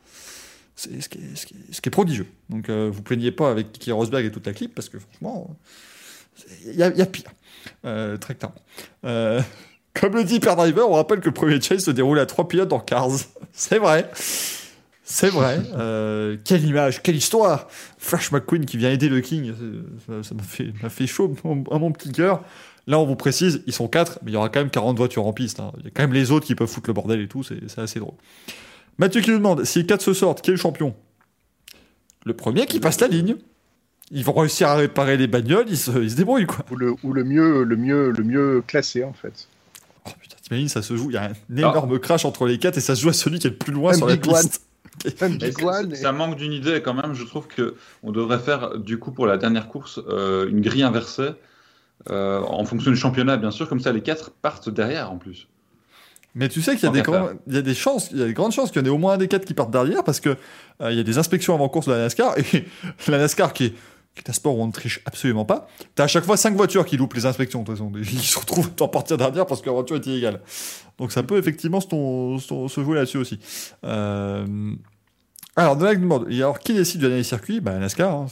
[0.76, 2.26] C'est ce, qui est, prodigieux.
[2.50, 5.56] Donc, euh, vous plaignez pas avec Kiki Rosberg et toute la clip, parce que franchement,
[6.66, 7.30] il y, a pire.
[7.84, 8.56] Euh, très clairement.
[9.04, 9.40] Euh,
[9.94, 12.48] comme le dit Per Driver, on rappelle que le premier chase se déroule à trois
[12.48, 13.10] pilotes dans Cars.
[13.52, 14.10] C'est vrai.
[15.02, 15.60] C'est vrai.
[15.76, 17.68] Euh, quelle image, quelle histoire.
[17.98, 19.54] Flash McQueen qui vient aider le King.
[20.22, 21.34] Ça m'a fait, fait, chaud
[21.70, 22.42] à mon petit cœur.
[22.88, 25.26] Là, on vous précise, ils sont quatre, mais il y aura quand même 40 voitures
[25.26, 25.60] en piste.
[25.60, 25.72] Hein.
[25.78, 27.42] Il y a quand même les autres qui peuvent foutre le bordel et tout.
[27.42, 28.14] C'est assez drôle.
[28.98, 30.94] Mathieu qui nous demande si les quatre se sortent, qui est le champion?
[32.24, 33.36] Le premier qui passe la ligne
[34.10, 36.64] ils vont réussir à réparer les bagnoles, ils se, ils se débrouillent quoi.
[36.70, 39.48] Ou le, ou le mieux, le mieux, le mieux classé en fait.
[40.06, 42.78] Oh putain, t'imagines, ça se joue, il y a un énorme crash entre les quatre
[42.78, 44.62] et ça se joue à celui qui est le plus loin sur la piste.
[45.94, 47.12] Ça manque d'une idée quand même?
[47.12, 50.82] Je trouve que on devrait faire du coup pour la dernière course euh, une grille
[50.82, 51.30] inversée
[52.10, 53.68] euh, en fonction du championnat, bien sûr.
[53.68, 55.48] Comme ça, les quatre partent derrière en plus.
[56.34, 57.02] Mais tu sais qu'il y, a des
[57.46, 58.90] il y a des chances, il y a des grandes chances qu'il y en ait
[58.90, 60.36] au moins un des quatre qui partent derrière parce que
[60.82, 62.66] euh, il y a des inspections avant course de la NASCAR et
[63.08, 63.74] la NASCAR qui est
[64.28, 65.68] un sport où on ne triche absolument pas.
[65.94, 67.92] T'as à chaque fois cinq voitures qui loupent les inspections, de toute façon.
[67.96, 70.40] Ils se retrouvent à partir derrière parce que la voiture est illégale.
[70.98, 73.38] Donc ça peut effectivement se, jouer là-dessus aussi.
[73.84, 74.74] Euh...
[75.58, 78.26] Alors, de demande, alors qui décide de gagner les circuits Bah, NASCAR, hein,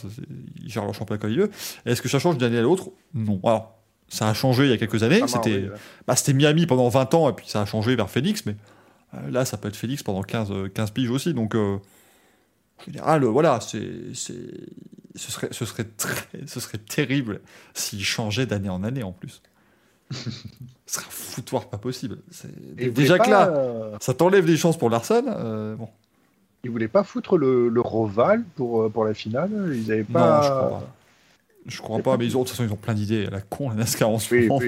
[0.63, 1.51] ils gèrent leur championnat comme ils veulent.
[1.85, 2.91] Est-ce que ça change d'une année à l'autre?
[3.15, 3.39] Non.
[3.43, 5.21] Alors, ça a changé il y a quelques années.
[5.27, 5.69] C'était
[6.05, 8.55] bah, Miami pendant 20 ans, et puis ça a changé vers Phoenix, mais
[9.15, 11.33] euh, là, ça peut être Phoenix pendant 15, 15 piges aussi.
[11.33, 11.77] Donc, euh,
[12.79, 13.81] en général, voilà, c'est
[15.15, 17.41] ce serait, ce serait, très, ce serait terrible
[17.73, 19.41] s'il changeait d'année en année en plus.
[20.11, 20.29] ce
[20.85, 22.17] serait un foutoir pas possible.
[22.75, 25.23] Déjà que là, euh, ça t'enlève des chances pour Larson.
[25.27, 25.89] Euh, bon.
[26.63, 29.51] Ils voulaient pas foutre le, le Roval pour, euh, pour la finale?
[29.73, 30.37] Ils avaient pas.
[30.37, 30.95] Non, je crois pas.
[31.67, 33.25] Je crois pas, mais ils ont, de toute façon, ils ont plein d'idées.
[33.25, 34.59] La con, la NASCAR en ce moment.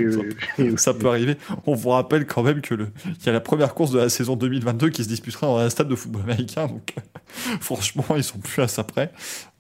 [0.78, 1.38] ça, peut arriver.
[1.68, 4.10] On vous rappelle quand même que le, il y a la première course de la
[4.10, 6.66] saison 2022 qui se disputera dans un stade de football américain.
[6.66, 6.96] Donc,
[7.62, 9.12] franchement, ils sont plus à ça près.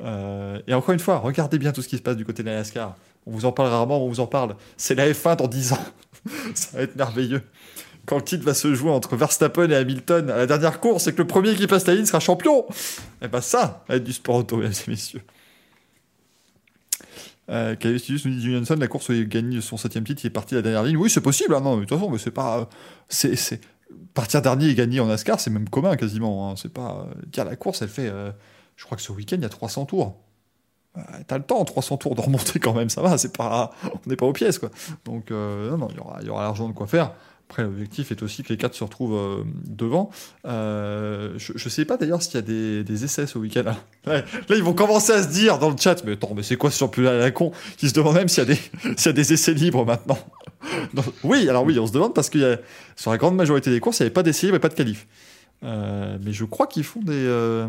[0.01, 2.49] Euh, et encore une fois, regardez bien tout ce qui se passe du côté de
[2.49, 2.95] la NASCAR.
[3.27, 4.55] On vous en parle rarement, on vous en parle.
[4.75, 5.85] C'est la F1 dans 10 ans.
[6.55, 7.43] ça va être merveilleux.
[8.07, 11.13] Quand le titre va se jouer entre Verstappen et Hamilton à la dernière course et
[11.13, 14.03] que le premier qui passe la ligne sera champion, et eh ben ça va être
[14.03, 15.21] du sport auto, mesdames et messieurs.
[17.49, 20.55] Euh, nous dit Johnson, la course où il gagne son septième titre, il est parti
[20.55, 20.97] à la dernière ligne.
[20.97, 22.69] Oui, c'est possible, hein, non, de toute façon, mais c'est pas.
[23.07, 23.61] C'est, c'est...
[24.13, 26.49] Partir dernier et gagner en NASCAR, c'est même commun quasiment.
[26.49, 26.55] Hein.
[26.57, 27.07] C'est pas.
[27.27, 28.09] Dire la course, elle fait.
[28.09, 28.31] Euh,
[28.75, 30.17] je crois que ce week-end, il y a 300 tours.
[30.97, 33.71] Euh, t'as le temps, 300 tours de remonter quand même, ça va, c'est pas.
[33.83, 34.69] On n'est pas aux pièces, quoi.
[35.05, 37.13] Donc, euh, non, non, il y aura, y aura l'argent de quoi faire.
[37.49, 40.09] Après, l'objectif est aussi que les quatre se retrouvent euh, devant.
[40.45, 43.63] Euh, je ne sais pas d'ailleurs s'il y a des, des, essais ce week-end.
[44.05, 44.21] Là.
[44.49, 46.71] là, ils vont commencer à se dire dans le chat, mais attends, mais c'est quoi
[46.71, 47.53] ce championnat à la con?
[47.81, 48.55] Ils se demandent même s'il y, a des,
[48.97, 50.19] s'il y a des essais libres maintenant.
[51.23, 52.57] oui, alors oui, on se demande parce que y a,
[52.97, 54.73] sur la grande majorité des courses, il n'y avait pas d'essais libres et pas de
[54.73, 55.07] qualif.
[55.63, 57.65] Euh, mais je crois qu'ils font des,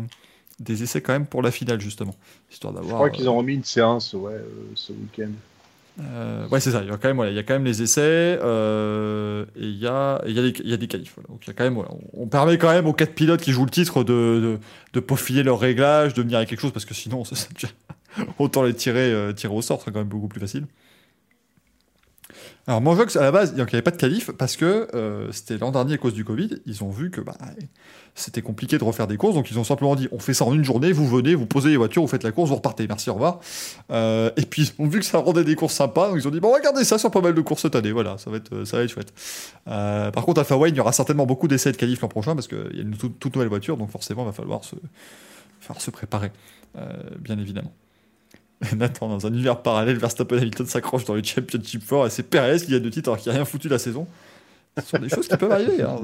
[0.59, 2.15] des essais quand même pour la finale, justement.
[2.51, 4.43] Histoire d'avoir, je crois qu'ils ont remis une séance ouais,
[4.75, 5.31] ce week-end.
[5.99, 6.81] Euh, ouais, c'est ça.
[6.81, 9.77] Il y a quand même, il y a quand même les essais euh, et il
[9.77, 11.15] y a, il y a des, il y a des qualifs.
[11.27, 11.81] Donc il y a quand même,
[12.13, 14.59] on permet quand même aux quatre pilotes qui jouent le titre de, de,
[14.93, 17.23] de peaufiner leurs réglages, de venir avec quelque chose parce que sinon,
[18.39, 20.65] autant les tirer, euh, tirer au sort, serait quand même beaucoup plus facile.
[22.67, 25.57] Alors Montjox, à la base, il n'y avait pas de qualif parce que euh, c'était
[25.57, 26.61] l'an dernier à cause du Covid.
[26.65, 27.35] Ils ont vu que bah,
[28.15, 30.53] c'était compliqué de refaire des courses, donc ils ont simplement dit on fait ça en
[30.53, 33.09] une journée, vous venez, vous posez les voitures, vous faites la course, vous repartez, merci,
[33.09, 33.39] au revoir.
[33.91, 36.31] Euh, et puis ils ont vu que ça rendait des courses sympas, donc ils ont
[36.31, 38.65] dit bon, regardez ça sur pas mal de courses cette année, voilà, ça va être,
[38.65, 39.13] ça va être chouette.
[39.67, 42.35] Euh, par contre, à Fairway, il y aura certainement beaucoup d'essais de qualif l'an prochain
[42.35, 44.75] parce qu'il y a une toute, nouvelle voiture, donc forcément, il va falloir se,
[45.77, 46.31] se préparer,
[47.19, 47.73] bien évidemment.
[48.75, 52.59] Nathan, dans un univers parallèle, Verstappen Hamilton s'accroche dans le Championship 4 et c'est Perez
[52.59, 54.07] qui a deux titres alors qu'il n'a rien foutu la saison.
[54.77, 55.81] Ce sont des choses qui peuvent arriver.
[55.81, 55.97] Hein.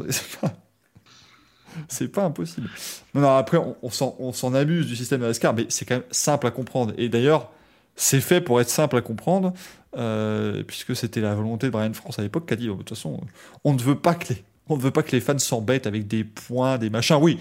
[1.88, 2.24] C'est pas...
[2.24, 2.70] impossible.
[3.14, 6.52] Non, non, après, on, s'en amuse du système NASCAR, mais c'est quand même simple à
[6.52, 6.94] comprendre.
[6.98, 7.52] Et d'ailleurs,
[7.96, 9.54] c'est fait pour être simple à comprendre,
[9.98, 12.90] euh, puisque c'était la volonté de Brian France à l'époque qui a dit de toute
[12.90, 13.22] façon,
[13.64, 16.08] on ne veut pas que les, on ne veut pas que les fans s'embêtent avec
[16.08, 17.18] des points, des machins.
[17.22, 17.40] Oui,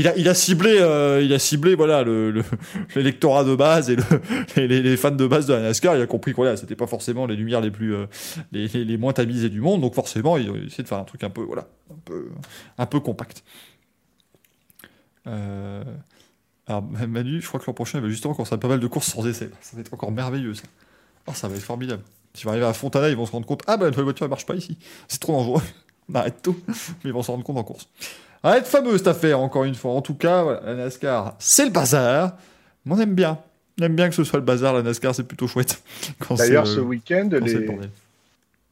[0.00, 2.42] il a, ciblé, euh, il a ciblé voilà le,
[2.94, 4.04] l'électorat de base et le,
[4.56, 5.96] les, fans de base de la NASCAR.
[5.96, 8.06] Il a compris que voilà, c'était pas forcément les lumières les plus, euh,
[8.52, 9.80] les, moins tamisées du monde.
[9.80, 12.28] Donc forcément, il a essayé de faire un truc un peu, voilà, un peu,
[12.76, 13.44] un peu compact.
[15.26, 15.84] Euh,
[16.66, 18.86] alors Manu, je crois que l'an prochain, il va justement qu'on sera pas mal de
[18.86, 19.50] courses sans essai.
[19.60, 20.64] Ça va être encore merveilleux ça.
[21.26, 22.02] Oh, ça va être formidable.
[22.34, 24.30] Si va arriver à Fontana, ils vont se rendre compte, ah bah la voiture elle
[24.30, 24.78] marche pas ici.
[25.08, 25.62] C'est trop dangereux.
[26.10, 26.56] On arrête tout.
[26.68, 27.88] Mais ils vont se rendre compte en course.
[28.42, 29.92] Va être fameux cette affaire, encore une fois.
[29.92, 32.36] En tout cas, la NASCAR, c'est le bazar.
[32.84, 33.38] Mais on aime bien.
[33.80, 35.82] On aime bien que ce soit le bazar, la NASCAR, c'est plutôt chouette.
[36.30, 37.68] D'ailleurs, ce week-end, les...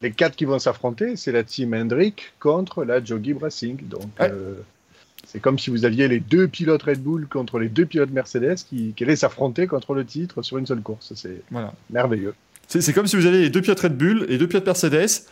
[0.03, 3.79] les quatre qui vont s'affronter, c'est la team Hendrick contre la Jogi Racing.
[3.89, 4.55] Donc, euh,
[5.27, 8.57] c'est comme si vous aviez les deux pilotes Red Bull contre les deux pilotes Mercedes
[8.69, 11.13] qui, qui allaient s'affronter contre le titre sur une seule course.
[11.15, 11.75] C'est voilà.
[11.91, 12.35] merveilleux.
[12.69, 15.27] C'est comme si vous aviez les deux pilotes Red Bull et deux pilotes Mercedes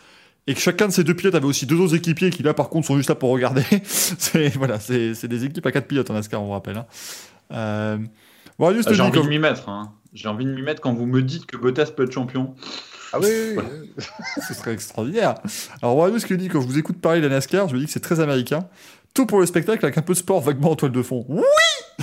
[0.47, 2.69] et que chacun de ces deux pilotes avait aussi deux autres équipiers qui là par
[2.69, 3.63] contre sont juste là pour regarder.
[3.83, 6.77] c'est voilà, c'est des équipes à quatre pilotes en NASCAR, on vous rappelle.
[6.77, 6.85] Hein.
[7.51, 7.97] Euh...
[8.57, 9.67] Bon, ah, J'ai envie de m'y mettre.
[9.67, 9.93] Hein.
[10.13, 12.55] J'ai envie de m'y mettre quand vous me dites que Bottas peut être champion.
[13.11, 13.57] Ah oui,
[14.47, 15.35] ce serait extraordinaire.
[15.81, 17.85] Alors, Warriors qui dit quand je vous écoute parler de la NASCAR, je me dis
[17.85, 18.67] que c'est très américain.
[19.13, 21.25] Tout pour le spectacle avec un peu de sport vaguement en toile de fond.
[21.27, 21.43] Oui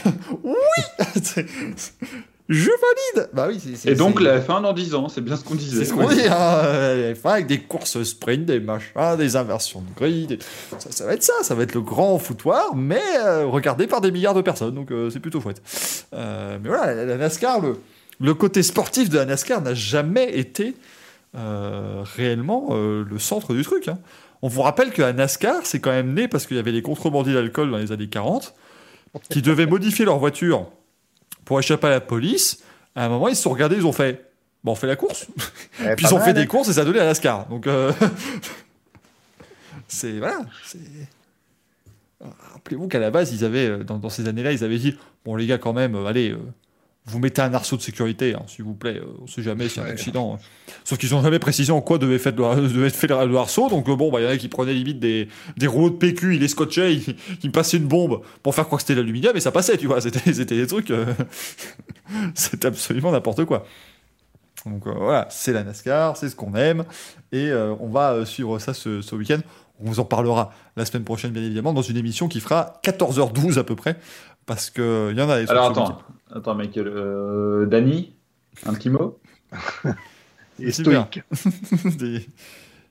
[0.45, 0.53] Oui
[2.53, 5.45] Je valide Bah oui, c'est, Et donc la F1 dans 10 ans, c'est bien ce
[5.45, 5.79] qu'on disait.
[5.79, 9.81] C'est ce qu'on dit, hein, la F1 avec des courses sprint, des machins, des inversions
[9.81, 10.39] de grille.
[10.79, 14.11] Ça, va être ça, ça va être le grand foutoir, mais euh, regardé par des
[14.11, 15.63] milliards de personnes, donc euh, c'est plutôt chouette.
[16.15, 17.79] Euh, mais voilà, la, NASCAR, le,
[18.21, 20.75] le, côté sportif de la NASCAR n'a jamais été
[21.35, 23.89] réellement le centre du truc.
[23.89, 23.99] Hein.
[24.43, 26.83] On vous rappelle que la NASCAR, c'est quand même né parce qu'il y avait les
[26.83, 28.55] contrebandiers d'alcool dans les années 40
[29.31, 30.67] qui devaient modifier leur voiture
[31.45, 32.63] pour échapper à la police,
[32.95, 34.33] à un moment, ils se sont regardés, ils ont fait
[34.65, 35.27] Bon, on fait la course.
[35.81, 36.47] Eh, Puis ils ont fait des hein.
[36.47, 37.49] courses et ça a donné à NASCAR.
[37.49, 37.93] Donc, euh,
[39.89, 40.19] c'est.
[40.19, 40.39] Voilà.
[42.53, 45.47] Rappelez-vous qu'à la base, ils avaient, euh, dans, ces années-là, ils avaient dit Bon, les
[45.47, 46.37] gars, quand même, euh, allez
[47.05, 48.99] vous mettez un arceau de sécurité, hein, s'il vous plaît.
[48.99, 50.35] Euh, on ne sait jamais s'il y a un accident.
[50.35, 50.73] Hein.
[50.85, 53.69] Sauf qu'ils n'ont jamais précisé en quoi devait, être devait être fait le, arceau.
[53.69, 55.97] Donc euh, bon, bah, il y en a qui prenaient limite des, des rouleaux de
[55.97, 59.37] PQ, ils les scotchaient, ils, ils passaient une bombe pour faire croire que c'était l'aluminium,
[59.37, 60.01] et ça passait, tu vois.
[60.01, 60.91] C'était, c'était des trucs.
[60.91, 61.07] Euh,
[62.35, 63.67] c'était absolument n'importe quoi.
[64.65, 66.85] Donc voilà, c'est la NASCAR, c'est ce qu'on aime.
[67.33, 69.41] Et on va suivre ça ce, ce week-end.
[69.81, 73.59] On vous en parlera la semaine prochaine, bien évidemment, dans une émission qui fera 14h12
[73.59, 73.97] à peu près.
[74.47, 75.51] Parce qu'il y en a.
[75.51, 76.03] Alors attends,
[76.35, 76.89] attends, Michael.
[76.89, 78.15] Euh, Dany,
[78.67, 79.19] un petit mot?
[80.61, 81.23] Est stoïque.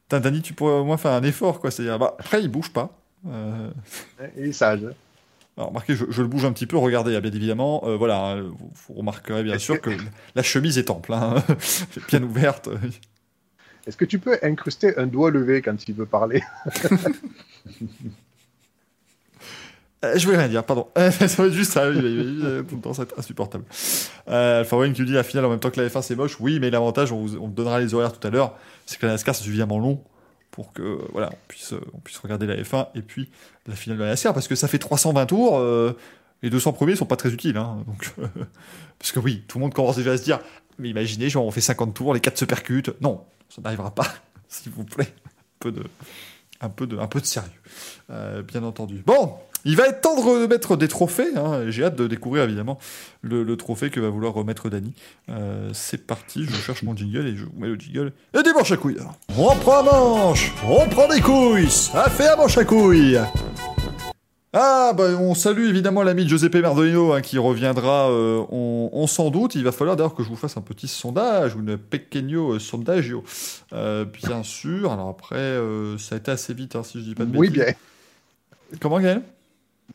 [0.10, 1.72] Dany, tu pourrais au moins faire un effort, quoi.
[1.72, 2.90] C'est-à-dire, bah, après, il bouge pas.
[3.28, 3.70] Euh...
[4.38, 4.86] Il est sage.
[5.58, 6.78] Alors, remarquez, je, le bouge un petit peu.
[6.78, 9.92] Regardez, bien évidemment, euh, voilà, hein, vous, remarquerez bien sûr que
[10.36, 11.36] la chemise est ample, hein,
[12.10, 12.70] bien ouverte.
[13.86, 16.42] Est-ce que tu peux incruster un doigt levé quand il veut parler?
[20.04, 20.88] Euh, je voulais rien dire, pardon.
[20.96, 23.66] ça va être juste ça, tout le temps, ça va être insupportable.
[24.28, 26.38] Euh, Alpha One qui dit la finale en même temps que la F1 c'est moche.
[26.40, 29.14] Oui, mais l'avantage, on vous, on donnera les horaires tout à l'heure, c'est que la
[29.14, 30.04] NASCAR c'est suffisamment long
[30.50, 31.74] pour que voilà, on puisse,
[32.04, 33.30] puisse regarder la F1 et puis
[33.68, 35.60] la finale de la NASCAR parce que ça fait 320 tours.
[35.60, 35.96] Euh,
[36.44, 37.58] les 200 premiers sont pas très utiles.
[37.58, 38.12] Hein, donc,
[39.00, 40.40] parce que oui, tout le monde commence déjà à se dire
[40.80, 42.92] mais imaginez, on fait 50 tours, les 4 se percutent.
[43.02, 44.08] Non, ça n'arrivera pas,
[44.48, 45.14] s'il vous plaît.
[45.26, 45.84] Un peu de,
[46.60, 47.50] un peu de, un peu de sérieux,
[48.10, 49.04] euh, bien entendu.
[49.06, 49.36] Bon,
[49.66, 51.36] il va être temps de remettre des trophées.
[51.36, 51.70] Hein.
[51.70, 52.80] J'ai hâte de découvrir évidemment
[53.22, 54.94] le, trophée que va vouloir remettre Dany.
[55.30, 58.14] Euh, c'est parti, je cherche mon jingle et je vous mets le jingle.
[58.38, 58.98] Et des manches à couilles.
[59.38, 63.20] On prend manche, on prend des couilles, ça fait un manche à couilles.
[64.54, 69.56] Ah, bah, on salue évidemment l'ami Giuseppe Mardonino hein, qui reviendra, euh, on, s'en doute.
[69.56, 73.16] Il va falloir d'ailleurs que je vous fasse un petit sondage ou une pequeño sondage.
[73.72, 74.92] Euh, bien sûr.
[74.92, 75.58] Alors après,
[76.00, 77.40] ça a été assez vite, hein, si je dis pas de bêtises.
[77.40, 77.74] Oui, bien.
[78.82, 79.22] Comment, Gaël?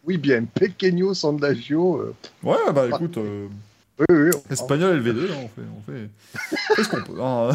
[0.06, 2.00] Oui, bien, pequeño sondagio.
[2.00, 3.16] Euh, ouais, bah écoute.
[3.18, 3.46] Euh,
[3.98, 5.80] oui, oui, Espagnol LV2, on fait, on
[6.74, 7.20] fait, ce qu'on peut.
[7.20, 7.50] Hein.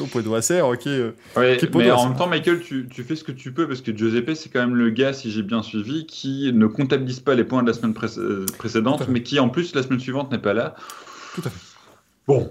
[0.00, 0.86] au point de Wasser, ok.
[0.86, 3.66] euh, Ouais, peut mais en même temps, Michael, tu, tu fais ce que tu peux
[3.68, 7.20] parce que Giuseppe, c'est quand même le gars, si j'ai bien suivi, qui ne comptabilise
[7.20, 8.08] pas les points de la semaine pré-
[8.58, 10.74] précédente, mais qui en plus la semaine suivante n'est pas là.
[11.34, 11.58] Tout à fait.
[12.26, 12.50] Bon,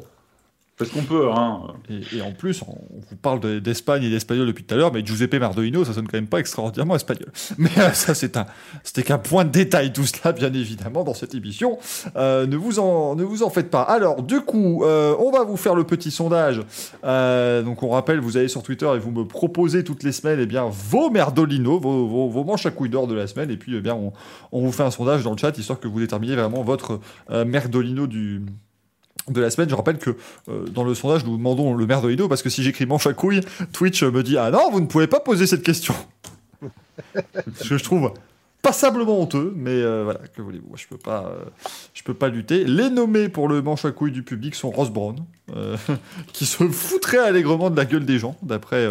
[0.78, 1.74] parce qu'on peut, hein.
[2.14, 2.78] Et, en plus, on,
[3.10, 6.08] vous parle de- d'Espagne et d'espagnol depuis tout à l'heure, mais Giuseppe Mardolino, ça sonne
[6.08, 7.32] quand même pas extraordinairement espagnol.
[7.58, 8.46] Mais euh, ça, c'est un,
[8.84, 11.80] c'était qu'un point de détail tout cela, bien évidemment, dans cette émission.
[12.16, 13.82] Euh, ne vous en, ne vous en faites pas.
[13.82, 16.62] Alors, du coup, euh, on va vous faire le petit sondage.
[17.04, 20.46] Donc, on rappelle, vous allez sur Twitter et vous me proposez toutes les semaines, eh
[20.46, 23.76] bien, vos Merdolino, vos, vos, vos manches à couilles d'or de la semaine, et puis,
[23.76, 24.14] eh bien, on,
[24.52, 27.00] on vous fait un sondage dans le chat, histoire que vous déterminiez vraiment votre
[27.30, 28.44] Merdolino du
[29.30, 29.70] de la semaine.
[29.70, 30.12] Je rappelle que
[30.50, 33.08] euh, dans le sondage, nous demandons le merdolino parce que si j'écris manche
[33.74, 35.94] Twitch me dit Ah non, vous ne pouvez pas poser cette question.
[37.56, 38.12] Ce que je trouve
[38.62, 41.46] passablement honteux, mais euh, voilà, que voulez-vous, je peux euh,
[42.04, 42.66] peux pas lutter.
[42.66, 45.24] Les nommés pour le manche du public sont Ross Brown,
[46.34, 48.88] qui se foutrait allègrement de la gueule des gens, d'après.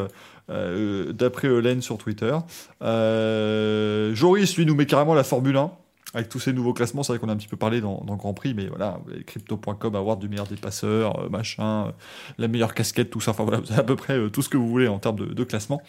[0.49, 2.37] d'après Hélène sur Twitter.
[2.81, 5.71] Joris, lui, nous met carrément la Formule 1
[6.17, 8.33] avec tous ces nouveaux classements, c'est vrai qu'on a un petit peu parlé dans, Grand
[8.33, 11.91] Prix, mais voilà, crypto.com, award du meilleur dépasseur, euh, machin, euh,
[12.39, 14.49] la meilleure casquette, tout ça, enfin voilà, vous avez à peu près euh, tout ce
[14.49, 15.83] que vous voulez en termes de, classement.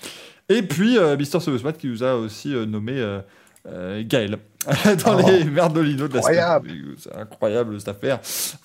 [0.49, 3.01] Et puis, Mister Sebesmat qui nous a aussi nommé
[3.68, 4.38] euh, euh, Gaël
[5.05, 5.30] dans Oh.
[5.30, 6.70] les merdolinos de la Incroyable.
[6.97, 8.20] C'est incroyable cette affaire.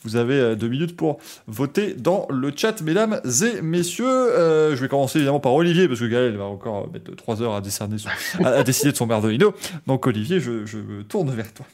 [0.05, 4.07] Vous avez euh, deux minutes pour voter dans le chat, mesdames et messieurs.
[4.09, 7.55] Euh, je vais commencer évidemment par Olivier, parce que Gaël va encore mettre trois heures
[7.55, 8.09] à, décerner son-
[8.45, 9.55] à, à décider de son merdolino.
[9.87, 11.67] Donc Olivier, je, je me tourne vers toi.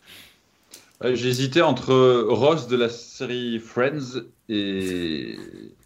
[1.15, 1.95] J'hésitais entre
[2.29, 5.37] Ross de la série Friends et,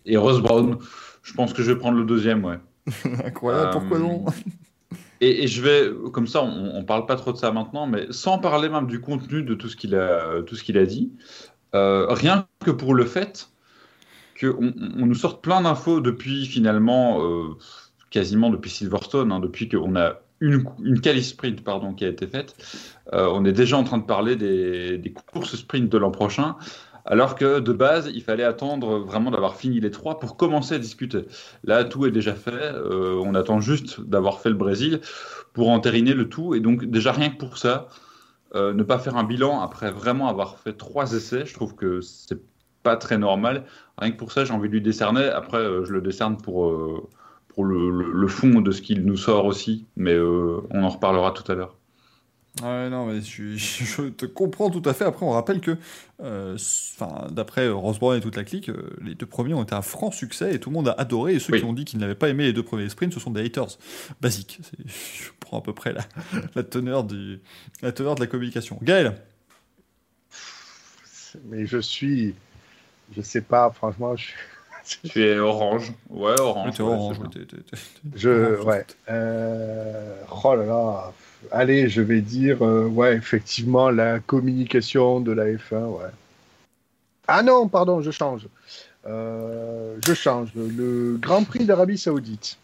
[0.06, 0.78] et Ross Brown.
[1.22, 2.56] Je pense que je vais prendre le deuxième, ouais.
[3.24, 4.24] Incroyable, pourquoi Euh, non?
[5.24, 8.38] Et, je vais, comme ça, on, on parle pas trop de ça maintenant, mais sans
[8.38, 11.12] parler même du contenu de tout ce qu'il a, tout ce qu'il a dit,
[11.74, 13.48] euh, rien que pour le fait
[14.38, 17.56] qu'on on nous sorte plein d'infos depuis finalement, euh,
[18.10, 22.26] quasiment depuis Silverstone, hein, depuis qu'on a une, une quali sprint pardon, qui a été
[22.26, 22.56] faite,
[23.12, 26.56] euh, on est déjà en train de parler des courses sprint de l'an prochain.
[27.04, 30.78] Alors que de base, il fallait attendre vraiment d'avoir fini les trois pour commencer à
[30.78, 31.26] discuter.
[31.64, 32.52] Là, tout est déjà fait.
[32.52, 35.00] euh, on attend juste d'avoir fait le Brésil
[35.52, 36.54] pour entériner le tout.
[36.54, 37.88] Et donc, déjà, rien que pour ça,
[38.54, 42.00] euh, ne pas faire un bilan après vraiment avoir fait trois essais, je trouve que
[42.02, 42.40] c'est
[42.82, 43.64] pas très normal.
[43.98, 45.24] Rien que pour ça, j'ai envie de lui décerner.
[45.26, 46.72] Après, euh, je le décerne pour,
[47.48, 49.86] pour le, le- fond de ce qu'il nous sort aussi.
[49.96, 51.76] Mais on en reparlera tout à l'heure.
[52.60, 55.04] Ouais, non, mais je, je te comprends tout à fait.
[55.04, 55.76] Après, on rappelle que,
[56.22, 59.62] euh, enfin, d'après euh, Ross Brown et toute la clique, euh, les deux premiers ont
[59.62, 61.34] été un franc succès et tout le monde a adoré.
[61.34, 61.60] Et ceux Oui.
[61.60, 63.68] qui ont dit qu'ils n'avaient pas aimé les deux premiers sprints, ce sont des haters
[64.20, 64.60] basiques.
[64.62, 64.86] C'est-
[65.24, 66.02] Je prends à peu près la,
[66.54, 67.40] la, teneur, du,
[67.80, 68.78] la teneur de la communication.
[68.82, 69.16] Gaël?
[71.46, 72.34] Mais je suis.
[73.16, 74.32] Je sais pas, franchement, je,
[75.08, 75.92] Tu es orange.
[76.10, 76.78] Ouais, orange.
[76.80, 77.56] ouais, orange, t'es- t'es-
[78.14, 78.66] je orange.
[78.66, 78.86] ouais.
[79.10, 81.12] Euh, oh là là.
[81.50, 86.10] Allez, je vais dire, euh, ouais, effectivement, la communication de la F1, ouais.
[87.28, 88.48] Ah non, pardon, je change.
[89.06, 90.50] Euh, je change.
[90.54, 92.58] Le Grand Prix d'Arabie Saoudite.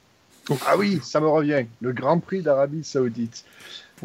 [0.66, 1.66] Ah oui, ça me revient.
[1.80, 3.44] Le Grand Prix d'Arabie Saoudite.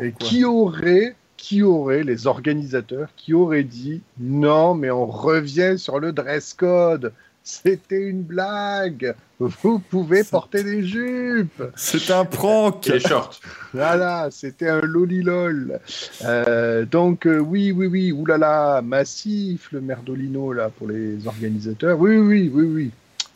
[0.02, 6.00] Et qui aurait, qui aurait, les organisateurs, qui auraient dit non, mais on revient sur
[6.00, 7.14] le dress code.
[7.44, 9.16] C'était une blague.
[9.38, 11.62] Vous pouvez porter des jupes.
[11.76, 13.42] C'est un prank les shorts.
[13.74, 15.82] Voilà, c'était un lolilol.
[16.24, 22.00] Euh, donc euh, oui, oui, oui, oulala, massif le merdolino là pour les organisateurs.
[22.00, 22.92] Oui, oui, oui, oui.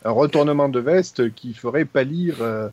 [0.08, 2.70] Un retournement de veste qui ferait pâlir euh,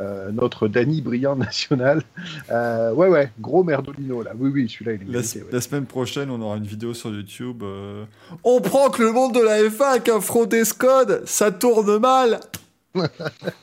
[0.00, 2.04] euh, notre Danny Brillant national.
[2.52, 4.30] Euh, ouais, ouais, gros merdolino là.
[4.38, 5.48] Oui, oui, celui-là il est La, mérité, ouais.
[5.50, 7.64] la semaine prochaine, on aura une vidéo sur YouTube.
[8.44, 12.38] On prend que le monde de la F1 avec un front d'escode, ça tourne mal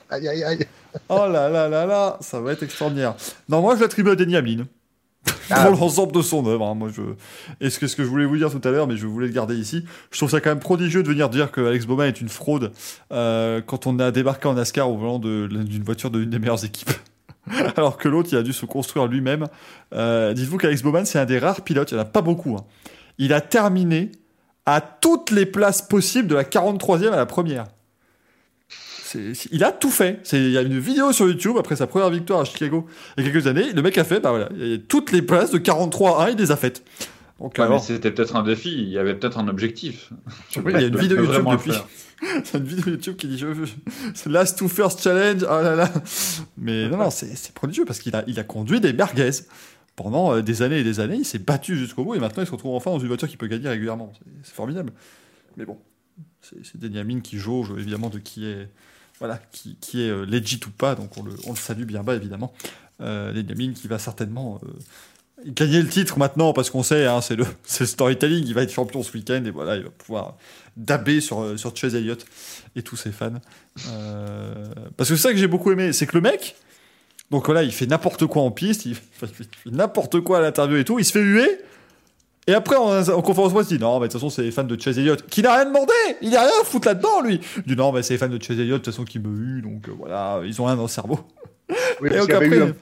[0.10, 0.68] Aïe, aïe, aïe.
[1.08, 3.16] Oh là là là là, ça va être extraordinaire.
[3.48, 4.66] Non, moi je l'attribue à Denis Hamlin.
[5.50, 5.66] Ah.
[5.68, 6.66] Pour l'ensemble de son œuvre.
[6.66, 6.74] hein.
[6.74, 7.02] Moi, je...
[7.62, 9.56] Et ce que, je voulais vous dire tout à l'heure, mais je voulais le garder
[9.56, 12.30] ici, je trouve ça quand même prodigieux de venir dire que Alex Bowman est une
[12.30, 12.72] fraude
[13.12, 16.92] euh, quand on a débarqué en NASCAR au volant d'une voiture d'une des meilleures équipes.
[17.78, 19.48] Alors que l'autre, il a dû se construire lui-même.
[19.94, 22.56] Euh, Dites-vous qu'Alex Bowman, c'est un des rares pilotes, il n'y en a pas beaucoup.
[22.56, 22.64] hein.
[23.18, 24.12] Il a terminé
[24.66, 27.66] à toutes les places possibles de la 43e à la première.
[29.52, 30.20] Il a tout fait.
[30.34, 32.88] Il y a une vidéo sur YouTube après sa première victoire à Chicago
[33.18, 33.72] il y a quelques années.
[33.74, 34.50] Le mec a fait, bah voilà,
[34.88, 36.84] toutes les places de 43 à 1, il les a faites.
[37.40, 38.72] Donc, Ouais, mais alors, c'était peut-être un défi.
[38.72, 40.12] Il y avait peut-être un objectif.
[40.56, 41.72] il y a une vidéo YouTube vraiment le depuis.
[41.72, 41.88] faire.
[42.46, 43.66] C'est une vidéo YouTube qui dit je veux.
[44.14, 45.44] C'est Last to First Challenge.
[45.44, 45.92] Oh là là.
[46.58, 49.32] Mais non, non, c'est prodigieux parce qu'il a, il a conduit des merguez.
[49.96, 52.46] Pendant euh, des années et des années, il s'est battu jusqu'au bout et maintenant il
[52.48, 54.12] se retrouve enfin dans une voiture qui peut gagner régulièrement.
[54.44, 54.92] C'est- formidable.
[55.58, 55.78] Mais bon.
[56.42, 58.70] c'est Denyamin qui jauge évidemment de qui est
[59.24, 62.04] voilà qui, qui est euh, legit ou pas, donc on le, on le salue bien
[62.04, 62.54] bas évidemment.
[63.00, 63.34] Euh,
[63.74, 64.68] qui va certainement euh,
[65.46, 67.46] gagner le titre maintenant parce qu'on sait, hein, c'est le,
[67.80, 70.36] le storytelling, il va être champion ce week-end et voilà, il va pouvoir
[70.76, 72.26] daber sur, euh, sur Chase Elliott
[72.76, 73.40] et tous ses fans.
[74.98, 76.58] Parce que c'est ça que j'ai beaucoup aimé, c'est que le mec,
[77.32, 80.84] donc voilà, il fait n'importe quoi en piste, il fait n'importe quoi à l'interview et
[80.84, 81.62] tout, il se fait huer.
[82.48, 84.64] Et après, en, en conférence il dit non, mais de toute façon, c'est les fans
[84.64, 87.40] de Chase Elliott qui n'a rien demandé, il n'a rien à foutre là-dedans, lui.
[87.58, 89.30] Il dit non, mais c'est les fans de Chase Elliott, de toute façon, qui me
[89.30, 91.20] huent, donc euh, voilà, ils ont rien dans le cerveau.
[92.02, 92.74] Oui, Et donc qu'il y après- eu un-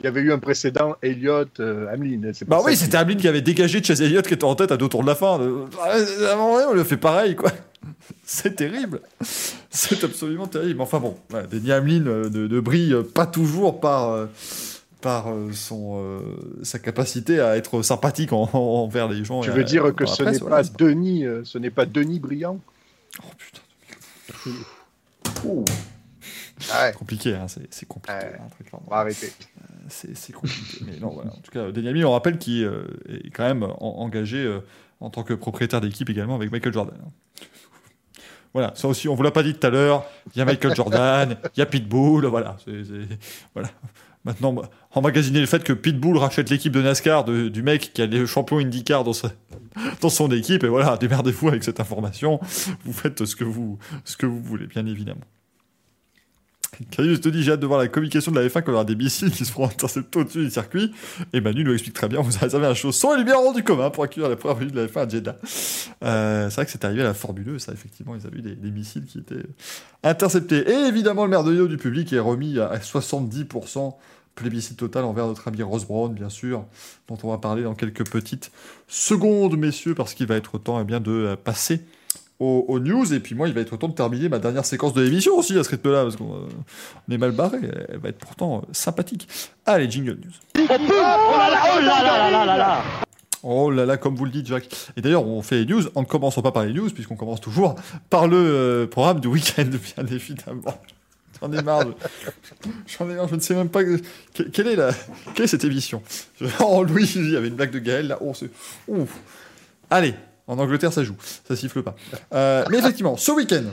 [0.00, 2.32] il y avait eu un précédent, Elliott, euh, Hamlin.
[2.48, 4.88] Bah oui, c'était Hamlin qui avait dégagé Chase Elliott qui était en tête à deux
[4.88, 5.38] tours de la fin.
[5.38, 7.52] Ouais, on le fait pareil, quoi.
[8.24, 9.00] C'est terrible.
[9.70, 10.80] C'est absolument terrible.
[10.80, 14.26] Enfin bon, voilà, Denny Hamlin euh, ne, ne brille pas toujours par, euh,
[15.02, 16.20] par euh, son, euh,
[16.62, 19.42] sa capacité à être sympathique en- en- envers les gens.
[19.42, 22.18] Tu veux à- dire que ce n'est voilà, pas Denis, euh, ce n'est pas Denis
[22.20, 22.58] Brillant
[23.22, 23.60] Oh putain,
[25.44, 28.16] Ouais, compliqué, hein, c'est compliqué.
[28.18, 28.36] Ouais.
[28.38, 28.86] hein, très clairement.
[28.86, 29.32] on va arrêter.
[29.88, 30.84] C'est c'est compliqué.
[30.86, 31.32] Mais non, voilà.
[31.32, 34.60] En tout cas, Denny Hamlin, on rappelle qu'il euh, est quand même en- engagé euh,
[35.00, 36.96] en tant que propriétaire d'équipe également avec Michael Jordan.
[38.54, 40.04] Voilà, ça aussi, on vous l'a pas dit tout à l'heure.
[40.34, 42.56] Il y a Michael Jordan, il y a Pitbull, voilà.
[43.54, 43.70] voilà.
[44.24, 48.06] Maintenant, bah, emmagasiner le fait que Pitbull rachète l'équipe de NASCAR du mec qui a
[48.06, 49.04] les champions IndyCar
[50.00, 52.38] dans, son équipe, et voilà, démerdez-vous avec cette information.
[52.84, 53.78] Vous faites ce que vous
[54.42, 55.24] voulez, bien évidemment.
[56.90, 58.74] Carius te dit j'ai hâte de voir la communication de la F1 quand il y
[58.74, 60.92] aura des missiles qui se feront intercepter au-dessus du circuit.
[61.32, 63.90] Et Manu nous explique très bien, vous avez un show sans les lumières rendu commun
[63.90, 65.36] pour accueillir la première venue de la F1 à Jeddah.
[66.02, 68.42] Euh, c'est vrai que c'est arrivé à la Formule 1, ça effectivement, ils avaient eu
[68.42, 69.44] des, missiles qui étaient
[70.02, 70.68] interceptés.
[70.68, 73.94] Et évidemment, le merveilleux du public est remis à 70%
[74.34, 76.64] plébiscite total envers notre ami Ross Brown, bien sûr,
[77.08, 78.50] dont on va parler dans quelques petites
[78.88, 81.82] secondes, messieurs, parce qu'il va être temps eh bien, de passer
[82.42, 83.12] aux, aux news.
[83.14, 85.58] Et puis moi, il va être temps de terminer ma dernière séquence de l'émission aussi
[85.58, 87.58] à ce rythme-là, parce qu'on euh, est mal barré.
[87.88, 89.28] Elle va être pourtant euh, sympathique.
[89.66, 90.66] Allez, jingle news.
[93.44, 94.68] Oh là là, comme vous le dites, Jacques.
[94.96, 97.40] Et d'ailleurs, on fait les news en ne commençant pas par les news, puisqu'on commence
[97.40, 97.74] toujours
[98.08, 99.64] par le euh, programme du week-end,
[99.96, 100.80] bien évidemment.
[101.40, 101.86] J'en ai marre.
[102.86, 103.82] J'en ai marre, je ne sais même pas.
[103.82, 104.00] que-
[104.32, 104.90] que- Quelle est, la...
[105.34, 106.00] Quelle est cette émission
[106.60, 108.18] Oh, Louis, il y avait une blague de Gaël là.
[108.20, 108.32] Oh.
[108.86, 109.10] Ouf.
[109.90, 110.14] Allez,
[110.52, 111.16] en Angleterre, ça joue.
[111.46, 111.94] Ça siffle pas.
[112.34, 113.64] Euh, mais effectivement, ce week-end,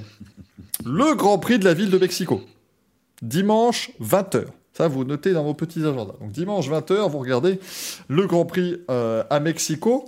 [0.86, 2.41] le Grand Prix de la ville de Mexico.
[3.21, 4.45] Dimanche, 20h.
[4.73, 6.13] Ça, vous notez dans vos petits agendas.
[6.21, 7.59] Donc, dimanche, 20h, vous regardez
[8.07, 10.05] le Grand Prix euh, à Mexico.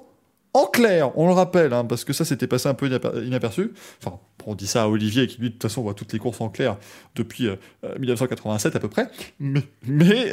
[0.54, 3.72] En clair, on le rappelle, hein, parce que ça s'était passé un peu inaper- inaperçu.
[4.04, 6.42] Enfin, on dit ça à Olivier, qui lui, de toute façon, voit toutes les courses
[6.42, 6.78] en clair
[7.16, 7.56] depuis euh,
[7.86, 9.10] euh, 1987 à peu près.
[9.40, 10.32] Mais, mais,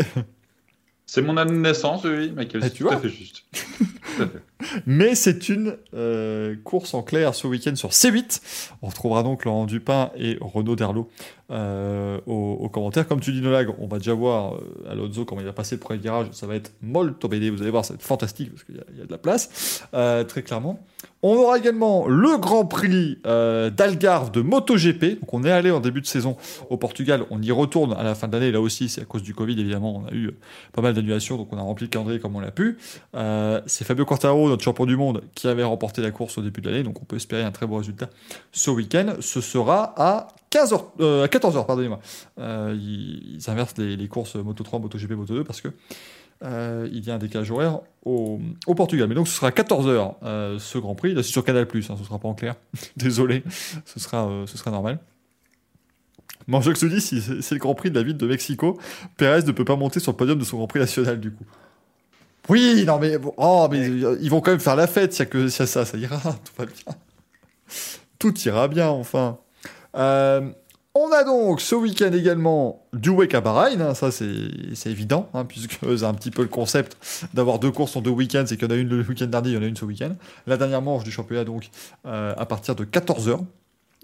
[1.06, 2.62] C'est mon année de naissance, oui, Michael.
[2.64, 3.44] Eh, c'est tout à fait juste.
[3.52, 4.42] Tout à fait.
[4.86, 8.40] Mais c'est une euh, course en clair ce week-end sur C8.
[8.82, 11.08] On retrouvera donc Laurent Dupin et Renaud Derlot
[11.50, 13.08] euh, aux, commentaires.
[13.08, 15.80] Comme tu dis, Nolag, on va déjà voir euh, Alonso comment il va passer le
[15.80, 16.26] premier virage.
[16.32, 17.48] Ça va être molto bene.
[17.50, 20.24] Vous allez voir, ça va être fantastique parce qu'il y, a- de la place, euh,
[20.24, 20.78] très clairement.
[21.22, 25.20] On aura également le Grand Prix d'Algarve de MotoGP.
[25.20, 26.36] Donc on est allé en début de saison
[26.70, 27.24] au Portugal.
[27.30, 28.52] On y retourne à la fin de l'année.
[28.52, 29.96] Là aussi, c'est à cause du Covid, évidemment.
[30.04, 30.30] On a eu
[30.72, 32.78] pas mal d'annulations, donc on a rempli le calendrier comme on l'a pu.
[33.66, 34.04] C'est Fabio
[34.48, 37.04] Notre champion du monde, qui avait remporté la course au début de l'année, donc on
[37.04, 38.08] peut espérer un très bon résultat
[38.52, 39.14] ce week-end.
[39.20, 42.00] Ce sera à 15h, euh, à 14h, pardonnez-moi.
[42.38, 45.68] Euh, ils, inversent les, courses Moto 3, Moto GP, Moto 2 parce que
[46.44, 48.40] euh, il y a un décalage horaire au,
[48.76, 49.08] Portugal.
[49.08, 51.14] Mais donc ce sera à 14h euh, ce Grand Prix.
[51.14, 52.54] Là, c'est sur Canal+, hein, ce sera pas en clair.
[52.96, 53.42] Désolé,
[53.84, 54.98] ce sera, ce sera normal.
[56.48, 58.78] Je te dis, si c'est le Grand Prix de la ville de Mexico,
[59.18, 61.44] Pérez ne peut pas monter sur le podium de son Grand Prix national, du coup.
[62.48, 65.20] Oui, non, mais, bon, oh, mais euh, ils vont quand même faire la fête, s'il
[65.20, 66.94] y a que s'il y a ça, ça ira, tout va bien.
[68.18, 69.38] Tout ira bien, enfin.
[69.96, 70.48] Euh,
[70.94, 75.28] on a donc ce week-end également du Wake à Bahreïn, hein, ça c'est c'est évident,
[75.34, 76.96] hein, puisque c'est un petit peu le concept
[77.34, 79.50] d'avoir deux courses en deux week-ends, c'est qu'il y en a une le week-end dernier,
[79.50, 80.14] il y en a une ce week-end.
[80.46, 81.68] La dernière manche du championnat donc
[82.06, 83.40] euh, à partir de 14h,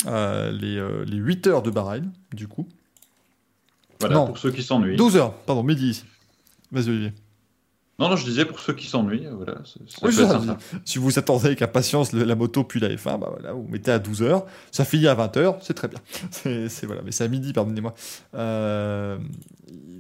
[0.06, 0.76] euh, les,
[1.10, 2.68] les 8 heures de Bahreïn, du coup.
[4.00, 4.26] Voilà, Non.
[4.26, 4.96] pour ceux qui s'ennuient.
[4.96, 6.04] 12h, pardon, midi ici.
[6.70, 7.12] Vas-y Olivier.
[7.98, 9.28] Non, non, je disais pour ceux qui s'ennuient.
[9.30, 10.38] Voilà, ça- Oui, ça.
[10.84, 13.98] Si vous attendez avec impatience la moto puis la F1, bah voilà, vous mettez à
[14.00, 14.42] 12h,
[14.72, 16.00] ça finit à 20h, c'est très bien.
[16.32, 17.94] C'est c'est- voilà, mais c'est à midi, pardonnez-moi.
[18.34, 19.16] Euh,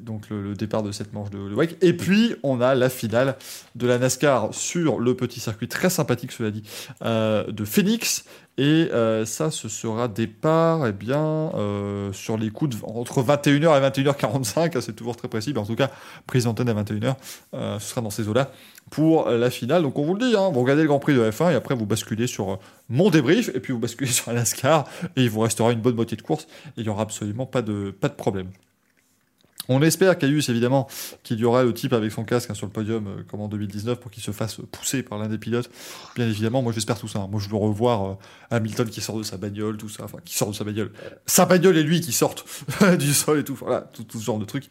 [0.02, 1.76] donc le, le départ de cette manche de, de WEC.
[1.82, 3.36] Et puis on a la finale
[3.76, 6.62] de la NASCAR sur le petit circuit très sympathique, cela dit,
[7.04, 8.24] euh, de Phoenix.
[8.56, 13.76] Et euh, ça, ce sera départ, eh bien, euh, sur les coups de, entre 21h
[13.76, 15.90] et 21h45, c'est toujours très précis, mais en tout cas,
[16.28, 17.16] prise d'antenne à 21h,
[17.54, 18.52] euh, ce sera dans ces eaux-là
[18.90, 19.82] pour la finale.
[19.82, 21.74] Donc on vous le dit, hein, vous regardez le Grand Prix de F1 et après
[21.74, 24.84] vous basculez sur mon débrief et puis vous basculez sur NASCAR
[25.16, 27.62] et il vous restera une bonne moitié de course et il n'y aura absolument pas
[27.62, 28.50] de, pas de problème.
[29.68, 30.88] On espère, Caius, évidemment,
[31.22, 33.48] qu'il y aura le type avec son casque hein, sur le podium, euh, comme en
[33.48, 35.70] 2019, pour qu'il se fasse pousser par l'un des pilotes.
[36.14, 37.20] Bien évidemment, moi j'espère tout ça.
[37.20, 37.28] Hein.
[37.30, 38.14] Moi je veux revoir euh,
[38.50, 40.04] Hamilton qui sort de sa bagnole, tout ça.
[40.04, 40.92] Enfin, qui sort de sa bagnole.
[41.26, 42.44] Sa bagnole et lui qui sortent
[42.98, 43.54] du sol et tout.
[43.54, 44.68] Voilà, tout, ce genre de trucs.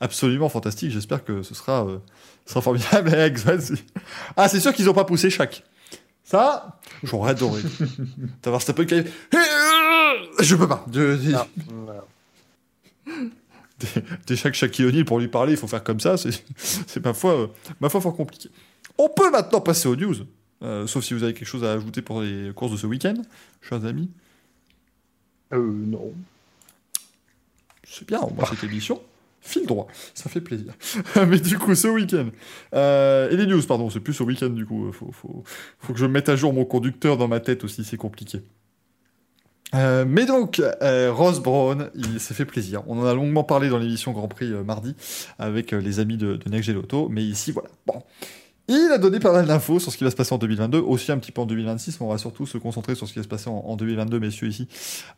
[0.00, 0.92] Absolument fantastique.
[0.92, 1.98] J'espère que ce sera, euh,
[2.44, 3.10] sera formidable.
[4.36, 5.64] ah, c'est sûr qu'ils n'ont pas poussé chaque.
[6.22, 7.62] Ça, j'aurais adoré.
[8.42, 9.02] D'avoir peu qui
[10.40, 10.84] Je peux pas.
[10.92, 11.30] Je...
[11.30, 11.46] Non.
[11.70, 13.30] Non
[14.26, 17.52] déjà que Shaquille O'Neal, pour lui parler, il faut faire comme ça, c'est ma foi,
[17.80, 18.48] ma foi fort compliqué.
[18.98, 20.14] On peut maintenant passer aux news,
[20.62, 23.16] euh, sauf si vous avez quelque chose à ajouter pour les courses de ce week-end,
[23.60, 24.10] chers amis.
[25.52, 26.12] Euh, non.
[27.84, 29.00] C'est bien, moi, cette émission
[29.42, 30.72] file droit, ça fait plaisir.
[31.28, 32.30] Mais du coup, ce week-end,
[32.74, 35.44] euh, et les news, pardon, c'est plus au week-end du coup, faut, faut,
[35.78, 38.40] faut que je mette à jour mon conducteur dans ma tête aussi, c'est compliqué.
[39.74, 42.82] Euh, mais donc, euh, Ross Brown, il s'est fait plaisir.
[42.86, 44.94] On en a longuement parlé dans l'émission Grand Prix euh, mardi
[45.38, 46.70] avec les amis de, de Next
[47.10, 47.68] mais ici, voilà.
[47.86, 48.02] Bon.
[48.68, 51.12] Il a donné pas mal d'infos sur ce qui va se passer en 2022, aussi
[51.12, 53.22] un petit peu en 2026, mais on va surtout se concentrer sur ce qui va
[53.22, 54.66] se passer en, 2022, messieurs, ici,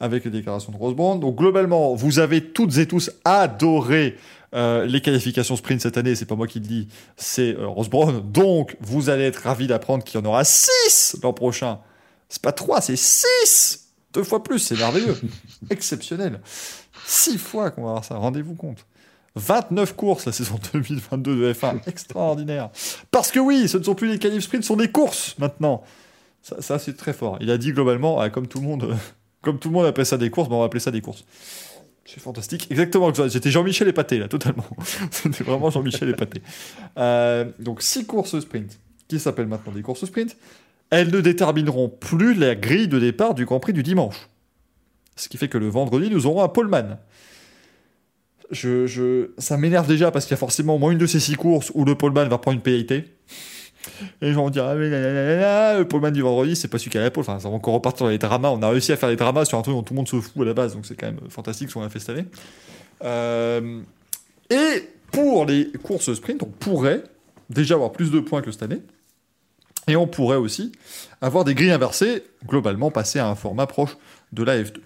[0.01, 1.19] avec les déclarations de Ross Brown.
[1.19, 4.19] Donc, globalement, vous avez toutes et tous adoré
[4.53, 8.21] les qualifications sprint cette année, c'est pas moi qui le dis, c'est Ross Brown.
[8.31, 11.79] Donc, vous allez être ravis d'apprendre qu'il y en aura 6 l'an prochain.
[12.29, 15.17] C'est pas 3, c'est 6 deux fois plus, c'est merveilleux.
[15.71, 16.41] Exceptionnel.
[17.07, 18.87] Six fois qu'on va avoir ça, rendez-vous compte.
[19.35, 22.71] 29 courses la saison 2022 de F1, extraordinaire.
[23.11, 25.83] Parce que oui, ce ne sont plus des qualifs sprint, ce sont des courses maintenant.
[26.61, 27.37] Ça, c'est très fort.
[27.41, 28.97] Il a dit globalement, ah, comme tout le monde,
[29.43, 31.25] comme tout le monde appelle ça des courses, ben, on va appeler ça des courses.
[32.05, 32.69] C'est fantastique.
[32.71, 33.13] Exactement.
[33.29, 34.65] C'était Jean-Michel Épaté, là, totalement.
[35.11, 36.41] C'était vraiment Jean-Michel Épaté.
[36.97, 38.79] Euh, donc, six courses sprint,
[39.09, 40.35] qui s'appellent maintenant des courses sprint
[40.91, 44.29] elles ne détermineront plus la grille de départ du Grand Prix du dimanche.
[45.17, 46.99] Ce qui fait que le vendredi, nous aurons un poleman.
[48.53, 51.71] Ça m'énerve déjà parce qu'il y a forcément au moins une de ces six courses
[51.75, 53.05] où le poleman va prendre une pénalité.
[54.21, 56.99] Et les gens vont dire, ah, mais le poleman du vendredi, c'est pas celui qui
[56.99, 57.23] a la pole.
[57.23, 58.51] Enfin, ça va encore repartir dans les dramas.
[58.51, 60.21] On a réussi à faire des dramas sur un truc dont tout le monde se
[60.21, 62.27] fout à la base, donc c'est quand même fantastique ce qu'on a fait cette année.
[63.05, 63.81] Euh,
[64.51, 67.03] et pour les courses sprint, on pourrait
[67.51, 68.81] déjà avoir plus de points que cette année.
[69.89, 70.73] Et on pourrait aussi
[71.21, 73.97] avoir des grilles inversées, globalement passer à un format proche
[74.33, 74.79] de la F2.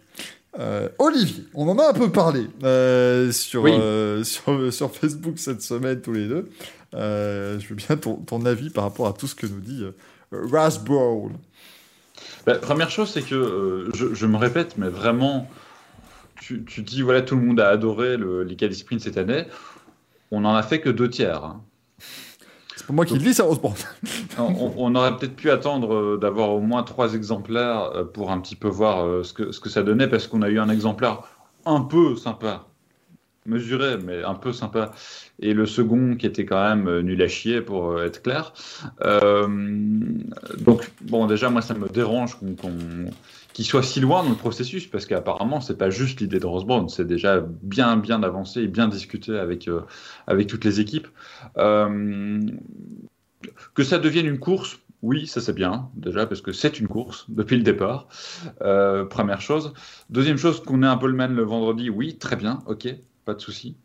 [0.59, 5.63] Euh, Olivier, on en a un peu parlé euh, sur, euh, sur, sur, Facebook cette
[5.63, 6.51] semaine tous les deux.
[6.93, 9.83] je veux bien ton, ton, avis par rapport à tout ce que nous dit
[10.31, 11.33] Rasbrown.
[12.47, 15.49] Bah, première chose, c'est que je, je, me répète, mais vraiment,
[16.41, 19.47] tu, tu, dis voilà, tout le monde a adoré le, les Sprint cette année.
[20.31, 21.45] On n'en a fait que deux tiers.
[21.45, 21.63] Hein.
[22.89, 23.45] Moi qui le dis, ça,
[24.39, 28.41] on, on, aurait peut-être pu attendre euh, d'avoir au moins trois exemplaires euh, pour un
[28.41, 30.69] petit peu voir euh, ce que, ce que ça donnait, parce qu'on a eu un
[30.69, 31.23] exemplaire
[31.65, 32.67] un peu sympa,
[33.47, 34.93] mesuré, mais un peu sympa,
[35.41, 38.53] et le second qui était quand même nul à chier, pour être clair.
[40.59, 43.11] donc, bon, déjà, moi, ça me dérange qu'on
[43.53, 46.89] qu'il soit si loin dans le processus, parce qu'apparemment, c'est pas juste l'idée de Brown,
[46.89, 49.83] c'est déjà bien, bien avancé et bien discuté avec, euh,
[50.27, 51.09] avec toutes les équipes.
[51.59, 52.41] Euh,
[53.75, 57.27] que ça devienne une course, oui, ça c'est bien, déjà, parce que c'est une course
[57.29, 58.09] depuis le départ.
[58.63, 59.75] Euh, première chose.
[60.11, 62.89] Deuxième chose, qu'on ait un poleman le vendredi, oui, très bien, ok,
[63.25, 63.77] pas de souci.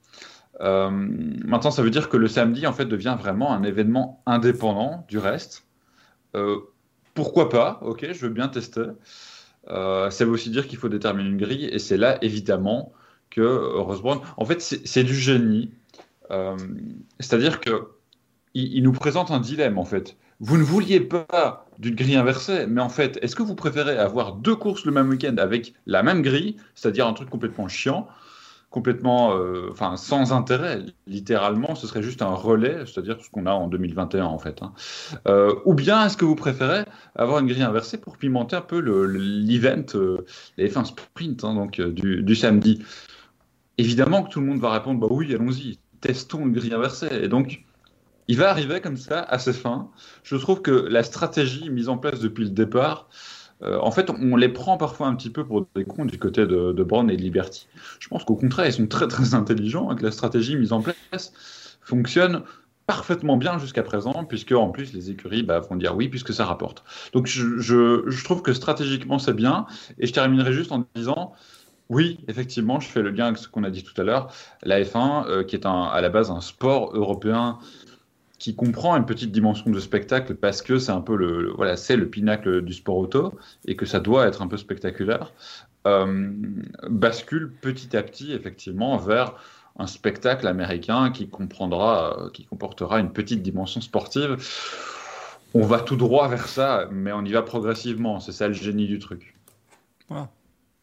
[0.59, 5.17] maintenant, ça veut dire que le samedi, en fait, devient vraiment un événement indépendant du
[5.17, 5.67] reste.
[7.13, 8.85] pourquoi pas Ok, je veux bien tester.
[9.69, 12.93] Euh, ça veut aussi dire qu'il faut déterminer une grille, et c'est là évidemment
[13.29, 14.01] que Rose
[14.37, 15.71] en fait, c'est du génie.
[16.31, 16.57] Euh,
[17.19, 17.89] c'est-à-dire que
[18.53, 20.17] il, nous présente un dilemme en fait.
[20.39, 24.33] Vous ne vouliez pas d'une grille inversée, mais en fait, est-ce que vous préférez avoir
[24.33, 28.07] deux courses le même week-end avec la même grille, c'est-à-dire un truc complètement chiant,
[28.69, 30.81] complètement, euh, enfin, sans intérêt.
[31.07, 34.61] Littéralement, ce serait juste un relais, c'est-à-dire ce qu'on a en 2021 en fait.
[34.61, 34.73] Hein.
[35.27, 36.83] Euh, ou bien est-ce que vous préférez
[37.15, 40.25] avoir une grille inversée pour pimenter un peu l'event, euh,
[40.57, 42.83] les fins sprint, hein, donc du, samedi?
[43.77, 47.09] Évidemment que tout le monde va répondre, bah oui, allons-y, testons une grille inversée.
[47.11, 47.63] Et donc,
[48.27, 49.89] il va arriver comme ça à ses fins.
[50.23, 53.07] Je trouve que la stratégie mise en place depuis le départ
[53.63, 56.45] euh, en fait, on les prend parfois un petit peu pour des cons du côté
[56.45, 57.67] de, de Brown et de Liberty.
[57.99, 60.81] Je pense qu'au contraire, ils sont très très intelligents et que la stratégie mise en
[60.81, 61.33] place
[61.81, 62.43] fonctionne
[62.87, 66.45] parfaitement bien jusqu'à présent, puisque en plus les écuries bah, vont dire oui puisque ça
[66.45, 66.83] rapporte.
[67.13, 69.65] Donc je, trouve que stratégiquement c'est bien,
[69.99, 71.33] et je terminerai juste en disant
[71.89, 74.81] oui, effectivement, je fais le lien avec ce qu'on a dit tout à l'heure, la
[74.81, 77.59] F1 euh, qui est à la base un sport européen
[78.39, 81.95] qui comprend une petite dimension de spectacle parce que c'est un peu le, voilà c'est
[81.95, 83.33] le pinacle du sport auto
[83.65, 85.33] et que ça doit être un peu spectaculaire
[85.87, 86.31] euh,
[86.89, 89.33] bascule petit à petit effectivement vers
[89.79, 94.37] un spectacle américain qui comprendra, euh, qui comportera une petite dimension sportive.
[95.53, 98.19] On va tout droit vers ça, mais on y va progressivement.
[98.19, 99.37] C'est ça le génie du truc.
[100.09, 100.29] Voilà.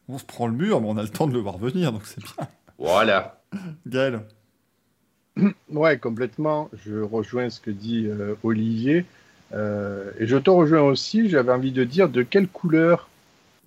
[0.08, 2.04] On se prend le mur, mais on a le temps de le voir venir, donc
[2.04, 2.48] c'est bien.
[2.78, 3.42] Voilà.
[3.86, 4.26] Gaël.
[5.70, 6.70] Ouais, complètement.
[6.84, 9.04] Je rejoins ce que dit euh, Olivier.
[9.52, 11.28] Euh, et je te rejoins aussi.
[11.28, 13.08] J'avais envie de dire de quelle couleur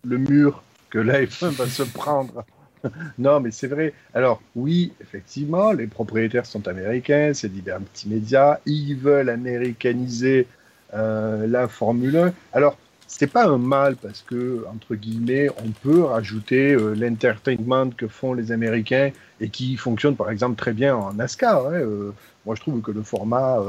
[0.03, 2.45] le mur que la va se prendre.
[3.17, 3.93] non, mais c'est vrai.
[4.13, 10.47] Alors, oui, effectivement, les propriétaires sont américains, c'est divers petits médias, ils veulent américaniser
[10.93, 12.33] euh, la Formule 1.
[12.53, 12.77] Alors,
[13.07, 18.33] c'est pas un mal parce que, entre guillemets, on peut rajouter euh, l'entertainment que font
[18.33, 21.67] les Américains et qui fonctionne par exemple très bien en NASCAR.
[21.67, 21.73] Hein.
[21.73, 22.11] Euh,
[22.45, 23.59] moi, je trouve que le format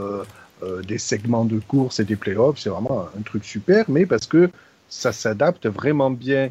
[0.86, 4.50] des segments de course et des playoffs, c'est vraiment un truc super, mais parce que
[4.88, 6.50] ça s'adapte vraiment bien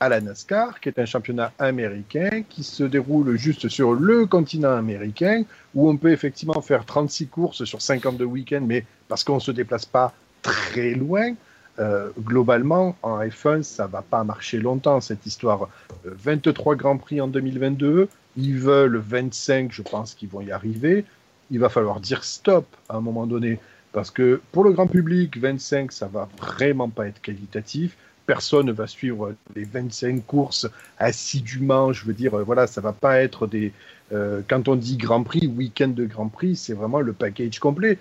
[0.00, 4.76] à la NASCAR, qui est un championnat américain qui se déroule juste sur le continent
[4.76, 5.42] américain,
[5.74, 9.50] où on peut effectivement faire 36 courses sur 52 week-ends, mais parce qu'on ne se
[9.50, 10.12] déplace pas
[10.42, 11.34] très loin.
[11.80, 15.68] Euh, globalement, en F1, ça va pas marcher longtemps, cette histoire.
[16.04, 21.04] 23 euh, Grands Prix en 2022, ils veulent 25, je pense qu'ils vont y arriver.
[21.50, 23.60] Il va falloir dire stop à un moment donné,
[23.92, 27.96] parce que pour le grand public, 25, ça va vraiment pas être qualitatif
[28.26, 30.68] personne ne va suivre les 25 courses
[30.98, 31.94] assidûment.
[31.94, 33.72] Je veux dire, euh, voilà, ça va pas être des.
[34.48, 37.98] Quand on dit Grand Prix, week-end de Grand Prix, c'est vraiment le package complet.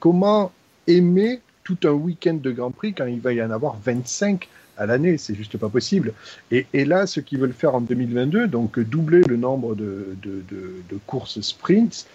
[0.00, 0.52] Comment
[0.86, 4.86] aimer tout un week-end de Grand Prix quand il va y en avoir 25 à
[4.86, 6.12] l'année C'est juste pas possible.
[6.50, 10.98] Et, là, ce qu'ils veulent faire en 2022, donc doubler le nombre de, de, de
[11.06, 12.06] courses sprint,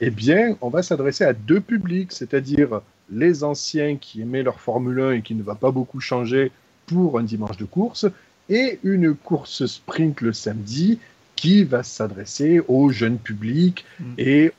[0.00, 5.00] eh bien, on va s'adresser à deux publics, c'est-à-dire les anciens qui aimaient leur Formule
[5.00, 6.52] 1 et qui ne va pas beaucoup changer
[6.86, 8.06] pour un dimanche de course
[8.48, 10.98] et une course sprint le samedi
[11.36, 13.84] qui va s'adresser au jeune public.
[13.98, 14.04] Mm.
[14.18, 14.52] Et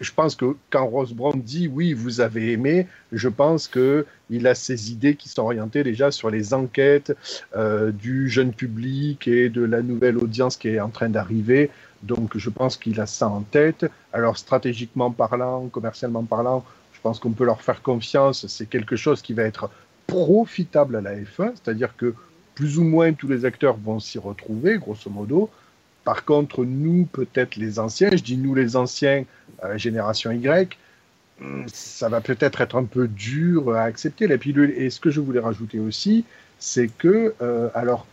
[0.00, 4.54] je pense que quand Ross Brown dit oui, vous avez aimé, je pense qu'il a
[4.54, 7.16] ses idées qui sont orientées déjà sur les enquêtes
[7.54, 11.70] euh, du jeune public et de la nouvelle audience qui est en train d'arriver.
[12.02, 13.86] Donc je pense qu'il a ça en tête.
[14.12, 16.64] Alors stratégiquement parlant, commercialement parlant,
[16.94, 18.46] je pense qu'on peut leur faire confiance.
[18.46, 19.70] C'est quelque chose qui va être
[20.06, 22.14] profitable à la F1, c'est-à-dire que
[22.54, 25.50] plus ou moins tous les acteurs vont s'y retrouver, grosso modo.
[26.04, 29.24] Par contre, nous, peut-être les anciens, je dis nous les anciens,
[29.62, 30.76] la génération Y,
[31.40, 34.72] hmm, ça va peut-être être un peu dur à accepter la pilule.
[34.76, 36.24] Et ce que je voulais rajouter aussi,
[36.58, 38.06] c'est que, euh, alors,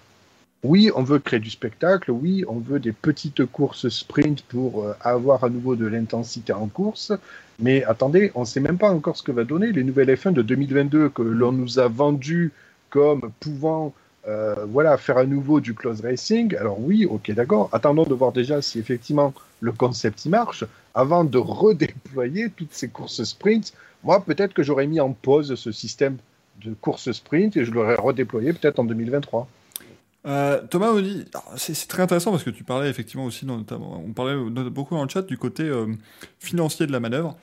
[0.64, 4.94] oui, on veut créer du spectacle, oui, on veut des petites courses sprint pour euh,
[5.02, 7.14] avoir à nouveau de l'intensité en course,
[7.60, 10.34] mais attendez, on ne sait même pas encore ce que va donner les nouvelles F1
[10.34, 12.52] de 2022 que l'on nous a vendues
[12.90, 13.94] comme pouvant
[14.28, 16.56] euh, voilà, faire à nouveau du close racing.
[16.58, 17.70] Alors oui, ok, d'accord.
[17.72, 22.90] Attendons de voir déjà si effectivement le concept y marche avant de redéployer toutes ces
[22.90, 23.74] courses sprint.
[24.04, 26.18] Moi, peut-être que j'aurais mis en pause ce système
[26.64, 29.48] de courses sprint et je l'aurais redéployé peut-être en 2023.
[30.26, 31.24] Euh, Thomas dit,
[31.56, 34.36] c'est très intéressant parce que tu parlais effectivement aussi, notamment, on parlait
[34.70, 35.88] beaucoup dans le chat du côté euh,
[36.40, 37.38] financier de la manœuvre,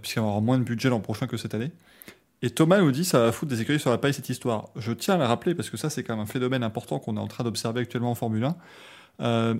[0.00, 1.70] puisqu'il y avoir moins de budget l'an prochain que cette année.
[2.42, 4.70] Et Thomas nous dit, ça va foutre des écuries sur la paille cette histoire.
[4.76, 7.16] Je tiens à la rappeler parce que ça, c'est quand même un phénomène important qu'on
[7.16, 8.48] est en train d'observer actuellement en Formule
[9.20, 9.58] 1.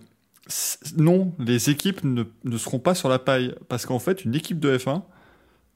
[0.96, 4.59] non, les équipes ne, ne seront pas sur la paille parce qu'en fait, une équipe
[4.59, 5.02] de F1,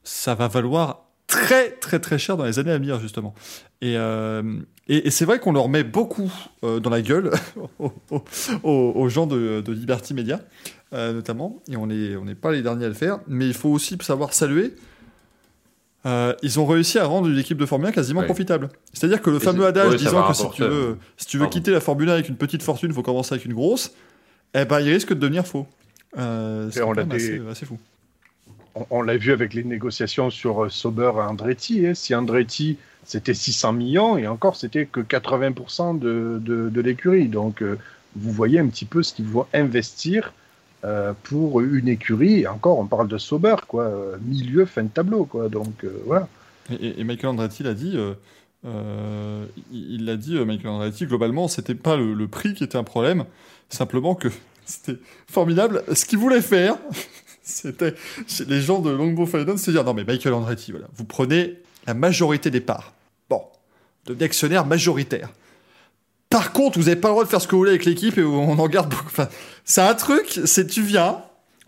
[0.03, 3.35] ça va valoir très très très cher dans les années à venir justement.
[3.81, 6.31] Et, euh, et, c'est vrai qu'on leur met beaucoup
[6.63, 7.31] euh, dans la gueule
[8.63, 10.39] aux, gens de, Liberty Media
[10.93, 13.69] euh, notamment, et on n'est on pas les derniers à le faire, mais il faut
[13.69, 14.73] aussi savoir saluer.
[16.43, 18.69] Ils ont réussi à rendre une équipe de Formule 1 quasiment profitable.
[18.93, 21.81] C'est-à-dire que le fameux adage disant que si tu veux, si tu veux quitter la
[21.81, 23.93] Formule 1 avec une petite fortune, il faut commencer avec une grosse,
[24.53, 25.67] eh ben, il risque de devenir faux.
[26.15, 26.81] c'est
[27.11, 27.77] assez, assez fou
[28.89, 31.85] on, l'a vu avec les négociations sur euh, Sauber et Andretti.
[31.85, 31.93] Hein.
[31.93, 37.27] Si Andretti, c'était 600 millions, et encore, c'était que 80% de, de, l'écurie.
[37.27, 37.77] Donc, euh,
[38.15, 40.33] vous voyez un petit peu ce qu'ils vont investir
[40.83, 42.41] euh, pour une écurie.
[42.41, 43.91] Et encore, on parle de Sauber, quoi,
[44.21, 45.25] milieu, fin de tableau.
[45.25, 45.49] Quoi.
[45.49, 46.27] Donc, voilà.
[46.81, 47.97] Et, Michael Andretti l'a dit.
[48.63, 53.25] il l'a dit, Michael Andretti, globalement, c'était pas le, prix qui était un problème,
[53.69, 54.27] simplement que
[54.65, 54.99] c'était
[55.29, 55.83] formidable.
[55.93, 56.77] Ce qu'il voulait faire,
[57.47, 57.95] C'était
[58.45, 61.93] les gens de Longbow Fadon, c'est dire non mais Michael Andretti, voilà, vous prenez la
[61.93, 62.93] majorité des parts.
[63.29, 63.41] Bon,
[64.05, 65.29] devenez actionnaire majoritaire.
[66.29, 68.17] Par contre, vous n'avez pas le droit de faire ce que vous voulez avec l'équipe
[68.17, 69.05] et on en garde beaucoup.
[69.07, 69.29] Enfin,
[69.63, 71.21] c'est un truc, c'est tu viens,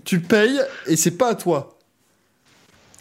[0.03, 1.77] tu payes et c'est pas à toi.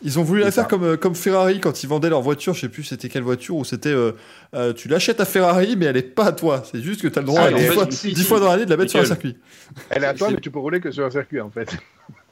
[0.02, 2.60] Ils ont voulu la faire comme, euh, comme Ferrari quand ils vendaient leur voiture, je
[2.60, 4.12] sais plus c'était quelle voiture, ou c'était euh,
[4.54, 6.62] euh, tu l'achètes à Ferrari mais elle est pas à toi.
[6.70, 8.20] C'est juste que tu as le droit Ah, à en 10 fait, fois, si, 10
[8.20, 8.24] si.
[8.24, 9.36] fois dans l'année de la mettre sur un circuit.
[9.90, 11.76] Elle est à toi, mais tu peux rouler que sur un circuit, en fait.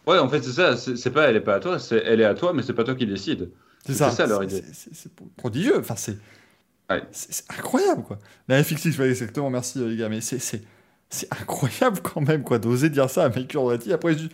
[0.06, 0.76] Ouais, en fait, c'est ça.
[0.76, 2.84] C'est pas elle est pas à toi, c'est elle est à toi, mais c'est pas
[2.84, 3.50] toi qui décide.
[3.84, 4.12] C'est ça.
[4.12, 4.64] ça, leur C'est- idée.
[4.92, 5.78] c'est prodigieux.
[5.80, 6.16] Enfin, c'est
[6.90, 7.02] Ouais.
[7.12, 8.18] c'est- incroyable, quoi.
[8.48, 10.62] La FX6, ouais, exactement, merci euh, les gars, mais c'est c'est-
[11.10, 13.92] c'est incroyable quand même, quoi, d'oser dire ça à Michael Andretti.
[13.92, 14.30] Après, il se dit,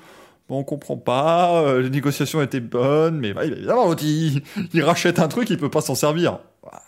[0.49, 4.43] bon, on comprend pas, euh, les négociations étaient bonnes, mais bah, évidemment, il,
[4.73, 6.39] il rachète un truc, il peut pas s'en servir.
[6.63, 6.83] Bah,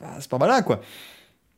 [0.00, 0.80] bah, c'est pas malin, quoi.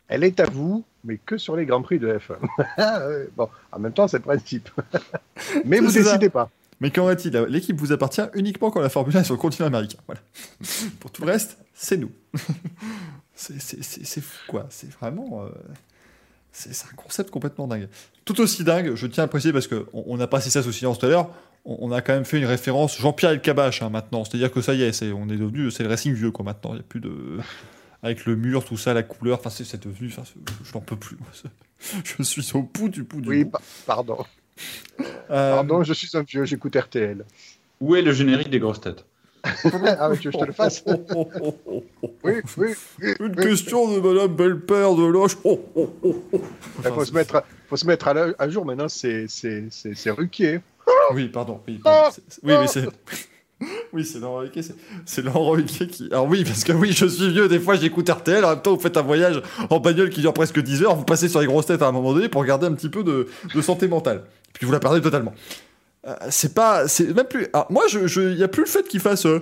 [0.08, 2.36] Elle est à vous, mais que sur les Grands Prix de F1.
[2.78, 3.00] Ah,
[3.36, 4.70] bon, en même temps, c'est le principe.
[5.64, 6.02] mais vous ça.
[6.02, 6.48] décidez pas.
[6.80, 9.40] Mais qu'en est-il La- L'équipe vous appartient uniquement quand la Formule 1 est sur le
[9.40, 9.98] continent américain.
[10.06, 10.20] Voilà.
[11.00, 12.10] Pour tout le reste, c'est nous.
[13.36, 14.66] C'est c'est- c'est- c'est fou, quoi.
[14.70, 15.44] C'est vraiment.
[15.44, 15.48] euh,
[16.52, 17.88] c'est un concept complètement dingue.
[18.24, 20.98] Tout aussi dingue, je tiens à préciser, parce qu'on on a passé ça sous silence
[20.98, 21.30] tout à l'heure,
[21.66, 24.24] on, on a quand même fait une référence Jean-Pierre Elkabach hein, maintenant.
[24.24, 25.70] C'est-à-dire que ça y est, c'est- on est devenu.
[25.70, 26.70] C'est le racing vieux, quoi, maintenant.
[26.70, 27.12] Il n'y a plus de.
[28.02, 30.08] Avec le mur, tout ça, la couleur, enfin, c'est devenu.
[30.08, 30.22] enfin,
[30.64, 31.16] je n'en peux plus.
[31.18, 31.28] moi.
[32.04, 34.24] Je suis au bout du bout du Oui, pa- pardon.
[35.30, 37.24] Euh, Pardon, je suis un vieux, j'écoute RTL.
[37.82, 39.04] Où est le générique des grosses têtes?
[39.98, 40.84] Ah, mais tu veux que je te le fasse?
[42.24, 42.74] Oui, oui.
[43.20, 45.36] Une question de Madame Belle-Père de Loche.
[45.44, 49.94] Il faut se mettre, faut se mettre à, la- à jour maintenant, c'est c'est- c'est-
[49.94, 50.60] c'est Ruquier.
[51.14, 51.60] Oui, pardon.
[51.66, 52.84] Oui, pardon, c'est- c'est- oui, mais c'est.
[53.90, 54.60] Oui, c'est Laurent Ruquier.
[54.62, 54.74] c'est-
[55.06, 56.08] C'est Laurent Ruquier qui.
[56.10, 57.48] Alors, oui, parce que oui, je suis vieux.
[57.48, 58.44] Des fois, j'écoute RTL.
[58.44, 59.40] En même temps, vous faites un voyage
[59.70, 60.94] en bagnole qui dure presque 10 heures.
[60.94, 63.02] Vous passez sur les grosses têtes à un moment donné pour garder un petit peu
[63.02, 64.24] de, de santé mentale.
[64.52, 65.32] Puis vous la perdez totalement.
[66.06, 66.86] Euh, c'est pas.
[66.88, 67.46] C'est même plus.
[67.52, 69.26] Alors, moi, il je, il y a plus le fait qu'il fasse.
[69.26, 69.40] euh,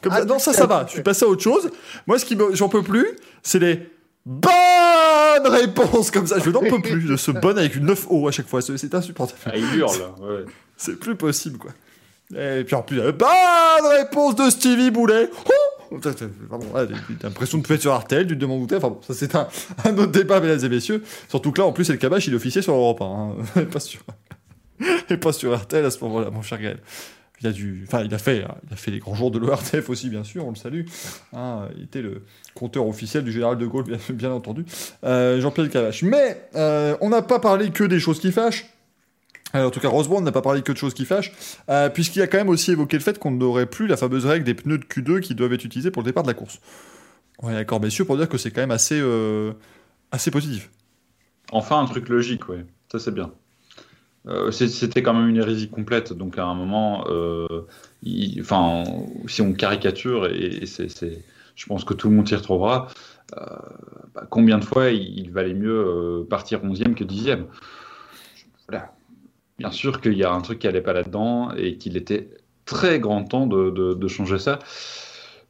[0.00, 0.24] Comme ça.
[0.24, 0.84] Non, ça, ça va.
[0.86, 1.70] Je suis passé à autre chose.
[2.06, 2.54] Moi, ce qui me...
[2.54, 3.06] j'en peux plus,
[3.42, 3.88] c'est les
[4.24, 6.38] bonnes réponses comme ça.
[6.38, 8.62] Je n'en peux plus de ce bon avec une 9 O à chaque fois.
[8.62, 9.38] C'est c'est insupportable.
[9.46, 9.96] ah, Il hurle.
[10.20, 10.44] Ouais.
[10.76, 11.72] C'est plus possible, quoi.
[12.34, 13.28] Et puis en plus, euh, bonne
[13.98, 15.28] réponse de Stevie Boulet.
[15.44, 16.10] Oh T'as
[17.22, 18.76] l'impression de être sur Artel, tu te demandes où t'es.
[18.76, 19.46] Enfin bon, ça c'est un,
[19.84, 21.02] un autre débat, mesdames et messieurs.
[21.28, 23.04] Surtout que là, en plus, c'est le cabache, il est officier sur Europe 1.
[23.04, 23.64] Hein.
[23.70, 24.00] Pas sur,
[25.10, 26.78] et pas sur RTL à ce moment-là, mon cher Gaël.
[27.40, 29.38] Il a dû, enfin, il a fait, hein, il a fait les grands jours de
[29.38, 30.84] l'ORTF aussi, bien sûr, on le salue.
[31.32, 32.22] Hein, il était le
[32.54, 34.64] compteur officiel du général de Gaulle, bien, entendu.
[35.02, 36.02] Euh, Jean-Pierre Cavache.
[36.04, 38.66] Mais euh, on n'a pas parlé que des choses qui fâchent.
[39.52, 41.32] Alors, en tout cas, Rosebond n'a pas parlé que de choses qui fâchent,
[41.68, 44.44] euh, puisqu'il a quand même aussi évoqué le fait qu'on n'aurait plus la fameuse règle
[44.44, 46.60] des pneus de Q2 qui doivent être utilisés pour le départ de la course.
[47.38, 49.52] On est d'accord, messieurs, pour dire que c'est quand même assez, euh,
[50.10, 50.70] assez positif.
[51.50, 52.64] Enfin, un truc logique, ouais.
[52.90, 53.32] Ça, c'est bien.
[54.28, 57.66] Euh, C'était quand même une hérésie complète, donc à un moment, euh,
[58.40, 58.84] enfin,
[59.26, 60.64] si on caricature, et,
[61.54, 62.88] je pense que tout le monde s'y retrouvera,
[63.36, 63.44] euh,
[64.14, 67.46] bah, combien de fois il, valait mieux partir 11e que 10e
[68.68, 68.92] Voilà.
[69.58, 72.30] Bien sûr qu'il y a un truc qui allait pas là-dedans et qu'il était
[72.64, 74.58] très grand temps de, changer ça.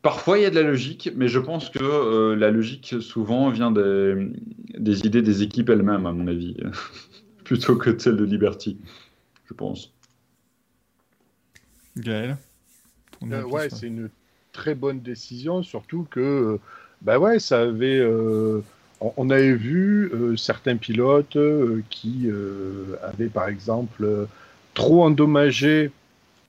[0.03, 3.71] Parfois, il y a de la logique, mais je pense que la logique, souvent, vient
[3.71, 6.57] des idées des équipes elles-mêmes, à mon avis,
[7.53, 8.79] plutôt que de celles de Liberty,
[9.45, 9.93] je pense.
[11.99, 12.39] Gaël
[13.31, 14.09] Euh, ouais, c'est une
[14.53, 16.61] très bonne décision, surtout que, euh,
[17.03, 18.63] bah ouais, ça avait, euh,
[19.03, 24.27] on, on avait vu euh, certains pilotes euh, qui euh, avaient, par exemple,
[24.73, 25.91] trop endommagé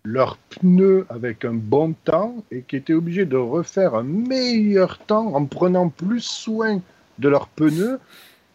[0.06, 5.36] leurs pneus avec un bon temps et qui étaient obligés de refaire un meilleur temps
[5.36, 6.82] en prenant plus soin
[7.20, 8.00] de leurs pneus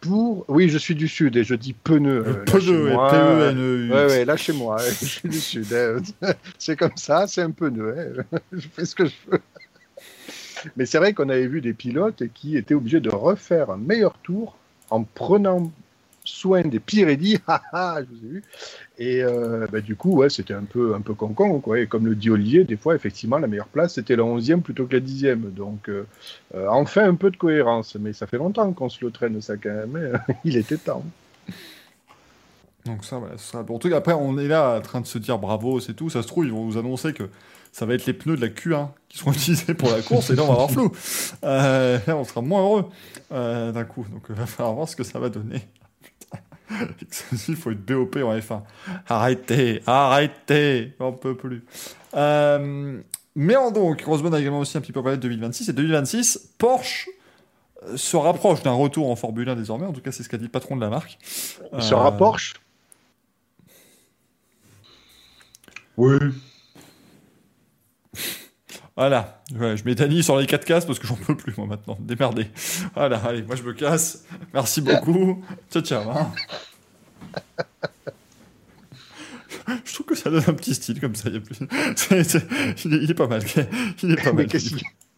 [0.01, 0.45] pour.
[0.47, 2.23] Oui, je suis du sud et je dis pneus.
[2.25, 3.91] euh, Pneu, P-E-N-E-U.
[3.91, 5.73] Ouais, ouais, lâchez-moi, hein, je suis du Sud.
[5.73, 5.97] hein.
[6.57, 8.23] C'est comme ça, c'est un nœud.
[8.31, 8.37] hein.
[8.51, 9.39] Je fais ce que je veux.
[10.75, 14.17] Mais c'est vrai qu'on avait vu des pilotes qui étaient obligés de refaire un meilleur
[14.23, 14.57] tour
[14.89, 15.71] en prenant
[16.29, 17.39] soin des Pyrénées.
[17.47, 18.43] Ah ah, je vous ai vu.
[18.97, 21.59] Et euh, bah, du coup, ouais, c'était un peu, un peu con-con.
[21.59, 21.79] Quoi.
[21.79, 24.85] Et comme le dit Olivier, des fois, effectivement, la meilleure place, c'était la 11e plutôt
[24.85, 25.53] que la 10e.
[25.53, 26.05] Donc, euh,
[26.55, 27.95] euh, enfin, un peu de cohérence.
[27.95, 30.11] Mais ça fait longtemps qu'on se le traîne, ça, quand même.
[30.27, 30.33] hein.
[30.43, 31.03] Il était temps.
[32.85, 33.77] Donc ça, voilà, ce sera bon.
[33.77, 36.09] Cas, après, on est là en train de se dire bravo, c'est tout.
[36.09, 37.23] Ça se trouve, ils vont nous annoncer que
[37.71, 40.35] ça va être les pneus de la Q1 qui seront utilisés pour la course, et
[40.35, 40.91] là, on va avoir flou.
[41.43, 42.85] Euh, là, on sera moins heureux
[43.29, 44.05] d'un coup.
[44.11, 45.61] Donc, il va falloir voir ce que ça va donner.
[47.47, 48.61] Il faut être BOP en F1.
[49.07, 51.63] Arrêtez, arrêtez, on peut plus.
[52.15, 53.01] Euh,
[53.35, 55.69] mais en donc, Rosebud a également aussi un petit peu parlé de 2026.
[55.69, 57.09] Et 2026, Porsche
[57.87, 59.85] euh, se rapproche d'un retour en Formule 1 désormais.
[59.85, 61.17] En tout cas, c'est ce qu'a dit le patron de la marque.
[61.73, 62.53] Il sera Euh, Porsche?
[65.97, 66.17] Oui.
[68.99, 71.97] Voilà, je mets Dany sur les 4 cases parce que j'en peux plus moi maintenant.
[72.01, 72.47] Démerdez.
[72.95, 74.25] Voilà, allez, moi je me casse.
[74.53, 75.41] Merci beaucoup.
[75.71, 76.09] Ciao, ciao.
[76.09, 76.33] Hein.
[79.85, 81.29] je trouve que ça donne un petit style comme ça.
[81.29, 81.59] Il, plus...
[82.85, 83.41] il, est, pas mal.
[84.03, 84.47] Il est pas mal.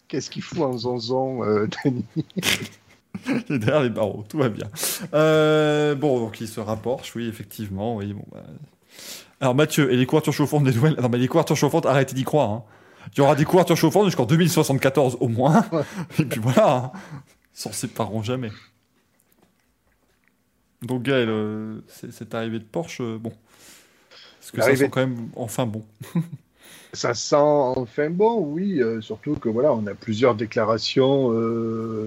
[0.07, 2.05] Qu'est-ce qu'il fout en zonzon, euh, Dany?
[3.49, 4.67] Il est derrière les barreaux, tout va bien.
[5.15, 7.95] Euh, bon, donc il se rapproche, oui, effectivement.
[7.95, 8.43] Oui, bon, bah...
[9.39, 12.25] Alors Mathieu, et les couvertures chauffantes des nouvelles Non, mais les couvertures chauffantes, arrêtez d'y
[12.25, 12.51] croire.
[12.51, 12.63] Hein.
[13.13, 15.65] Il y aura des couvertures chauffantes jusqu'en 2074 au moins.
[16.19, 16.91] Et puis voilà, hein.
[17.55, 18.51] ils s'en sépareront jamais.
[20.81, 23.31] Donc Gaël, euh, cette arrivée de Porsche, euh, bon.
[24.41, 25.83] Est-ce que ça sent quand même enfin bon?
[26.93, 28.81] Ça sent enfin bon, oui.
[28.81, 31.31] Euh, surtout que voilà, on a plusieurs déclarations,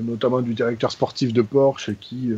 [0.02, 2.32] notamment du directeur sportif de Porsche, qui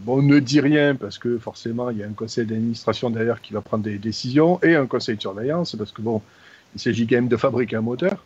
[0.00, 3.52] bon ne dit rien parce que forcément il y a un conseil d'administration derrière qui
[3.52, 6.20] va prendre des décisions et un conseil de surveillance parce que bon,
[6.74, 8.24] il s'agit quand même de fabriquer un moteur.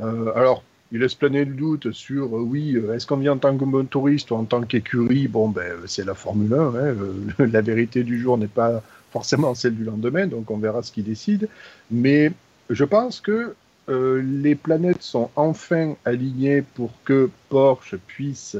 [0.00, 3.38] Euh, alors, il laisse planer le doute sur, euh, oui, euh, est-ce qu'on vient en
[3.38, 5.28] tant que motoriste ou en tant qu'écurie?
[5.28, 6.58] Bon, ben, c'est la Formule 1.
[6.58, 6.94] Hein,
[7.38, 11.04] la vérité du jour n'est pas forcément celle du lendemain, donc on verra ce qu'il
[11.04, 11.48] décide.
[11.90, 12.32] Mais
[12.70, 13.54] je pense que
[13.88, 18.56] les planètes sont enfin alignées pour que Porsche puisse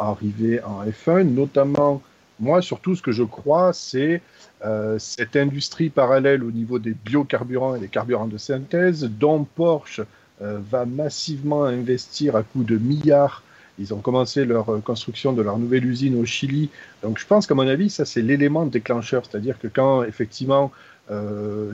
[0.00, 2.02] arriver en F1, notamment,
[2.40, 4.22] moi, surtout, ce que je crois, c'est
[4.64, 10.02] euh, cette industrie parallèle au niveau des biocarburants et des carburants de synthèse, dont Porsche
[10.40, 13.42] euh, va massivement investir à coût de milliards.
[13.78, 16.70] Ils ont commencé leur euh, construction de leur nouvelle usine au Chili.
[17.02, 19.24] Donc je pense qu'à mon avis, ça c'est l'élément déclencheur.
[19.26, 20.70] C'est-à-dire que quand effectivement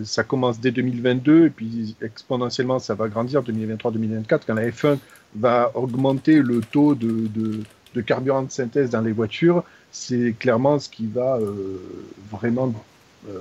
[0.03, 4.99] ça commence dès 2022 et puis exponentiellement ça va grandir 2023-2024, quand la F1
[5.37, 7.63] va augmenter le taux de,
[8.03, 9.63] carburant de synthèse dans les voitures,
[9.93, 11.81] c'est clairement ce qui va euh,
[12.31, 12.73] vraiment
[13.29, 13.41] euh,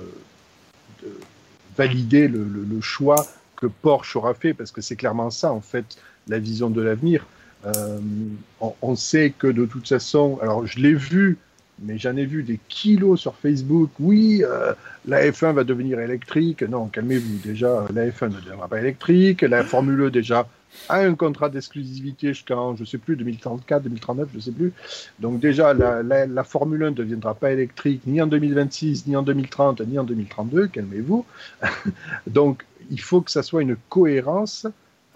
[1.76, 3.26] valider le, choix
[3.56, 5.98] que Porsche aura fait, parce que c'est clairement ça, en fait,
[6.28, 7.26] la vision de l'avenir.
[7.66, 7.98] Euh,
[8.60, 11.38] on, sait que de toute façon, alors je l'ai vu,
[11.80, 13.90] mais j'en ai vu des kilos sur Facebook.
[13.98, 14.42] Oui,
[15.06, 16.62] la F1 va devenir électrique.
[16.62, 17.38] Non, calmez-vous.
[17.44, 19.42] Déjà, la F1 ne deviendra pas électrique.
[19.42, 20.48] La Formule 1, déjà,
[20.88, 24.72] a un contrat d'exclusivité jusqu'en, je sais plus, 2034, 2039, je sais plus.
[25.20, 29.80] Donc déjà, la, Formule 1 ne deviendra pas électrique ni en 2026, ni en 2030,
[29.82, 31.24] ni en 2032, calmez-vous.
[32.26, 34.66] Donc il faut que ça soit une cohérence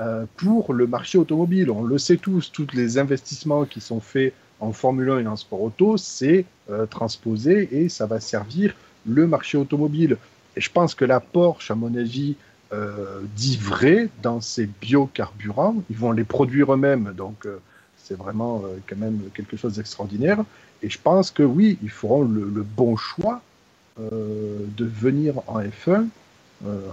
[0.00, 1.70] euh, pour le marché automobile.
[1.70, 5.36] On le sait tous, tous les investissements qui sont faits en Formule 1 et en
[5.36, 8.74] sport auto, c'est euh, transposé et ça va servir
[9.06, 10.16] le marché automobile.
[10.56, 12.36] Et je pense que la Porsche, à mon avis,
[12.73, 13.20] euh,
[13.61, 15.77] vrai dans ces biocarburants.
[15.90, 17.59] Ils vont les produire eux-mêmes, donc euh,
[17.97, 20.44] c'est vraiment euh, quand même quelque chose d'extraordinaire.
[20.82, 23.40] Et je pense que oui, ils feront le, bon choix
[24.01, 26.07] euh, de venir en F1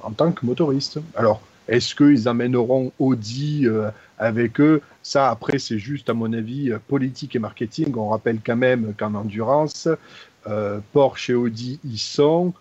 [0.02, 1.00] en tant que motoriste.
[1.16, 3.68] Alors, est-ce qu'ils amèneront Audi
[4.18, 4.82] avec eux?
[5.04, 7.94] Ça, après, c'est juste, à mon avis, politique et marketing.
[7.96, 9.88] On rappelle quand même qu'en endurance,
[10.92, 12.52] Porsche et Audi y sont.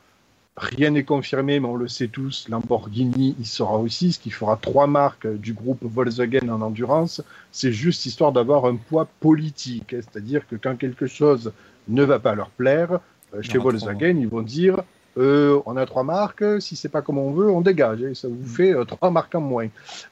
[0.61, 4.59] Rien n'est confirmé, mais on le sait tous, Lamborghini y sera aussi, ce qui fera
[4.61, 7.23] trois marques du groupe Volkswagen en endurance.
[7.53, 10.01] C'est juste histoire d'avoir un poids politique, hein.
[10.01, 11.53] c'est-à-dire que quand quelque chose
[11.87, 12.99] ne va pas leur plaire,
[13.35, 14.83] euh, chez Volkswagen, ils vont dire
[15.17, 18.27] euh, on a trois marques, si c'est pas comme on veut, on dégage, et ça
[18.27, 19.69] vous fait euh, trois marques en moins.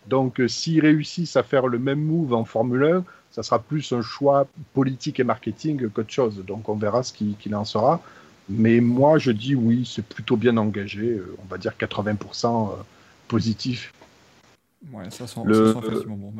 [0.06, 4.01] Donc s'ils réussissent à faire le même move en Formule 1, ça sera plus un
[4.01, 6.44] choix politique et marketing qu'autre chose.
[6.47, 8.01] Donc on verra ce qu'il en sera.
[8.48, 11.18] Mais moi, je dis oui, c'est plutôt bien engagé.
[11.18, 12.74] Euh, on va dire 80% euh,
[13.28, 13.93] positif.
[14.93, 15.73] Ouais, ça sent, le...
[15.73, 16.32] bon.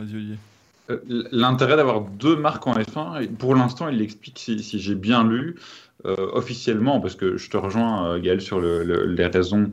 [0.91, 1.01] Euh,
[1.33, 5.57] l'intérêt d'avoir deux marques en F1, pour l'instant, il l'explique si, j'ai bien lu,
[6.05, 9.73] officiellement, parce que je te rejoins, Gaël, sur les raisons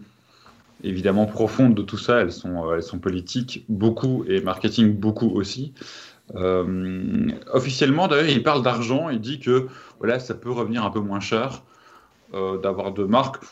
[0.84, 2.22] évidemment profondes de tout ça.
[2.22, 5.74] Elles sont, elles sont politiques, beaucoup, et marketing, beaucoup aussi.
[7.54, 9.68] officiellement, d'ailleurs, il parle d'argent, il dit que
[10.00, 11.62] voilà, ça peut revenir un peu moins cher.
[12.34, 13.44] Euh, d'avoir deux marques,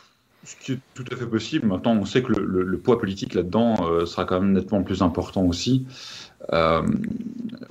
[0.44, 1.68] ce qui est tout à fait possible.
[1.68, 5.44] Maintenant, on sait que le, poids politique là-dedans euh, sera quand même nettement plus important
[5.44, 5.86] aussi.
[6.52, 6.82] Euh,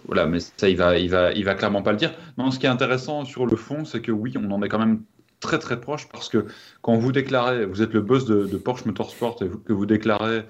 [0.07, 2.15] voilà, mais ça, il va, il va, il va clairement pas le dire.
[2.39, 4.79] Non, ce qui est intéressant sur le fond, c'est que oui, on en est quand
[4.79, 5.03] même
[5.41, 6.47] très très proche parce que
[6.81, 10.45] quand vous déclarez, vous êtes le boss de, Porsche Motorsport et que vous déclarez,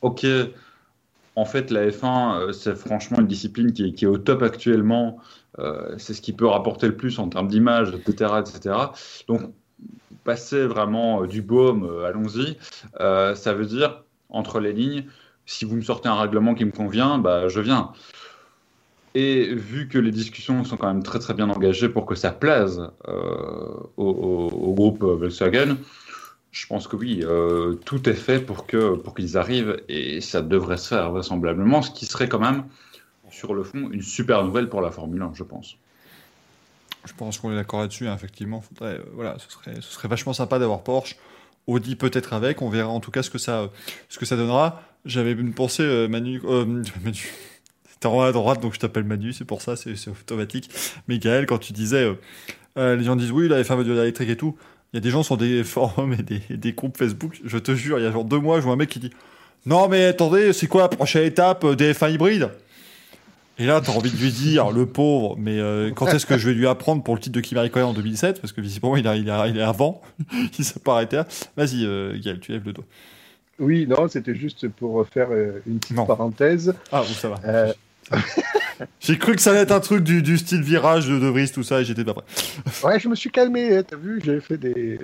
[0.00, 0.26] ok,
[1.36, 5.18] en fait, la F1, c'est franchement une discipline qui est, au top actuellement.
[5.58, 8.76] Euh, c'est ce qui peut rapporter le plus en termes d'image, etc., etc.
[9.26, 9.42] Donc,
[10.24, 12.56] passer vraiment euh, du baume, euh, allons-y.
[12.98, 15.04] ça veut dire, entre les lignes,
[15.46, 17.92] si vous me sortez un règlement qui me convient, bah, je viens.
[19.14, 22.30] Et vu que les discussions sont quand même très très bien engagées pour que ça
[22.30, 22.82] plaise
[23.96, 25.76] au, groupe Volkswagen,
[26.52, 27.24] Je pense que oui,
[27.86, 28.66] tout est fait pour
[29.02, 32.64] pour qu'ils arrivent et ça devrait se faire vraisemblablement, ce qui serait quand même
[33.38, 35.76] sur le fond une super nouvelle pour la Formule 1, je pense.
[37.04, 38.62] Je pense qu'on est d'accord là-dessus, hein, effectivement.
[38.82, 41.16] Euh, voilà, ce serait, ce serait vachement sympa d'avoir Porsche.
[41.66, 43.70] Audi peut-être avec, on verra en tout cas ce que ça,
[44.08, 44.82] ce que ça donnera.
[45.04, 46.64] J'avais une pensée, euh, Manu, euh,
[47.04, 47.32] Manu.
[48.00, 50.70] T'es en à droite, donc je t'appelle Manu, c'est pour ça, c'est automatique.
[51.08, 52.08] Michael, quand tu disais,
[52.76, 54.56] les gens disent oui, il avait fait un voiture électrique et tout.
[54.92, 57.74] Il y a des gens sur des forums et des, des, groupes Facebook, je te
[57.74, 59.10] jure, il y a genre deux mois, je vois un mec qui dit
[59.66, 62.50] Non, mais attendez, c'est quoi la prochaine étape des F1 hybrides?
[63.58, 66.48] Et là, t'as envie de lui dire, le pauvre, mais euh, quand est-ce que je
[66.48, 69.16] vais lui apprendre pour le titre de Raikkonen en 2007 Parce que visiblement, il, a,
[69.16, 70.00] il, a, il est avant,
[70.58, 71.20] il s'est pas arrêté.
[71.56, 72.84] Vas-y, euh, Gaël, tu lèves le doigt.
[73.58, 76.72] Oui, non, c'était juste pour faire euh, une petite parenthèse.
[76.92, 77.40] Ah, oui, ça va.
[77.44, 77.72] Euh,
[79.00, 81.50] j'ai cru que ça allait être un truc du, du style virage de De Vries,
[81.50, 82.24] tout ça, et j'étais pas prêt.
[82.84, 85.00] ouais, je me suis calmé, hein, t'as vu, j'ai fait des.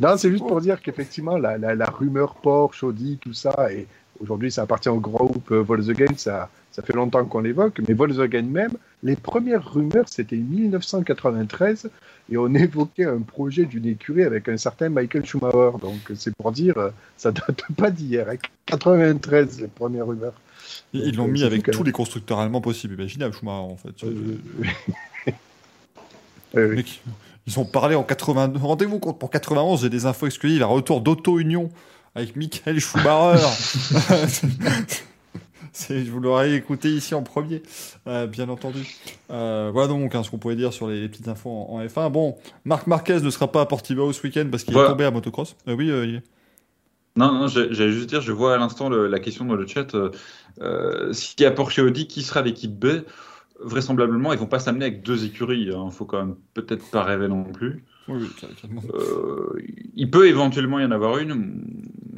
[0.00, 3.86] non, c'est juste pour dire qu'effectivement, la, la, la, rumeur Porsche, Audi, tout ça, et
[4.20, 8.70] aujourd'hui, ça appartient au groupe Volkswagen, ça ça fait longtemps qu'on l'évoque, mais Volkswagen même,
[9.02, 11.90] les premières rumeurs, c'était 1993,
[12.30, 15.72] et on évoquait un projet d'une écurie avec un certain Michael Schumacher.
[15.80, 16.76] Donc c'est pour dire,
[17.16, 18.28] ça date pas d'hier.
[18.66, 20.34] 93, les premières rumeurs.
[20.92, 24.04] Ils l'ont mis avec tous les constructeurs allemands possibles, imaginable, Schumacher, en fait.
[26.54, 26.80] Euh,
[27.48, 28.52] ils ont parlé en 80.
[28.54, 31.70] Rendez-vous compte, pour 91, j'ai des infos exclusives, un retour d'Auto Union
[32.18, 33.46] avec Michael Schumacher.
[35.88, 37.62] je vous l'aurais écouté ici en premier,
[38.08, 38.86] euh, bien entendu.
[39.30, 42.10] Euh, voilà donc hein, ce qu'on pouvait dire sur les, petites infos en, F1.
[42.10, 45.12] Bon, Marc Marquez ne sera pas à Portimao ce week-end parce qu'il est tombé à
[45.12, 45.54] motocross.
[45.68, 46.22] Euh, oui, il
[47.16, 49.94] Non, non j'allais juste dire, je vois à l'instant la question dans le chat.
[51.12, 53.04] S'il y a Porsche Audi, qui sera l'équipe B?
[53.60, 55.62] Vraisemblablement, ils vont pas s'amener avec deux écuries.
[55.62, 55.90] Il hein.
[55.90, 57.84] faut quand même peut-être pas rêver non plus.
[58.08, 59.64] Oui, oui,
[59.94, 61.62] il peut éventuellement y en avoir une.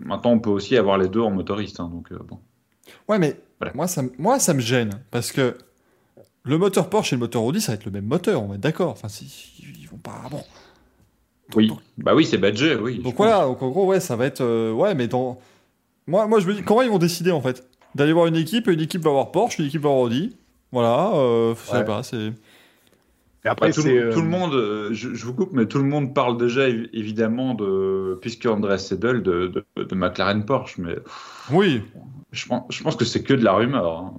[0.05, 1.81] Maintenant, on peut aussi avoir les deux en motoriste.
[1.81, 2.39] Hein, donc, bon.
[3.09, 3.37] Ouais, mais
[3.75, 5.57] moi, ça, moi, ça me gêne parce que
[6.43, 8.55] le moteur Porsche et le moteur Audi, ça va être le même moteur, on va
[8.55, 8.91] être d'accord.
[8.91, 9.09] Enfin,
[9.59, 10.23] ils vont pas.
[10.31, 10.43] Bon.
[11.55, 13.01] oui, bah oui, c'est badgé, oui.
[13.03, 14.41] Donc voilà, donc en gros, ouais, ça va être.
[14.41, 15.39] Euh, ouais, mais dans.
[16.07, 17.67] Moi, moi, je me dis, comment ils vont décider en fait?
[17.95, 20.37] D'aller voir une équipe, une équipe va voir Porsche, une équipe va voir Audi.
[20.73, 22.33] Voilà, euh, je sais pas, c'est.
[23.45, 25.79] Et après, bah, tout, euh, tout, le monde, euh, je, je, vous coupe, mais tout
[25.79, 30.97] le monde parle déjà évidemment de, puisque André Seidel, de, de, de, McLaren Porsche, mais.
[31.51, 31.83] Oui.
[32.33, 33.99] Je pense, je pense que c'est que de la rumeur.
[33.99, 34.15] Hein.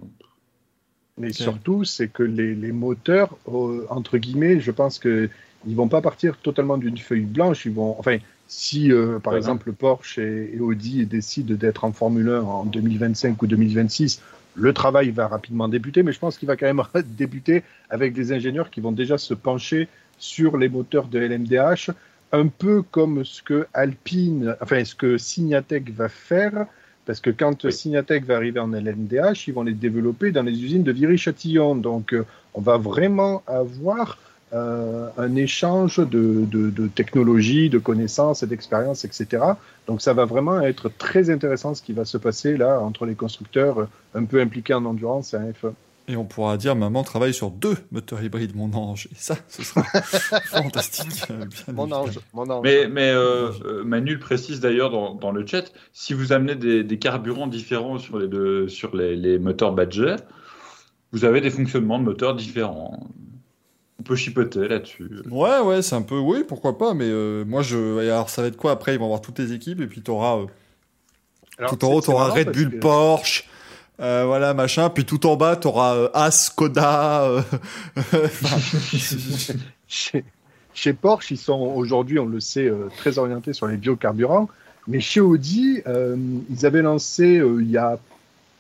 [1.17, 5.29] Mais surtout, c'est que les, les moteurs, euh, entre guillemets, je pense que
[5.67, 7.65] ils vont pas partir totalement d'une feuille blanche.
[7.65, 8.17] Ils vont, enfin,
[8.47, 13.41] si euh, par exemple Porsche et, et Audi décident d'être en Formule 1 en 2025
[13.41, 14.21] ou 2026,
[14.55, 18.31] le travail va rapidement débuter, mais je pense qu'il va quand même débuter avec des
[18.31, 19.87] ingénieurs qui vont déjà se pencher
[20.17, 21.91] sur les moteurs de LMDH,
[22.31, 26.65] un peu comme ce que Alpine, enfin ce que Signatec va faire,
[27.05, 30.83] parce que quand Signatec va arriver en LMDH, ils vont les développer dans les usines
[30.83, 31.75] de Viry-Châtillon.
[31.75, 34.17] Donc euh, on va vraiment avoir
[34.53, 39.43] euh, un échange de, de, de technologies, de connaissances et d'expériences, etc.
[39.87, 43.15] Donc ça va vraiment être très intéressant ce qui va se passer là entre les
[43.15, 45.73] constructeurs un peu impliqués en endurance et en F1.
[46.07, 49.07] Et on pourra dire maman travaille sur deux moteurs hybrides, mon ange.
[49.11, 49.83] Et ça, ce sera
[50.45, 51.23] fantastique.
[51.71, 52.63] mon, ange, mon ange.
[52.63, 56.55] Mais, mais euh, euh, Manu le précise d'ailleurs dans, dans, le chat, si vous amenez
[56.55, 60.17] des, des carburants différents sur les, deux, sur les, les moteurs Badger,
[61.13, 63.07] vous avez des fonctionnements de moteurs différents
[64.01, 65.07] on peut chipoter là-dessus.
[65.29, 67.99] Ouais, ouais, c'est un peu, oui, pourquoi pas, mais euh, moi, je.
[67.99, 68.95] Alors, ça va être quoi après?
[68.95, 70.39] Ils vont avoir toutes les équipes et puis t'auras.
[70.39, 71.67] Euh...
[71.67, 73.47] tout en haut, t'auras Red Bull, Porsche.
[73.99, 74.89] Euh, voilà, machin.
[74.89, 77.25] Puis tout en bas, t'auras euh, As, Koda.
[77.25, 77.41] Euh,
[79.87, 80.25] chez,
[80.73, 84.49] chez, Porsche, ils sont aujourd'hui, on le sait, très orientés sur les biocarburants.
[84.87, 87.99] Mais chez Audi, ils avaient lancé il y a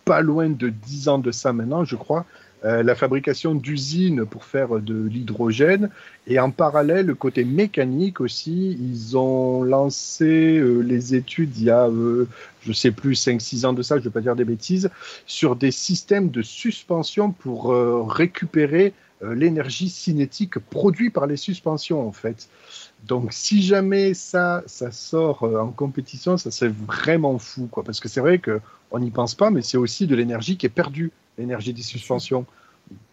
[0.05, 2.25] pas loin de 10 ans de ça maintenant, je crois,
[2.63, 5.89] euh, la fabrication d'usines pour faire de l'hydrogène.
[6.27, 11.69] Et en parallèle, le côté mécanique aussi, ils ont lancé euh, les études il y
[11.71, 12.27] a, euh,
[12.61, 14.91] je sais plus, 5-6 ans de ça, je ne vais pas dire des bêtises,
[15.25, 17.73] sur des systèmes de suspension pour
[18.07, 18.93] récupérer
[19.23, 22.47] l'énergie cinétique produite par les suspensions, en fait.
[23.07, 27.83] Donc, si jamais ça, ça sort en compétition, ça c'est vraiment fou, quoi.
[27.83, 30.69] Parce que c'est vrai qu'on n'y pense pas, mais c'est aussi de l'énergie qui est
[30.69, 32.45] perdue l'énergie des suspensions.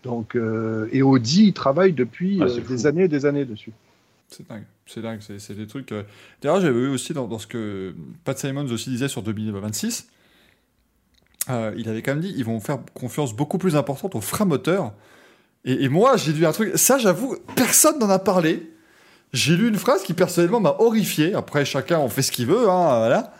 [0.02, 3.72] Donc, euh, et Audi, il travaille depuis ah, euh, des années et des années dessus.
[4.28, 5.92] C'est dingue, c'est dingue, c'est des trucs.
[5.92, 6.02] Euh,
[6.42, 10.08] d'ailleurs, j'avais vu aussi dans, ce que Pat Simons aussi disait sur 2026,
[11.48, 14.92] il avait quand même dit ils vont faire confiance beaucoup plus importante aux freins moteurs.
[15.64, 18.70] Et, et moi, j'ai lu un truc, ça j'avoue, personne n'en a parlé.
[19.32, 21.34] j'ai lu une phrase qui personnellement m'a horrifié.
[21.34, 23.34] Après, chacun en fait ce qu'il veut, hein, voilà.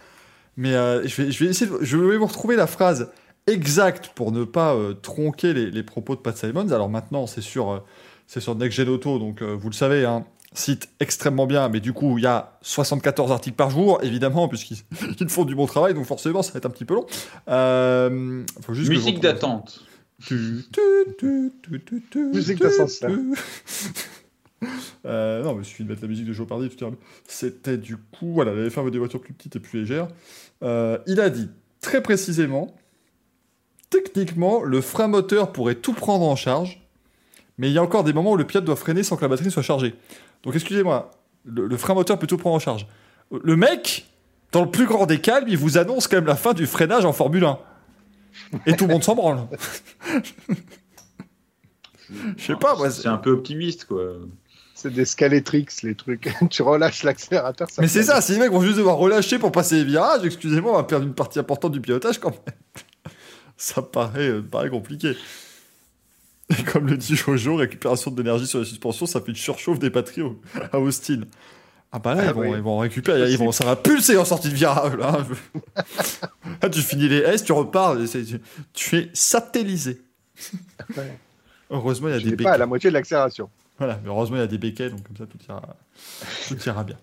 [0.56, 3.10] Mais je, vais, je vais essayer, de- je vais vous retrouver la phrase
[3.48, 6.72] exacte pour ne pas euh, tronquer les, les propos de Pat Simons.
[6.72, 7.78] Alors maintenant, c'est sur, euh,
[8.26, 11.68] c'est sur Next Gen Auto, donc euh, vous le savez, hein, site extrêmement bien.
[11.68, 14.78] Mais du coup, il y a 74 articles par jour, évidemment, puisqu'ils
[15.20, 17.06] ils font du bon travail, donc forcément, ça va être un petit peu long.
[17.48, 19.84] Euh, faut juste Musique d'attente.
[20.30, 23.10] Musique d'ascenseur.
[25.06, 26.96] Euh, non, mais il suffit de mettre la musique de Jeopardy, tout.
[27.26, 30.08] C'était du coup, voilà, la F1 veut des voitures plus petites et plus légères.
[30.62, 31.48] Euh, il a dit
[31.80, 32.74] très précisément,
[33.90, 36.82] techniquement, le frein moteur pourrait tout prendre en charge,
[37.56, 39.28] mais il y a encore des moments où le pilote doit freiner sans que la
[39.28, 39.94] batterie soit chargée.
[40.42, 41.10] Donc excusez-moi,
[41.44, 42.86] le, le frein moteur peut tout prendre en charge.
[43.30, 44.06] Le mec,
[44.52, 47.04] dans le plus grand des calmes, il vous annonce quand même la fin du freinage
[47.04, 47.58] en Formule 1.
[48.66, 49.46] Et tout le monde s'en branle.
[52.36, 52.90] Je sais pas, moi.
[52.90, 54.02] C'est un peu optimiste, quoi.
[54.74, 56.32] C'est des Scaletrix, les trucs.
[56.50, 57.68] tu relâches l'accélérateur.
[57.78, 60.72] Mais c'est ça, si les mecs vont juste devoir relâcher pour passer les virages, excusez-moi,
[60.72, 62.84] on va perdre une partie importante du pilotage quand même.
[63.58, 65.16] Ça paraît, euh, paraît compliqué.
[66.58, 69.78] Et comme le dit Jojo, récupération de l'énergie sur les suspensions, ça fait une surchauffe
[69.78, 70.40] des batteries au-
[70.72, 71.20] à Austin.
[71.92, 72.48] Ah bah là, Ah ils, vont, oui.
[72.52, 74.94] ils vont récupérer, ils vont, ça va pulser en sortie de virage.
[74.96, 75.18] Là,
[76.62, 78.40] Là, tu finis les S, tu repars, et c'est- tu,
[78.72, 80.00] tu es satellisé.
[80.96, 81.18] Ouais.
[81.70, 83.50] Heureusement, il y a Je des n'ai pas à la moitié de l'accélération.
[83.78, 85.62] Voilà, mais heureusement, il y a des béquets, donc comme ça, tout ira,
[86.48, 86.96] tout ira bien.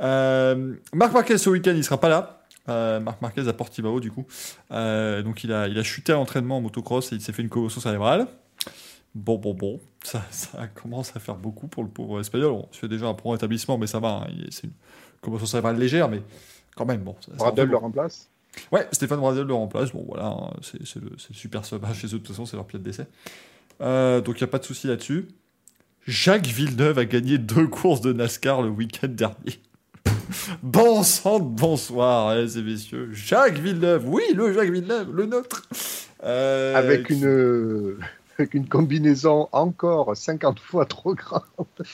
[0.00, 2.43] Euh, Marc Marquez, ce week-end, il sera pas là.
[2.68, 4.26] Euh, Marc Marquez à Portimao, du coup.
[4.70, 7.42] Euh, donc, il a, il a chuté à l'entraînement en motocross et il s'est fait
[7.42, 8.26] une commotion cérébrale.
[9.14, 9.80] Bon, bon, bon.
[10.02, 12.52] Ça, ça commence à faire beaucoup pour le pauvre espagnol.
[12.52, 14.24] On se fait déjà un prompt établissement, mais ça va.
[14.26, 14.26] hein.
[14.50, 14.72] C'est une
[15.20, 16.22] commotion cérébrale légère, mais
[16.74, 17.14] quand même, bon.
[17.20, 18.28] ça- Bradel le remplace.
[18.72, 19.92] Ouais, Stéphane Bradel le remplace.
[19.92, 22.46] Bon, voilà, hein, c'est c'est le, c'est le super sub chez eux, de toute façon,
[22.46, 23.06] c'est leur pied de décès.
[23.80, 25.28] Euh, donc, il n'y a pas de souci là-dessus.
[26.06, 29.60] Jacques Villeneuve a gagné deux courses de NASCAR le week-end dernier.
[30.62, 33.08] bon sang bonsoir, mesdames et messieurs.
[33.12, 35.62] Jacques Villeneuve, oui, le Jacques Villeneuve, le nôtre.
[36.24, 37.98] Euh, Avec une, euh,
[38.38, 41.42] avec une combinaison encore 50 fois trop grande.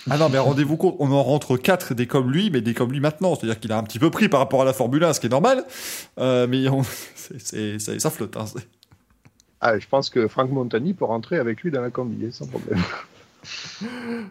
[0.08, 2.92] Ah non, mais rendez-vous compte, on en rentre quatre des comme lui, mais des comme
[2.92, 3.34] lui maintenant.
[3.34, 5.26] C'est-à-dire qu'il a un petit peu pris par rapport à la Formule 1, ce qui
[5.26, 5.64] est normal.
[6.18, 6.82] Euh, mais on-
[7.16, 8.36] ça, ça flotte.
[8.36, 8.44] hein,
[9.60, 12.46] Ah, je pense que Franck Montagny peut rentrer avec lui dans la combi, hein, sans
[12.46, 12.78] problème.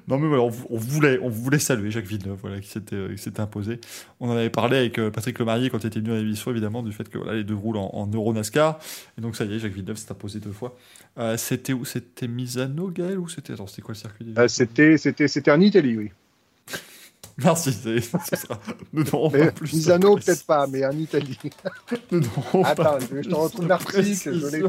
[0.07, 2.95] Non mais voilà, on, vou- on voulait, on voulait saluer Jacques Villeneuve, voilà, qui s'était,
[2.95, 3.79] euh, qui s'était imposé.
[4.19, 6.83] On en avait parlé avec euh, Patrick Lemarié quand il était venu à l'émission, évidemment,
[6.83, 8.79] du fait que voilà, les deux roulent en, en Euro NASCAR.
[9.17, 10.77] Et donc ça y est, Jacques Villeneuve s'est imposé deux fois.
[11.17, 11.85] Euh, c'était où?
[11.85, 15.97] C'était Misano, Gaël Ou c'était c'était quoi le circuit Euh, c'était, c'était, c'était en Italie,
[15.97, 16.11] oui.
[17.39, 17.71] Merci.
[17.73, 18.11] c'est-
[18.93, 19.73] Nous n'aurons Mais pas plus.
[19.73, 21.37] Misano, peut-être pas, mais en Italie.
[22.11, 24.03] Nous n'aurons pas Attends, je, te retrouve l'article.
[24.39, 24.63] Je l'ai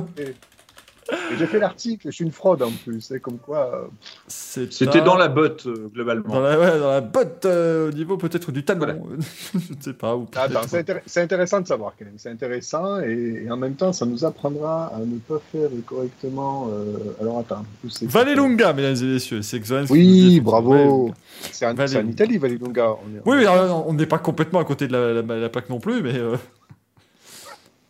[1.39, 3.01] J'ai fait l'article, je suis une fraude en plus.
[3.01, 3.71] C'est comme quoi.
[3.75, 3.87] euh,
[4.29, 6.35] C'était un- dans la botte, euh, globalement.
[6.35, 8.79] Dans la, ouais, dans la botte euh, au niveau peut-être du talon.
[8.81, 8.95] Voilà.
[9.55, 10.13] je ne sais pas.
[10.13, 10.27] Attends,
[10.61, 12.15] peut-être- c'est intér- c'est intéressant de savoir quand même.
[12.19, 16.69] C'est intéressant et, et en même temps, ça nous apprendra à ne pas faire correctement.
[16.71, 17.65] euh, Alors attends.
[17.85, 19.43] où c'est que- Vallelunga, mesdames et messieurs.
[19.43, 19.61] C'est
[19.91, 21.11] Oui, bravo.
[21.53, 21.73] C'est en,
[22.09, 22.91] Italie, Vallelunga.
[22.91, 25.79] On est- Oui, on n'est pas complètement à côté de la, la- la plaque non
[25.81, 26.37] plus, mais euh,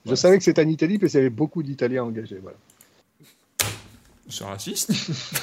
[0.06, 2.38] Je savais que c'était en Italie parce qu'il y avait beaucoup d'Italiens engagés.
[2.42, 2.56] Voilà.
[4.30, 4.92] C'est raciste.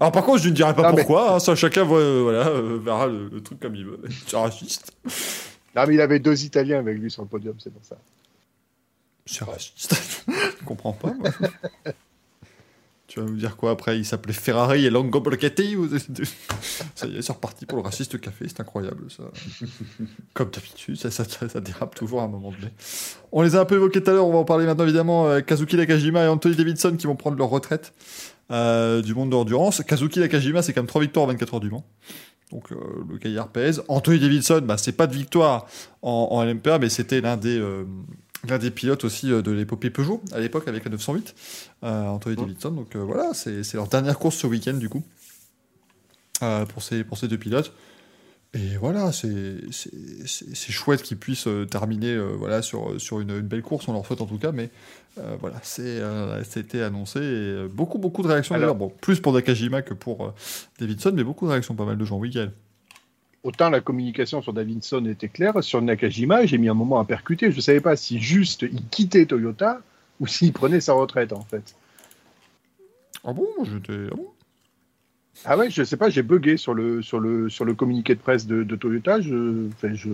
[0.00, 1.34] Alors par contre, je ne dirai pas Non, mais- pourquoi.
[1.34, 4.00] hein, ça, chacun voit, euh, voilà, euh, verra le, le truc comme il veut.
[4.26, 4.92] C'est raciste.
[5.76, 7.96] Non, mais il avait deux Italiens avec lui sur le podium, c'est pour ça.
[9.24, 9.94] C'est raciste.
[10.28, 11.12] je comprends pas.
[11.14, 11.30] moi.
[13.12, 13.98] Tu vas nous dire quoi après?
[13.98, 15.86] Il s'appelait Ferrari et Longo Borghetti ou...
[16.94, 18.46] Ça y est, c'est reparti pour le raciste café.
[18.48, 19.24] C'est incroyable ça.
[20.34, 22.72] Comme d'habitude, ça, ça, ça- dérape toujours à un moment donné.
[23.30, 24.26] On les a un peu évoqués tout à l'heure.
[24.26, 25.26] On va en parler maintenant évidemment.
[25.26, 27.92] euh, Kazuki Nakajima et Anthony Davidson qui vont prendre leur retraite
[28.50, 29.82] euh, du monde de l'endurance.
[29.82, 31.84] Kazuki Nakajima, c'est quand même 3 victoires en 24 heures du Mans.
[32.50, 32.76] Donc euh,
[33.10, 33.82] le cahier pèse.
[33.88, 35.66] Anthony Davidson, bah, c'est pas de victoire
[36.00, 37.84] en, en LMPA, mais c'était l'un des, euh,
[38.48, 41.34] l'un des pilotes aussi euh, de l'épopée Peugeot à l'époque avec la 908,
[41.84, 42.70] euh, Anthony Davidson.
[42.70, 45.02] Donc euh, voilà, c'est leur dernière course ce week-end du coup
[46.70, 47.72] pour, ces, pour ces deux pilotes.
[48.54, 49.62] Et voilà, c'est
[50.70, 54.20] chouette qu'ils puissent terminer euh, voilà, sur, sur une, une belle course, on leur souhaite
[54.20, 54.68] en tout cas, mais
[55.16, 57.20] euh, voilà, euh, c'était annoncé.
[57.20, 60.34] Et, beaucoup, beaucoup de réactions d'ailleurs, bon, plus pour Nakajima que pour
[60.78, 62.18] Davidson, mais beaucoup de réactions, pas mal de gens.
[62.18, 62.52] Oui, Gaël.
[63.42, 67.50] Autant la communication sur Davidson était claire, sur Nakajima, j'ai mis un moment à percuter.
[67.50, 69.80] Je ne savais pas si juste il quittait Toyota
[70.20, 71.74] ou s'il prenait sa retraite en fait.
[73.24, 74.06] Ah bon, j'étais.
[74.12, 74.26] Ah bon
[75.44, 78.20] Ah ouais, je sais pas, j'ai bugué sur le, sur le, sur le communiqué de
[78.20, 79.20] presse de, de Toyota.
[79.20, 80.10] Je, enfin, je,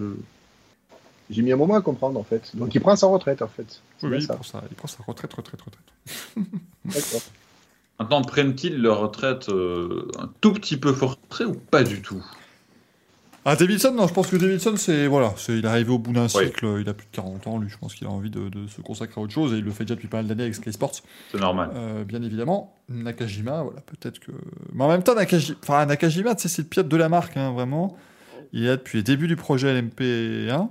[1.28, 2.56] j'ai mis un moment à comprendre en fait.
[2.56, 3.82] Donc il prend sa retraite en fait.
[4.02, 4.34] Oui, il ça.
[4.34, 6.46] prend, sa, il prend sa retraite, retraite, retraite.
[6.86, 7.20] D'accord.
[8.00, 12.24] Maintenant, prennent-ils leur retraite euh, un tout petit peu forcée ou pas du tout?
[13.50, 16.12] Ah, Davidson, non, je pense que Davidson, c'est voilà, c'est il est arrivé au bout
[16.12, 18.50] d'un cycle, il a plus de 40 ans, lui, je pense qu'il a envie de,
[18.68, 20.54] se consacrer à autre chose et il le fait déjà depuis pas mal d'années avec
[20.54, 21.00] Sky Sports.
[21.32, 21.70] C'est normal.
[21.74, 24.32] Euh, bien évidemment, Nakajima, voilà, peut-être que.
[24.72, 27.96] Mais en même temps, Nakajima, enfin, Nakajima, c'est le pilote de la marque, hein, vraiment.
[28.52, 30.68] Il est là depuis le début du projet LMP1.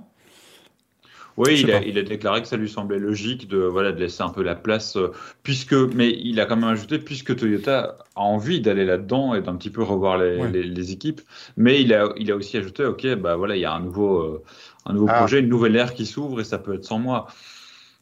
[1.38, 4.24] Oui, il a, il a, déclaré que ça lui semblait logique de, voilà, de laisser
[4.24, 5.12] un peu la place, euh,
[5.44, 9.54] puisque, mais il a quand même ajouté, puisque Toyota a envie d'aller là-dedans et d'un
[9.54, 11.20] petit peu revoir les, les, équipes,
[11.56, 14.18] mais il a, il a aussi ajouté, ok, bah voilà, il y a un nouveau,
[14.18, 14.42] euh,
[14.84, 15.18] un nouveau ah.
[15.18, 17.28] projet, une nouvelle ère qui s'ouvre et ça peut être sans moi.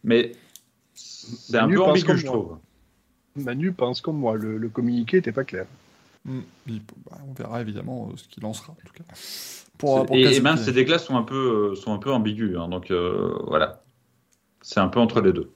[0.02, 0.32] Mais
[0.94, 2.56] c'est un peu ambigu, je trouve.
[3.36, 5.66] Manu pense comme moi, le, le communiqué n'était pas clair.
[6.24, 6.40] Hmm.
[6.66, 9.04] Bah, on verra évidemment euh, ce qu'il lancera, en tout cas
[10.10, 12.56] et, même ces déclats sont un peu, euh, sont un peu ambigus.
[12.56, 13.82] Hein, donc euh, voilà.
[14.62, 15.50] C'est un peu entre les deux.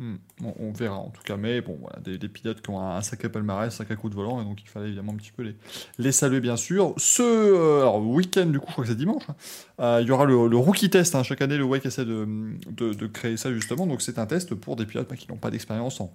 [0.00, 0.14] Hmm.
[0.60, 3.66] on, verra en tout cas, mais bon, voilà, des, pilotes qui ont un, sacré palmarès,
[3.66, 5.56] un sacré coup de volant, et donc il fallait évidemment un petit peu les,
[5.98, 6.94] les saluer, bien sûr.
[6.98, 9.24] Ce euh, week-end, du coup, je crois que c'est dimanche,
[9.80, 11.16] hein, il y aura le, rookie test.
[11.16, 11.24] Hein.
[11.24, 12.28] chaque année, le WEC essaie de,
[12.70, 15.36] de, de, créer ça justement, donc c'est un test pour des pilotes bah, qui n'ont
[15.36, 16.12] pas d'expérience en.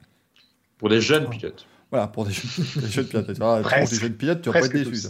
[0.78, 1.68] Pour des jeunes pilotes.
[1.94, 3.26] Voilà, pour des, jeunes pilotes.
[3.28, 5.10] pour des tu vas pas être déçu.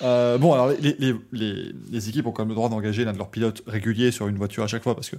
[0.00, 3.12] Euh, bon, alors les, les, les, les, équipes ont quand même le droit d'engager l'un
[3.12, 5.16] de leurs pilotes réguliers sur une voiture à chaque fois parce que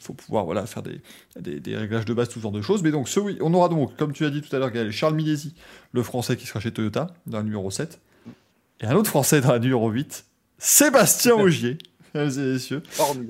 [0.00, 1.00] faut pouvoir voilà, faire des,
[1.38, 2.82] des, des, réglages de base, tout ce genre de choses.
[2.82, 5.54] Mais donc, ce, on aura donc, comme tu as dit tout à l'heure, Charles Milesi,
[5.92, 8.00] le français qui sera chez Toyota, dans le numéro 7.
[8.80, 10.24] Et un autre français dans la numéro 8,
[10.58, 11.78] Sébastien Augier.
[12.12, 12.82] Mesdames et messieurs,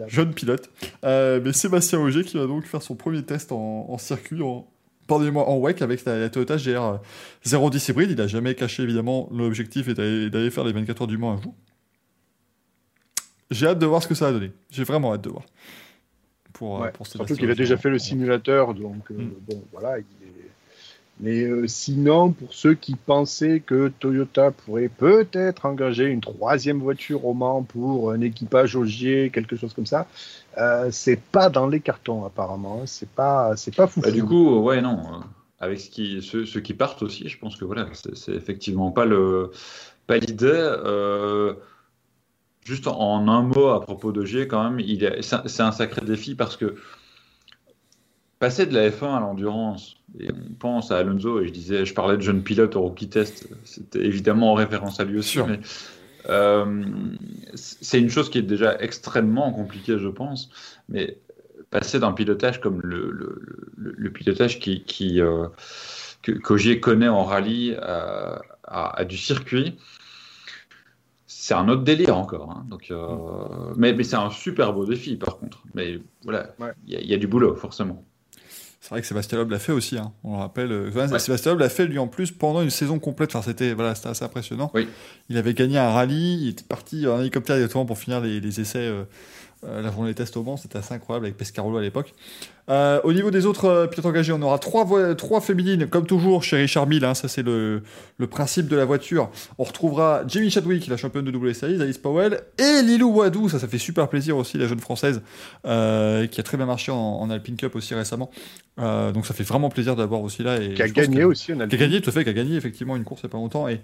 [0.07, 0.71] jeune pilote.
[1.05, 4.67] Euh, mais Sébastien Augier qui va donc faire son premier test en, en circuit en,
[5.07, 6.99] pardonnez-moi, en WEC avec la, Toyota GR
[7.45, 8.11] 010 hybride.
[8.11, 11.41] Il n'a jamais caché évidemment l'objectif est d'aller faire les 24 heures du Mans un
[11.41, 11.55] jour.
[13.51, 14.53] J'ai hâte de voir ce que ça va donner.
[14.71, 15.45] J'ai vraiment hâte de voir.
[16.53, 19.35] Pour, ouais, pour surtout qu'il a déjà fait le simulateur, donc euh, hmm.
[19.47, 19.99] bon, voilà.
[21.21, 27.25] Mais euh, sinon, pour ceux qui pensaient que Toyota pourrait peut-être engager une troisième voiture
[27.25, 30.09] au Mans pour un équipage Augier, quelque chose comme ça,
[30.59, 32.83] euh, c'est pas dans les cartons apparemment.
[32.87, 34.01] C'est pas, c'est pas fou.
[34.01, 35.23] Bah, du coup, ouais, non.
[35.59, 39.51] Avec ce qui, ceux, qui partent aussi, je pense que voilà, c'est effectivement pas le,
[40.07, 40.51] pas l'idée.
[40.53, 41.55] Euh,
[42.65, 46.35] juste en, un mot à propos de G, quand même, il c'est un sacré défi
[46.35, 46.77] parce que
[48.39, 51.95] passer de la F1 à l'endurance, et on pense à Alonso, et je disais, je
[51.95, 55.61] parlais de jeune pilote au rookie test, c'était évidemment en référence à lui aussi, mais
[56.29, 56.85] euh,
[57.55, 60.51] c'est une chose qui est déjà extrêmement compliquée, je pense,
[60.89, 61.19] mais
[61.71, 63.11] passer d'un pilotage comme le,
[63.77, 65.49] le, pilotage qui, qui euh,
[66.23, 69.79] que connaît en rallye à, du circuit,
[71.27, 72.51] c'est un autre délire encore.
[72.51, 72.67] Hein.
[72.69, 75.63] Donc, euh, mais, mais c'est un super beau défi par contre.
[75.75, 76.55] Mais voilà,
[76.87, 78.05] il y, a du boulot forcément.
[78.87, 80.13] C'est vrai que Sébastien Loeb l'a fait aussi, hein.
[80.23, 80.71] on le rappelle.
[80.71, 83.35] Euh, Sébastien Loeb l'a fait lui en plus pendant une saison complète.
[83.35, 84.71] Enfin, c'était voilà, assez impressionnant.
[85.29, 88.61] Il avait gagné un rallye, il était parti en hélicoptère directement pour finir les, les
[88.61, 89.03] essais euh,
[89.65, 92.15] euh, la journée des tests au Mans, c'était assez incroyable avec Pescarolo à l'époque.
[92.69, 96.43] Euh, au niveau des autres euh, pilotes engagés, on aura trois, trois féminines, comme toujours
[96.43, 97.83] chez Richard Mille, hein, ça c'est le,
[98.19, 99.31] le, principe de la voiture.
[99.59, 103.69] On retrouvera Jamie Chadwick, la championne de Series, Alice Powell, et Lilou Wadou, ça ça
[103.69, 105.23] fait super plaisir aussi, la jeune française,
[105.65, 108.31] euh, qui a très bien marché en, en Alpine Cup aussi récemment.
[108.81, 110.61] Euh, donc ça fait vraiment plaisir d'avoir aussi là.
[110.61, 111.79] Et qui a gagné aussi en Alpine.
[111.79, 113.33] Qui a gagné, tout à fait, qui a gagné effectivement une course il n'y a
[113.33, 113.69] pas longtemps.
[113.69, 113.81] Et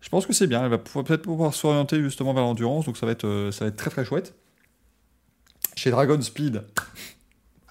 [0.00, 3.04] je pense que c'est bien, elle va peut-être pouvoir s'orienter justement vers l'endurance, donc ça
[3.04, 4.34] va, être, ça va être très très chouette
[5.76, 6.62] chez Dragon Speed.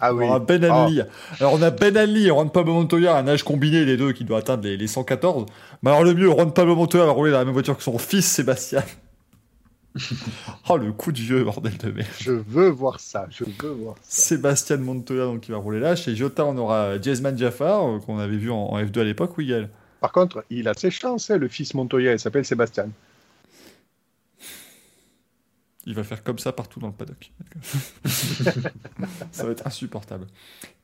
[0.01, 0.25] Ah oui.
[0.27, 1.01] On Ben Ali.
[1.01, 1.35] Ah.
[1.39, 4.25] Alors on a Ben Ali et Juan Pablo Montoya, un âge combiné, les deux qui
[4.25, 5.45] doit atteindre les, 114.
[5.83, 7.97] Mais alors le mieux, Juan Pablo Montoya va rouler dans la même voiture que son
[7.97, 8.83] fils Sébastien.
[10.69, 12.07] oh le coup de vieux, bordel de merde.
[12.19, 14.23] Je veux voir ça, je veux voir ça.
[14.23, 15.95] Sébastien Montoya donc, qui va rouler là.
[15.95, 19.47] Chez Jota, on aura Jasmine Jaffar, euh, qu'on avait vu en, F2 à l'époque, oui,
[19.47, 19.69] Gaël.
[19.99, 22.89] Par contre, il a ses chances, hein, le fils Montoya, il s'appelle Sébastien.
[25.85, 27.31] Il va faire comme ça partout dans le paddock.
[29.31, 30.27] ça va être insupportable.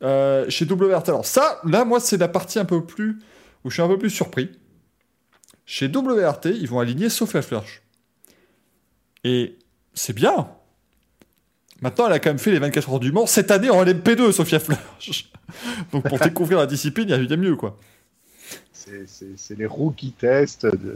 [0.02, 3.20] Euh, chez WRT, alors ça, là, moi, c'est la partie un peu plus
[3.64, 4.50] où je suis un peu plus surpris.
[5.66, 7.84] Chez WRT, ils vont aligner Sophia Flörsch.
[9.24, 9.60] Et
[9.94, 10.50] c'est bien.
[11.82, 14.32] Maintenant, elle a quand même fait les 24 heures du Mans cette année en LMP2,
[14.32, 15.30] Sophia Flörsch.
[15.92, 17.78] Donc pour découvrir la discipline, il y a mieux, quoi.
[18.74, 20.96] C'est les rookie tests de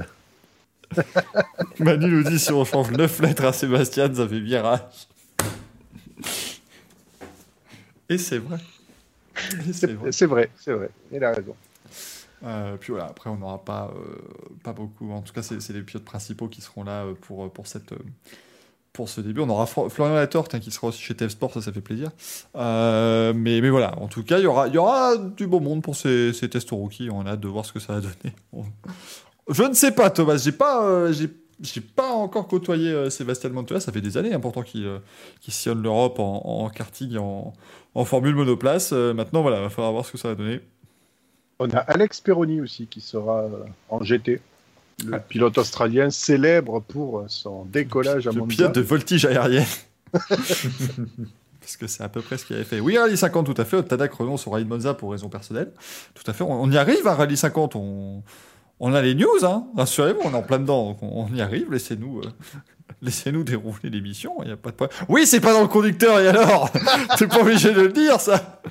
[1.79, 4.79] Manu nous dit si on change 9 lettres à Sébastien, ça fait virage.
[8.09, 8.57] Et c'est vrai.
[9.71, 9.93] C'est
[10.25, 10.89] vrai, c'est vrai.
[11.11, 11.55] Il a raison.
[12.43, 14.15] Euh, puis voilà, après on n'aura pas, euh,
[14.63, 15.11] pas beaucoup.
[15.11, 17.93] En tout cas, c'est les pilotes principaux qui seront là euh, pour, pour cette,
[18.93, 19.41] pour ce début.
[19.41, 22.11] On aura Florian Latorte hein, qui sera aussi chez TF Sport, ça, ça fait plaisir.
[22.55, 25.81] Euh, mais, mais voilà, en tout cas, il y aura, y aura du beau monde
[25.81, 27.09] pour ces, ces tests rookies.
[27.09, 28.35] On a hâte de voir ce que ça va donner.
[29.51, 30.37] Je ne sais pas, Thomas.
[30.37, 33.79] J'ai pas, euh, j'ai, pas encore côtoyé euh, Sébastien Montoya.
[33.79, 34.87] Ça fait des années, important qu'il,
[35.47, 37.53] sillonne l'Europe en, en, karting, en,
[37.95, 38.91] en formule monoplace.
[38.91, 40.61] maintenant, voilà, il va falloir voir ce que ça va donner.
[41.59, 43.45] On a Alex Peroni aussi qui sera
[43.89, 44.41] en GT
[45.05, 48.45] le pilote australien célèbre pour son décollage à Monza.
[48.45, 49.65] Le pilote de voltige aérienne.
[51.61, 52.79] Parce que c'est à peu près ce qu'il avait fait.
[52.79, 53.81] Oui, Rallye 50, tout à fait.
[53.83, 55.71] Tadak renonce au Rallye de Monza pour raison personnelle.
[56.15, 56.43] Tout à fait.
[56.43, 57.75] On, y arrive à Rallye 50.
[57.75, 58.23] On,
[58.81, 59.67] on a les news, hein.
[59.77, 60.97] rassurez-vous, on est en plein dedans.
[61.01, 61.71] on, y arrive.
[61.71, 62.19] Laissez-nous.
[62.19, 62.31] Euh,
[63.01, 64.97] laissez-nous dérouler l'émission, il n'y a pas de problème.
[65.07, 66.69] Oui, c'est pas dans le conducteur, et alors?
[67.17, 68.61] T'es pas obligé de le dire, ça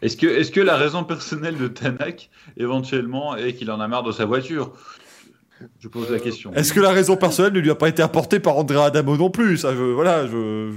[0.00, 4.04] est-ce que, est que la raison personnelle de Tanak, éventuellement, est qu'il en a marre
[4.04, 4.72] de sa voiture?
[5.80, 6.52] Je pose la question.
[6.54, 9.28] Est-ce que la raison personnelle ne lui a pas été apportée par André Adamo non
[9.28, 9.58] plus?
[9.58, 10.70] Ça, je, voilà, je.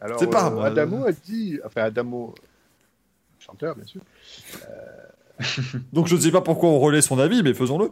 [0.00, 2.36] Alors, c'est pas, euh, Adamo a dit, enfin Adamo,
[3.40, 4.00] chanteur bien sûr.
[4.62, 4.97] Euh,
[5.92, 7.90] Donc je ne sais pas pourquoi on relaie son avis, mais faisons-le.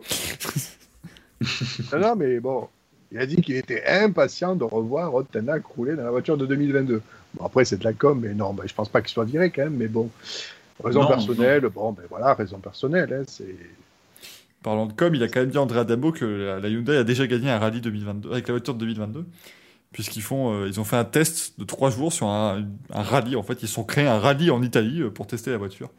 [1.92, 2.68] non, non, mais bon,
[3.12, 6.46] il a dit qu'il était impatient de revoir Rod Tanak rouler dans la voiture de
[6.46, 7.02] 2022
[7.44, 9.64] après, c'est de la com, mais non, ben, je pense pas qu'il soit viré quand
[9.64, 10.10] même, mais bon.
[10.82, 13.56] Raison personnelle, bon, ben voilà, raison personnelle, hein, c'est.
[14.62, 17.26] Parlant de com, il a quand même dit André Adamo que la, Hyundai a déjà
[17.26, 19.24] gagné un rallye 2022 avec la voiture de 2022
[19.92, 23.36] puisqu'ils font, euh, ils ont fait un test de trois jours sur un, rallye.
[23.36, 25.90] En fait, ils sont créés un rallye en Italie euh, pour tester la voiture.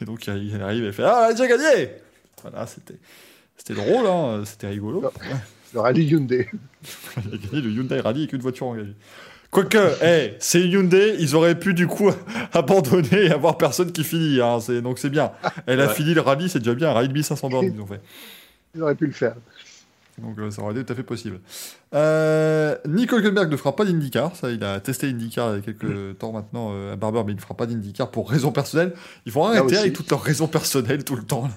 [0.00, 1.90] Et donc, il, arrive et fait Ah, déjà gagné
[2.42, 2.98] Voilà, c'était,
[3.56, 5.04] c'était drôle, hein, c'était rigolo.
[5.72, 6.48] Le, rallye Hyundai.
[7.16, 8.94] il a gagné le Hyundai Rallye avec une voiture engagée.
[9.50, 12.10] Quoique, hey, c'est Hyundai, ils auraient pu du coup
[12.52, 14.40] abandonner et avoir personne qui finit.
[14.40, 15.32] Hein, donc c'est bien.
[15.66, 16.90] Elle a fini le rallye, c'est déjà bien.
[16.90, 18.00] Un rallye de 1500 bornes, ils ont fait.
[18.74, 19.36] Ils auraient pu le faire.
[20.18, 21.40] Donc euh, ça aurait été tout à fait possible.
[21.94, 24.34] Euh, Nico Hülkenberg ne fera pas d'IndyCar.
[24.34, 26.14] Ça, il a testé IndyCar il y a quelques mm.
[26.14, 28.94] temps maintenant euh, à Barber, mais il ne fera pas d'IndyCar pour raison personnelle.
[29.26, 31.50] Ils vont arrêter avec toutes leurs raisons personnelles tout le temps.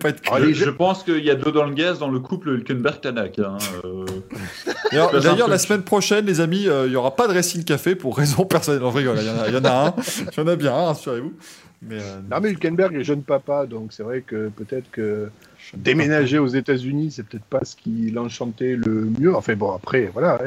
[0.00, 2.48] pas être ah, je, pense qu'il y a deux dans le gaz dans le couple
[2.48, 3.38] Hülkenberg-Tanak.
[3.38, 4.04] Hein, euh.
[4.92, 8.44] D'ailleurs, la semaine prochaine, les amis, il n'y aura pas de Racing Café pour raison
[8.44, 8.82] personnelle.
[8.82, 9.94] Non, rigole, il y, en a, un.
[10.36, 11.32] Il y en a bien un, rassurez-vous.
[11.82, 11.98] Mais,
[12.28, 15.28] Non, mais Hülkenberg est jeune papa, donc c'est vrai que peut-être que
[15.76, 19.34] déménager aux États-Unis, c'est peut-être pas ce qui l'enchantait le mieux.
[19.34, 20.40] Enfin bon, après, voilà,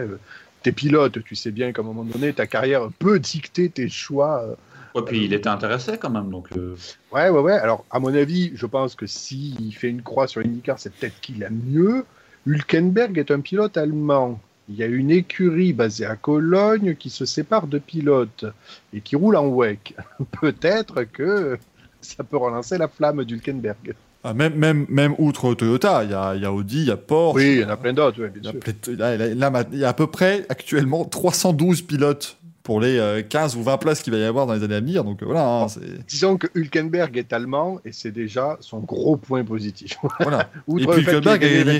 [0.63, 4.57] t'es pilote, tu sais bien qu'à un moment donné, ta carrière peut dicter tes choix.
[4.95, 6.47] Ouais, puis il était intéressé quand même, donc.
[6.57, 6.75] Euh.
[7.11, 7.53] Ouais, ouais, ouais.
[7.53, 11.19] Alors, à mon avis, je pense que s'il fait une croix sur IndyCar, c'est peut-être
[11.21, 12.05] qu'il a mieux.
[12.45, 14.39] Hülkenberg est un pilote allemand.
[14.69, 18.45] Il y a une écurie basée à Cologne qui se sépare de pilotes
[18.93, 19.95] et qui roule en WEC.
[20.41, 21.57] peut-être que
[22.01, 23.95] ça peut relancer la flamme d'Hülkenberg.
[24.29, 26.97] Ah, même, même, même outre Toyota, il y a, y a, Audi, il y a
[26.97, 27.37] Porsche.
[27.37, 31.83] Oui, il y en a plein d'autres, il, y a à peu près actuellement 312
[31.83, 32.37] pilotes
[32.67, 34.81] pour les 15 euh, ou 20 places qu'il va y avoir dans les années à
[34.81, 35.05] venir.
[35.05, 35.63] Donc voilà.
[35.63, 35.67] Hein,
[36.05, 39.97] disons que Hülkenberg est allemand et c'est déjà son gros point positif.
[40.19, 40.49] Voilà.
[40.77, 41.79] et puis Hülkenberg a, gagné,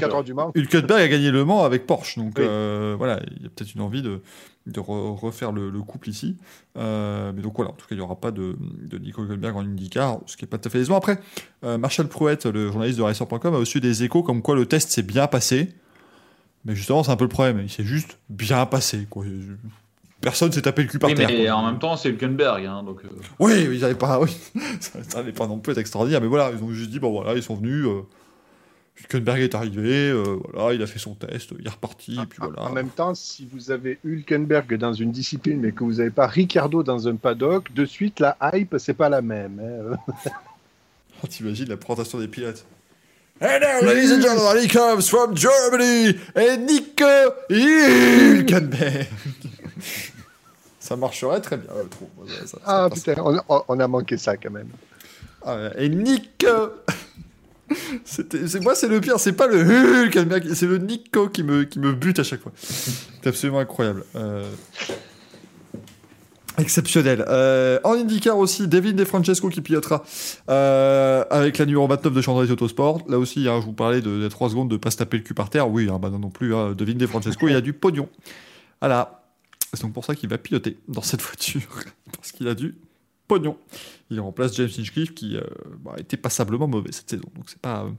[0.56, 2.18] Hülkenberg a gagné Le Mans avec Porsche.
[2.18, 4.22] Donc euh, voilà, il y a peut-être une envie de,
[4.66, 6.38] de refaire le, couple ici.
[6.78, 8.56] Euh, mais donc voilà, en tout cas, il n'y aura pas de,
[8.90, 10.98] de Nico Hülkenberg en IndyCar, ce qui n'est pas tout à fait décevant.
[10.98, 11.20] Après,
[11.64, 15.04] Marshall Prouette, le journaliste de Racer.com, a reçu des échos comme quoi le test s'est
[15.04, 15.74] bien passé.
[16.64, 17.60] Mais justement, c'est un peu le problème.
[17.62, 19.06] Il s'est juste bien passé.
[19.10, 19.26] Quoi
[20.22, 21.30] personne s'est tapé le cul par terre.
[21.30, 22.66] Mais en même temps, c'est Hülkenberg.
[22.66, 23.10] Hein, donc, euh.
[23.40, 24.36] Oui, ils n'avaient pas, oui.
[24.80, 27.34] ça n'allait pas non plus être extraordinaire, mais voilà, ils ont juste dit bon voilà,
[27.36, 27.86] ils sont venus.
[27.86, 28.02] Euh,
[29.00, 32.40] Hülkenberg est arrivé, euh, voilà, il a fait son test, il est reparti, et puis
[32.42, 32.64] voilà.
[32.64, 36.26] En même temps, si vous avez Hülkenberg dans une discipline, mais que vous n'avez pas
[36.26, 39.62] Ricardo dans un paddock, de suite la hype, c'est pas la même.
[39.64, 39.98] Hein.
[41.24, 42.66] oh, T'imagines la présentation des pilotes.
[43.40, 47.06] And now, ladies and gentlemen, he comes from Germany, and Nico
[47.52, 49.06] Hülkenberg.
[50.80, 52.10] ça marcherait très bien, je trouve.
[52.66, 53.16] ah putain,
[53.68, 54.70] on, a manqué ça quand même.
[55.46, 56.48] Ah, et Nico
[58.06, 59.20] c'est moi, c'est le pire.
[59.20, 60.18] C'est pas le Hulk,
[60.54, 62.52] c'est le Nico qui me, qui me bute à chaque fois.
[62.58, 64.04] C'est absolument incroyable.
[64.16, 64.50] Euh,
[66.58, 67.24] exceptionnel.
[67.28, 70.04] Euh, en IndyCar aussi, David De Francesco qui pilotera
[70.50, 73.02] euh, avec la numéro 29 de Chandray Autosport.
[73.08, 75.24] Là aussi, hein, je vous parlais de, de 3 secondes de pas se taper le
[75.24, 75.70] cul par terre.
[75.70, 76.56] Oui, hein, bah non, non plus.
[76.56, 78.10] Hein, David De Francesco, il a du pognon.
[78.82, 79.27] Voilà.
[79.74, 81.62] C'est donc pour ça qu'il va piloter dans cette voiture.
[82.16, 82.76] Parce qu'il a du
[83.28, 83.58] pognon.
[84.10, 85.42] Il remplace James Hinchcliffe qui euh,
[85.84, 87.26] bah, était passablement mauvais cette saison.
[87.36, 87.84] Donc c'est pas.
[87.84, 87.90] Euh,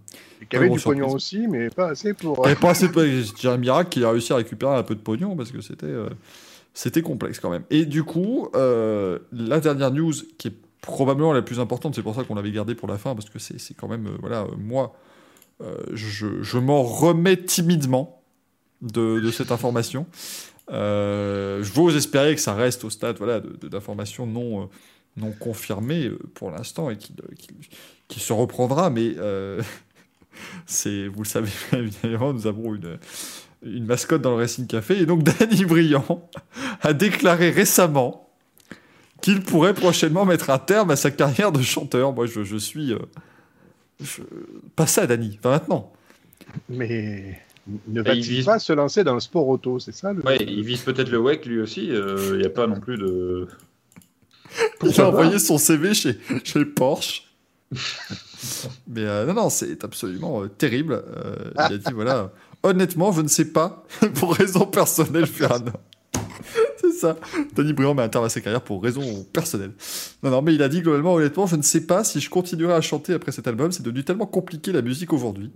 [0.49, 2.43] qui avait du pognon aussi, mais pas assez pour.
[2.43, 3.03] pas assez pour.
[3.03, 6.09] un miracle qu'il a réussi à récupérer un peu de pognon parce que c'était euh,
[6.73, 7.65] c'était complexe quand même.
[7.71, 12.15] Et du coup, euh, la dernière news qui est probablement la plus importante, c'est pour
[12.15, 14.95] ça qu'on l'avait gardée pour la fin parce que c'est quand même voilà moi
[15.93, 18.19] je, je m'en remets timidement
[18.83, 20.07] de, cette information.
[20.71, 24.67] Euh, je vous espérer que ça reste au stade voilà, d'informations non, euh,
[25.17, 29.15] non confirmées pour l'instant et qui, se reprendra, mais
[30.67, 32.99] c'est, vous le savez évidemment, nous avons une,
[33.63, 36.29] une mascotte dans le Racing Café, et donc Danny Briand
[36.83, 38.29] a déclaré récemment
[39.21, 42.13] qu'il pourrait prochainement mettre un terme à sa carrière de chanteur.
[42.13, 42.93] Moi, je, suis.
[42.93, 42.99] Euh,
[44.77, 45.93] pas ça, Dany, pas maintenant.
[46.69, 47.41] Mais
[47.89, 50.23] ne va-t-il pas se lancer dans le sport auto, c'est ça le...
[50.25, 51.91] Ouais, il vise peut-être le WEC lui aussi.
[51.91, 53.47] Euh, il n'y a pas non plus de.
[54.83, 57.25] il a envoyé son CV chez, chez Porsche.
[58.89, 61.03] Mais euh, non, non, c'est absolument terrible.
[61.55, 62.33] il a dit voilà,
[62.63, 63.85] honnêtement, je ne sais pas,
[64.15, 65.65] pour raison personnelle, faire un
[66.81, 67.17] c'est ça.
[67.55, 69.73] Danny Briand met un terme à sa carrière pour raison personnelle.
[70.23, 72.75] Non, non, mais il a dit globalement, honnêtement, je ne sais pas si je continuerai
[72.75, 73.73] à chanter après cet album.
[73.73, 75.51] C'est devenu tellement compliqué la musique aujourd'hui.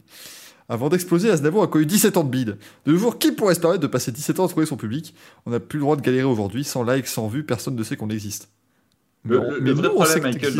[0.69, 2.59] Avant d'exploser, Aznavour a connu 17 ans de bide.
[2.87, 5.15] De nos jours, qui pourrait se permettre de passer 17 ans à trouver son public?
[5.47, 6.65] On n'a plus le droit de galérer aujourd'hui.
[6.65, 8.49] Sans likes, sans vues, personne ne sait qu'on existe.
[9.25, 9.39] Le,
[9.73, 10.55] vrai problème, Michael,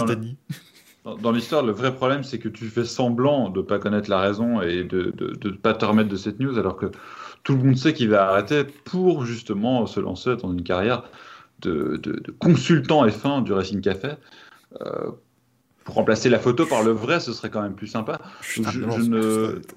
[1.21, 4.21] dans, l'histoire, le vrai problème, c'est que tu fais semblant de ne pas connaître la
[4.21, 6.87] raison et de ne pas te remettre de cette news, alors que
[7.43, 11.03] tout le monde sait qu'il va arrêter pour justement se lancer dans une carrière
[11.61, 12.01] de,
[12.39, 14.13] consultant F1 du Racing Café.
[14.81, 15.11] Euh,
[15.85, 18.21] pour remplacer la photo par le vrai, ce serait quand même plus sympa.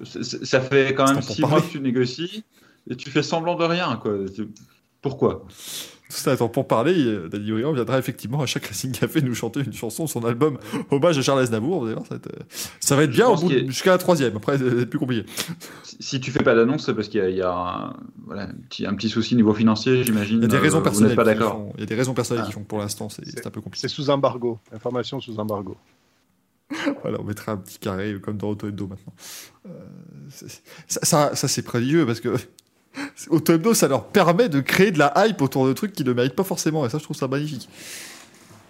[0.04, 2.44] ça fait quand même six mois que tu négocies
[2.88, 3.96] et tu fais semblant de rien.
[3.96, 4.18] Quoi.
[5.02, 5.44] Pourquoi?
[6.08, 9.34] Tout ça attend pour parler, euh, Danny Briand viendra effectivement à chaque Racing Café nous
[9.34, 10.58] chanter une chanson, son album
[10.90, 11.84] hommage à Charles Aznavour.
[11.84, 12.16] D'ailleurs, ça,
[12.78, 14.36] ça, va être bien au bout jusqu'à la troisième.
[14.36, 15.28] Après, c'est plus compliqué.
[15.82, 18.94] Si tu fais pas d'annonce, c'est parce qu'il y a, un, voilà, un, petit, un,
[18.94, 20.38] petit, souci niveau financier, j'imagine.
[20.38, 21.16] Il y a des raisons euh, personnelles.
[21.16, 21.72] Pas d'accord.
[21.74, 23.88] Il y a des raisons personnelles qui font que pour l'instant, c'est un peu compliqué.
[23.88, 24.58] C'est sous embargo.
[24.72, 25.76] Information sous embargo.
[27.02, 29.14] voilà, on mettra un petit carré comme dans Auto maintenant.
[29.66, 29.70] Euh,
[30.88, 32.34] ça, ça, ça c'est prodigieux parce que
[33.30, 36.36] Auto ça leur permet de créer de la hype autour de trucs qui ne méritent
[36.36, 36.86] pas forcément.
[36.86, 37.68] Et ça, je trouve ça magnifique.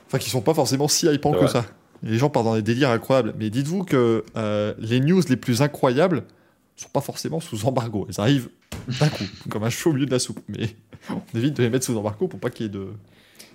[0.07, 1.65] Enfin, qui sont pas forcément si hypants que ça.
[2.03, 3.35] les gens partent dans des délires incroyables.
[3.39, 6.24] Mais dites-vous que euh, les news les plus incroyables
[6.77, 8.07] sont pas forcément sous embargo.
[8.09, 8.48] Elles arrivent
[9.01, 10.40] d'un coup, comme un chaud au milieu de la soupe.
[10.48, 10.77] Mais
[11.11, 12.89] on évite de les mettre sous embargo pour pas qu'il y ait de,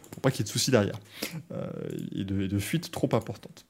[0.10, 1.00] pour pas qu'il y ait de soucis derrière.
[1.54, 1.68] Euh,
[2.16, 3.66] et, de, et de fuites trop importantes.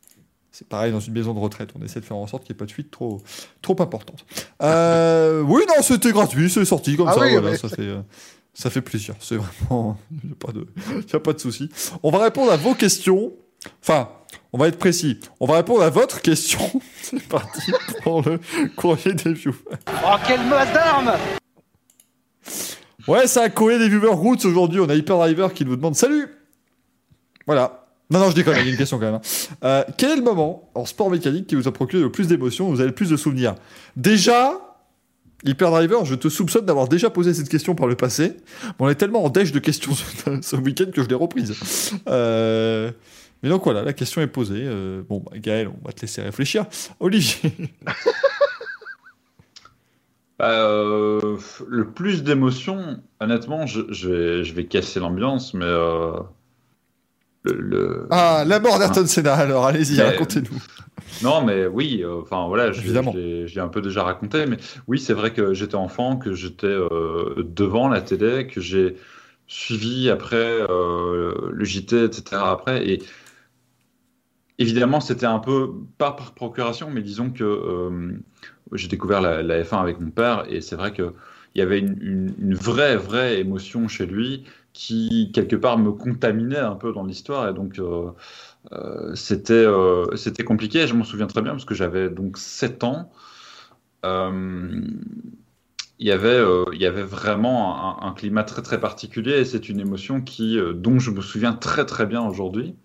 [0.52, 1.70] C'est pareil dans une maison de retraite.
[1.80, 3.22] On essaie de faire en sorte qu'il n'y ait pas de fuite trop,
[3.62, 4.26] trop importante.
[4.62, 7.58] Euh, oui, non, c'était gratuit, c'est sorti comme ah ça.
[7.58, 8.02] ça, fait, euh,
[8.54, 9.16] ça fait plaisir.
[9.22, 9.98] C'est vraiment.
[10.12, 10.68] Il n'y a pas de,
[11.12, 11.70] y a pas de souci.
[12.04, 13.32] On va répondre à vos questions.
[13.82, 14.10] Enfin,
[14.52, 15.20] on va être précis.
[15.40, 16.60] On va répondre à votre question.
[17.02, 17.72] c'est parti
[18.04, 18.40] pour le
[18.76, 19.56] courrier des viewers.
[20.06, 21.14] Oh, quelle masse d'armes
[23.08, 24.82] Ouais, c'est un courrier des viewers Roots aujourd'hui.
[24.82, 26.28] On a Hyperdriver qui nous demande Salut
[27.48, 27.81] Voilà.
[28.12, 29.16] Non, non, je déconne, il y a une question quand même.
[29.16, 29.22] Hein.
[29.64, 32.70] Euh, quel est le moment en sport mécanique qui vous a procuré le plus d'émotions,
[32.70, 33.56] vous avez le plus de souvenirs?
[33.96, 34.60] Déjà,
[35.46, 38.36] Hyperdriver, je te soupçonne d'avoir déjà posé cette question par le passé.
[38.80, 39.94] on est tellement en dèche de questions
[40.42, 41.56] ce, week-end que je l'ai reprise.
[42.10, 42.92] Euh,
[43.42, 44.64] mais donc voilà, la question est posée.
[44.66, 46.66] Euh, bon, bah, Gaël, on va te laisser réfléchir.
[47.00, 47.54] Olivier
[50.38, 51.18] bah,
[51.66, 55.66] Le plus d'émotions, honnêtement, je, vais, je vais casser l'ambiance, mais
[58.12, 60.62] ah, la mort d'Ayrton Senna, alors allez-y, racontez-nous.
[61.24, 64.58] Non, mais oui, euh, enfin voilà, j'ai un peu déjà raconté, mais
[64.88, 68.96] oui, c'est vrai que j'étais enfant, que j'étais euh, devant la télé, que j'ai
[69.48, 72.42] suivi après euh, le JT, etc.
[72.44, 73.04] Après, et
[74.58, 78.14] évidemment, c'était un peu pas par procuration, mais disons que
[78.74, 81.14] j'ai découvert la, F1 avec mon père, et c'est vrai que
[81.54, 86.58] il y avait une, une, vraie, vraie émotion chez lui qui, quelque part, me contaminait
[86.58, 87.50] un peu dans l'histoire.
[87.50, 88.12] Et donc, euh,
[88.74, 90.88] euh, c'était, euh, c'était compliqué.
[90.88, 93.12] Je m'en souviens très bien parce que j'avais donc 7 ans.
[94.04, 94.10] il
[96.00, 96.42] y avait,
[96.74, 101.00] il y avait vraiment un, climat très très particulier et c'est une émotion qui, dont
[101.00, 102.76] je me souviens très très bien aujourd'hui.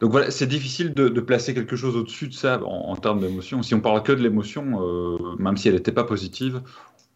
[0.00, 3.62] Donc voilà, c'est difficile de, placer quelque chose au-dessus de ça en, en termes d'émotion.
[3.64, 6.62] Si on parle que de l'émotion, même si elle n'était pas positive,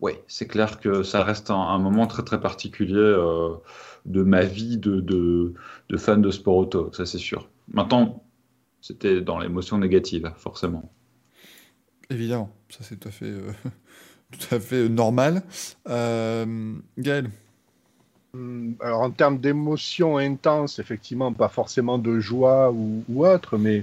[0.03, 3.55] oui, c'est clair que ça reste un, moment très très particulier euh,
[4.05, 7.49] de ma vie de, de, fan de sport auto, ça c'est sûr.
[7.69, 8.25] Maintenant,
[8.81, 10.91] c'était dans l'émotion négative, forcément.
[12.11, 13.53] Évidemment, ça c'est tout à fait, euh,
[14.33, 15.45] tout à fait normal.
[15.89, 17.31] Euh, Gaël?
[18.35, 23.79] Hum, alors en termes d'émotion intense, effectivement, pas forcément de joie ou, ou autre, mais
[23.79, 23.83] euh,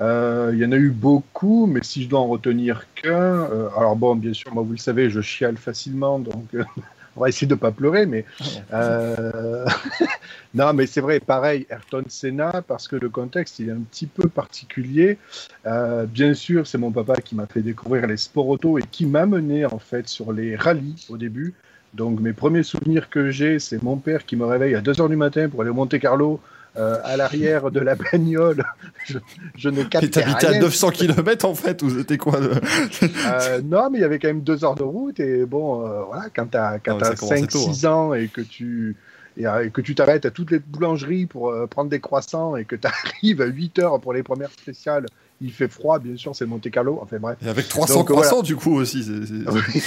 [0.00, 3.96] il y en a eu beaucoup, mais si je dois en retenir qu'un, euh, alors
[3.96, 6.44] bon, bien sûr, moi vous le savez, je chiale facilement, donc
[7.16, 8.24] on va essayer de pas pleurer, mais
[8.72, 9.64] euh,
[10.54, 14.06] non, mais c'est vrai, pareil, Ayrton Senna, parce que le contexte il est un petit
[14.06, 15.18] peu particulier.
[15.66, 19.06] Euh, bien sûr, c'est mon papa qui m'a fait découvrir les sports auto et qui
[19.06, 21.54] m'a mené en fait sur les rallyes au début.
[21.94, 25.16] Donc mes premiers souvenirs que j'ai, c'est mon père qui me réveille à 2h du
[25.16, 26.40] matin pour aller au Monte Carlo
[26.78, 28.64] euh, à l'arrière de la bagnole.
[29.06, 29.18] Je,
[29.56, 30.58] je ne captais Et t'habitais rien.
[30.58, 34.18] à 900 km en fait, ou c'était quoi le- Euh, non, mais il y avait
[34.18, 37.04] quand même deux heures de route et bon, euh, voilà, quand t'as quand Ah ouais,
[37.04, 38.96] ça t'as commençait tôt, 5-6 ans et que tu
[39.36, 42.56] et, euh, et que tu t'arrêtes à toutes les boulangeries pour euh, prendre des croissants
[42.56, 45.06] et que tu arrives à 8 heures pour les premières spéciales,
[45.40, 47.36] il fait froid, bien sûr, c'est Monte Carlo, enfin bref.
[47.44, 49.04] Et avec 300 Donc, croissants du coup aussi.
[49.04, 49.60] c'est- Oui.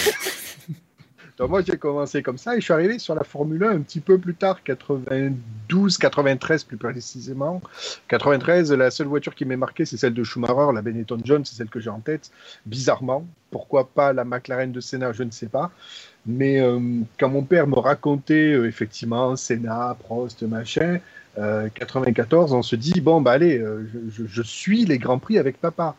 [1.40, 3.80] Donc moi j'ai commencé comme ça et je suis arrivé sur la Formule 1 un
[3.80, 7.62] petit peu plus tard, 92, 93 plus précisément.
[8.10, 11.56] 93, la seule voiture qui m'est marquée c'est celle de Schumacher, la Benetton John, c'est
[11.56, 12.30] celle que j'ai en tête.
[12.66, 15.72] Bizarrement, pourquoi pas la McLaren de Senna, je ne sais pas.
[16.26, 16.78] Mais euh,
[17.18, 21.00] quand mon père me racontait euh, effectivement Senna, Prost, machin,
[21.38, 23.88] euh, 94, on se dit bon bah allez, euh,
[24.28, 25.96] je suis les grands prix avec papa.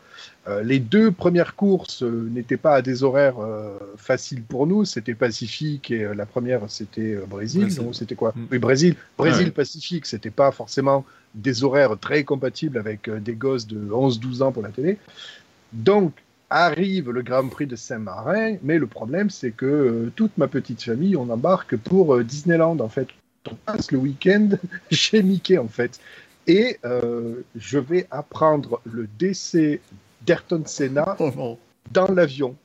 [0.47, 4.85] Euh, les deux premières courses euh, n'étaient pas à des horaires euh, faciles pour nous.
[4.85, 7.61] C'était Pacifique et la première c'était Brésil.
[7.61, 7.83] Brésil.
[7.83, 8.33] Donc c'était quoi?
[8.35, 8.45] Mm.
[8.51, 8.95] Oui, Brésil.
[9.17, 9.51] Brésil, Ouais.
[9.51, 10.07] Pacifique.
[10.07, 11.05] C'était pas forcément
[11.35, 14.97] des horaires très compatibles avec des gosses de 11-12 ans pour la télé.
[15.73, 16.13] Donc
[16.49, 21.15] arrive le Grand Prix de Saint-Marin, mais le problème c'est que toute ma petite famille
[21.15, 23.07] on embarque pour Disneyland en fait.
[23.49, 24.49] On passe le week-end
[24.91, 25.99] chez Mickey en fait.
[26.47, 29.79] Et je vais apprendre le décès
[30.25, 31.57] d'Ayrton Senna Oh,
[31.91, 32.55] dans l'avion,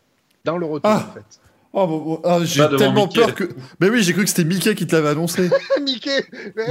[0.44, 1.06] dans le retour Ah.
[1.10, 1.40] en fait.
[1.78, 3.20] Oh, ah, j'ai tellement Mickey.
[3.20, 3.44] peur que.
[3.80, 5.50] Mais oui, j'ai cru que c'était Mickey qui te l'avait annoncé.
[5.82, 6.24] Mickey
[6.56, 6.64] mais-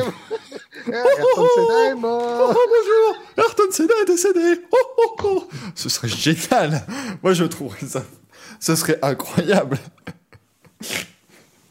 [0.87, 4.61] Ayrton Senna est mort Oh bonjour, Ayrton Senna est décédé.
[4.71, 5.47] Oh, oh, oh.
[5.75, 6.81] Ce serait génial.
[7.21, 8.03] Moi, je trouverais ça.
[8.59, 9.77] Ce serait incroyable.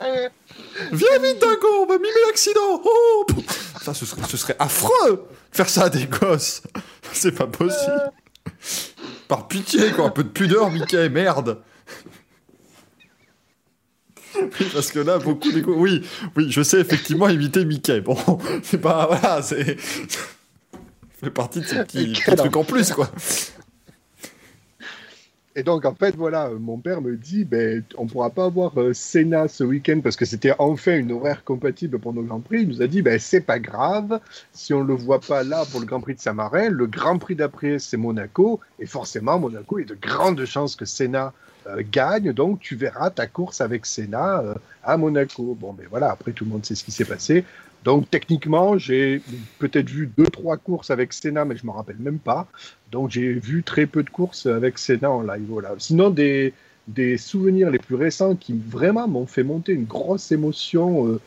[0.03, 0.29] Euh,
[0.93, 2.83] Viens vite, Dingo, on va mimer l'accident.
[2.85, 3.27] Oh,
[3.83, 5.27] ça, ce serait, ce serait affreux.
[5.51, 6.63] Faire ça à des gosses.
[7.13, 8.13] C'est pas possible.
[9.29, 10.07] Par pitié, quoi.
[10.07, 11.63] Un peu de pudeur, Mickey, merde.
[14.73, 15.75] Parce que là, beaucoup d'égo.
[15.77, 16.03] Oui,
[16.37, 18.01] oui, je sais effectivement imiter Mickey.
[18.01, 18.17] Bon,
[18.63, 19.07] c'est pas.
[19.07, 19.77] Voilà, c'est.
[21.21, 23.11] Fait partie de ces petits, Et petits trucs en plus, quoi.
[25.57, 28.77] Et donc, en fait, voilà, euh, mon père me dit, ben, on pourra pas avoir
[28.81, 32.63] euh, Senna ce week-end parce que c'était enfin une horaire compatible pour nos Grands Prix.
[32.63, 34.19] Il nous a dit, ben, c'est pas grave,
[34.53, 37.37] si on le voit pas là pour le Grand Prix de Saint-Marin, le Grand Prix
[37.37, 38.59] d'après, c'est Monaco.
[38.81, 41.33] Et forcément, Monaco, il y a de grandes chances que Senna
[41.67, 42.33] euh, gagne.
[42.33, 45.57] Donc, tu verras ta course avec Senna euh, à Monaco.
[45.59, 47.45] Bon, ben voilà, après, tout le monde sait ce qui s'est passé.
[47.85, 49.21] Donc, techniquement, j'ai
[49.59, 52.49] peut-être vu deux, trois courses avec Senna, mais je me rappelle même pas.
[52.91, 55.47] Donc j'ai vu très peu de courses avec Senna en live.
[55.49, 55.75] Voilà.
[55.79, 56.55] Sinon, des,
[56.89, 61.21] des souvenirs les plus récents qui vraiment m'ont fait monter une grosse émotion euh,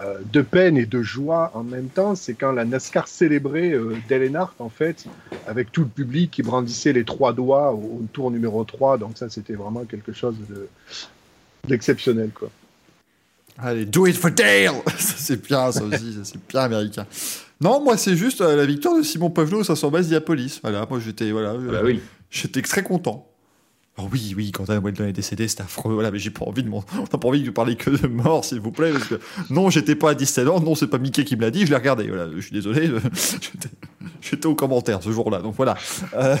[0.00, 3.96] euh, de peine et de joie en même temps, c'est quand la NASCAR célébrait euh,
[4.58, 5.04] en fait,
[5.46, 8.98] avec tout le public qui brandissait les trois doigts au, tour numéro 3.
[8.98, 10.68] Donc ça, c'était vraiment quelque chose de
[11.68, 12.30] d'exceptionnel.
[12.30, 12.50] quoi.
[13.62, 17.06] Allez, do it for Dale Ça, c'est bien, ça aussi, ça, c'est bien américain.
[17.60, 20.60] Non, moi, c'est juste euh, la victoire de Simon Pagenaud au 500 base Diapolis.
[20.62, 22.00] Voilà, moi, j'étais voilà, euh, Bah oui.
[22.30, 23.29] j'étais très content.
[24.00, 25.92] Alors oui, oui, quand Adam Weldon est décédé, c'était affreux.
[25.92, 28.58] Voilà, mais j'ai pas envie de m'en- pas envie de parler que de mort, s'il
[28.60, 29.20] vous plaît, parce que
[29.50, 31.76] non, j'étais pas à Disneyland, non, c'est pas Mickey qui me l'a dit, je l'ai
[31.76, 32.06] regardé.
[32.08, 33.68] Voilà, je suis désolé, euh, j'étais-
[34.22, 35.76] j'étais au commentaire ce jour-là, donc voilà.
[36.14, 36.34] Euh,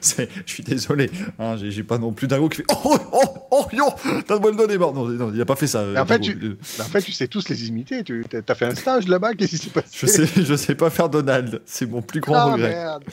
[0.00, 3.20] c'est- je suis désolé, hein, j'ai j'ai pas non plus Dingo qui fait oh oh
[3.50, 3.84] oh yo,
[4.20, 4.94] Adam Weldon est mort.
[4.94, 5.84] Non, non, il a pas fait ça.
[5.84, 6.34] Mais en fait, tu-
[6.78, 8.04] Mais en fait, tu sais tous les imiter.
[8.04, 9.34] Tu as fait un stage là-bas.
[9.34, 9.88] Qu'est-ce qui s'est passé?
[9.92, 12.68] Je sais, je sais pas faire Donald, c'est mon plus grand Ah regret.
[12.70, 13.04] merde,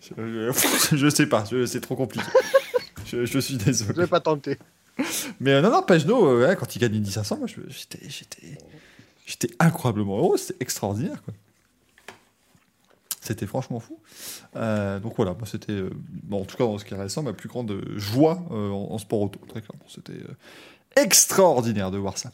[0.00, 0.52] Je,
[0.90, 2.26] je- je sais pas, je- c'est trop compliqué.
[3.14, 4.00] Je, je suis je désolé.
[4.02, 4.58] vais pas tenter.
[5.40, 9.48] Mais euh, non, non, Pageno, euh, ouais, quand il gagne une 1500, moi, je- j'étais,
[9.58, 10.36] incroyablement heureux.
[10.36, 11.34] C'était extraordinaire, quoi.
[13.20, 13.98] C'était franchement fou.
[14.56, 15.82] Euh, donc voilà, moi, c'était,
[16.24, 18.98] bon, en tout cas, dans ce qui est récent, ma plus grande joie en, en
[18.98, 19.84] sport auto, très clairement.
[19.88, 20.20] C'était
[20.96, 22.30] extraordinaire de voir ça.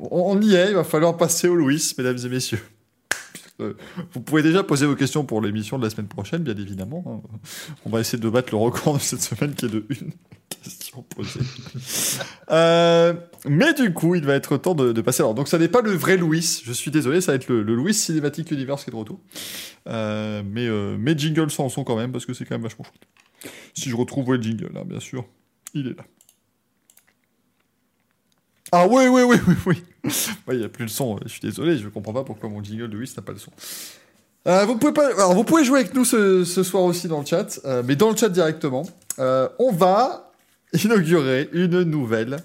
[0.00, 2.62] On y est, il va falloir passer au Louis, mesdames et messieurs.
[3.60, 3.74] Euh,
[4.12, 7.22] vous pouvez déjà poser vos questions pour l'émission de la semaine prochaine, bien évidemment.
[7.24, 7.38] hein.
[7.86, 10.12] On va essayer de battre le record de cette semaine qui est de une
[10.62, 11.40] question posée.
[12.50, 13.14] Euh,
[13.46, 15.22] mais du coup, il va être temps de, de passer.
[15.22, 16.62] Alors, donc, ça n'est pas le vrai Louis.
[16.64, 19.20] Je suis désolé, ça va être le, le Louis Cinematic Universe qui est de retour.
[19.88, 22.84] Euh, mais euh, mes jingles s'en sont quand même parce que c'est quand même vachement
[22.84, 23.52] chouette.
[23.74, 25.24] Si je retrouve le jingle, là, bien sûr,
[25.74, 26.04] il est là.
[28.72, 29.84] Ah oui, oui, oui, oui, oui.
[30.50, 31.18] Il n'y a plus le son.
[31.24, 33.50] Je suis désolé, je comprends pas pourquoi mon jingle de Louis n'a pas le son.
[34.46, 35.06] Euh, vous, pouvez pas...
[35.08, 37.96] Alors, vous pouvez jouer avec nous ce, ce soir aussi dans le chat, euh, mais
[37.96, 38.86] dans le chat directement.
[39.18, 40.32] Euh, on va
[40.72, 42.36] inaugurer une nouvelle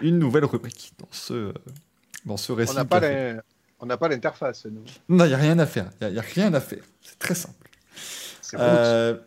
[0.00, 1.52] une nouvelle rubrique dans ce,
[2.24, 2.76] dans ce récit.
[3.80, 4.84] On n'a pas l'interface, nous.
[5.08, 5.90] Non, il n'y a rien à faire.
[6.00, 6.84] Il n'y a, rien à faire.
[7.00, 7.68] C'est très simple.
[8.52, 9.18] Bon.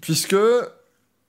[0.00, 0.34] Puisque,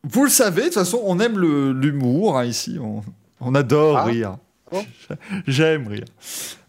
[0.04, 2.80] vous le savez, de toute façon, on aime l'humour hein, ici.
[2.82, 3.04] On,
[3.40, 4.06] on adore Ah.
[4.06, 4.38] rire.
[5.48, 6.06] J'aime rire.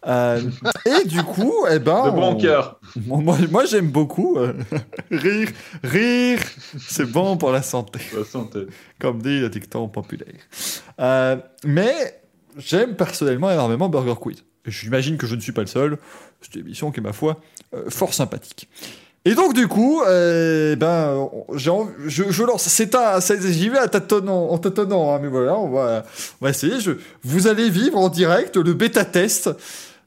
[0.07, 0.41] Euh,
[0.85, 2.81] et du coup, eh ben, De bon on- cœur.
[3.07, 4.53] Moi, j'aime beaucoup euh,
[5.11, 5.49] rire.
[5.83, 6.39] Rire,
[6.79, 8.67] c'est bon pour la santé, La santé.
[9.01, 10.35] comme dit le dicton populaire.
[11.01, 12.21] Euh, mais
[12.57, 14.45] j'aime personnellement énormément Burger Quiz.
[14.65, 15.99] J'imagine que je ne suis pas le seul.
[16.41, 17.41] C'est une émission qui est, ma foi,
[17.75, 18.69] euh, fort sympathique.
[19.27, 21.73] Et donc, du coup, euh, ben, on- j'ai
[22.07, 22.63] je, je lance.
[22.63, 26.05] C'est un, j'y vais à tâtonnant, en tâtonnant, hein, mais voilà, on va,
[26.41, 26.79] on va essayer.
[26.79, 26.93] Je,
[27.25, 29.51] vous allez vivre en direct le bêta test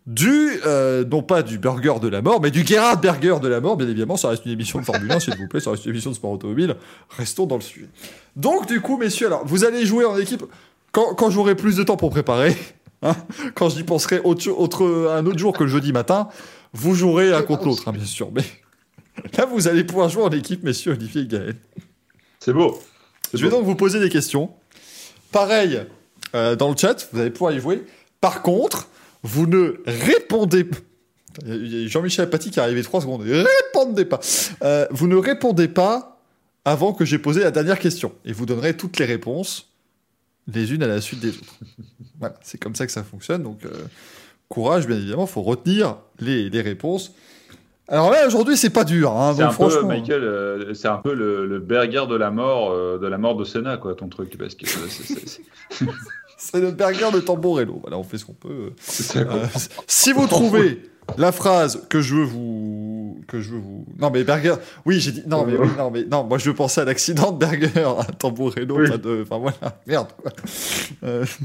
[0.07, 3.59] du, euh, non pas du burger de la mort, mais du Gerhard Burger de la
[3.59, 3.75] mort.
[3.75, 5.91] Bien évidemment, ça reste une émission de Formule 1, s'il vous plaît, ça reste une
[5.91, 6.77] émission de sport automobile.
[7.09, 7.89] Restons dans le sujet.
[8.37, 10.45] Donc, du coup, messieurs, alors, vous allez jouer en équipe
[10.93, 12.55] quand, quand j'aurai plus de temps pour préparer.
[13.01, 13.17] hein,
[13.53, 16.29] quand j'y penserai autre, autre, un autre jour que le jeudi matin,
[16.71, 18.29] vous jouerez un contre l'autre, hein, bien sûr.
[18.33, 18.43] Mais
[19.37, 21.55] là, vous allez pouvoir jouer en équipe, messieurs Olivier et Gaël.
[22.39, 22.79] C'est beau.
[23.33, 23.57] Je vais beau.
[23.57, 24.51] donc vous poser des questions.
[25.31, 25.81] Pareil,
[26.35, 27.83] euh, dans le chat, vous allez pouvoir y jouer.
[28.21, 28.87] Par contre,
[29.23, 30.77] vous ne répondez pas.
[31.45, 33.21] Il y a Jean-Michel Paty qui est arrivé trois secondes.
[33.21, 34.19] Répondez pas.
[34.63, 36.19] Euh, vous ne répondez pas
[36.65, 38.13] avant que j'ai posé la dernière question.
[38.25, 39.69] Et vous donnerez toutes les réponses,
[40.51, 41.59] les unes à la suite des autres.
[42.19, 43.43] voilà, c'est comme ça que ça fonctionne.
[43.43, 43.69] Donc, euh,
[44.49, 47.13] courage, bien évidemment, il faut retenir les, les réponses.
[47.89, 49.11] Alors là, aujourd'hui, c'est pas dur.
[49.11, 52.29] Hein, C'est un peu, franchement, Michael, euh, c'est un peu le, le burger de la
[52.31, 54.37] mort, euh, de la mort de Senna, quoi, ton truc.
[54.37, 57.79] Parce que euh, c'est- le burger de Tamborello.
[57.81, 58.71] Voilà, on fait ce qu'on peut.
[58.79, 59.19] ça.
[59.19, 59.45] Euh,
[59.87, 60.83] si vous trouvez
[61.17, 64.55] la phrase que je veux vous que je veux vous non mais burger
[64.85, 67.31] oui j'ai dit non mais oui non mais non moi je veux penser à l'accident
[67.31, 68.89] de burger à Tamburello Oui.
[68.89, 70.31] pas de enfin voilà merde quoi.
[71.03, 71.25] Euh,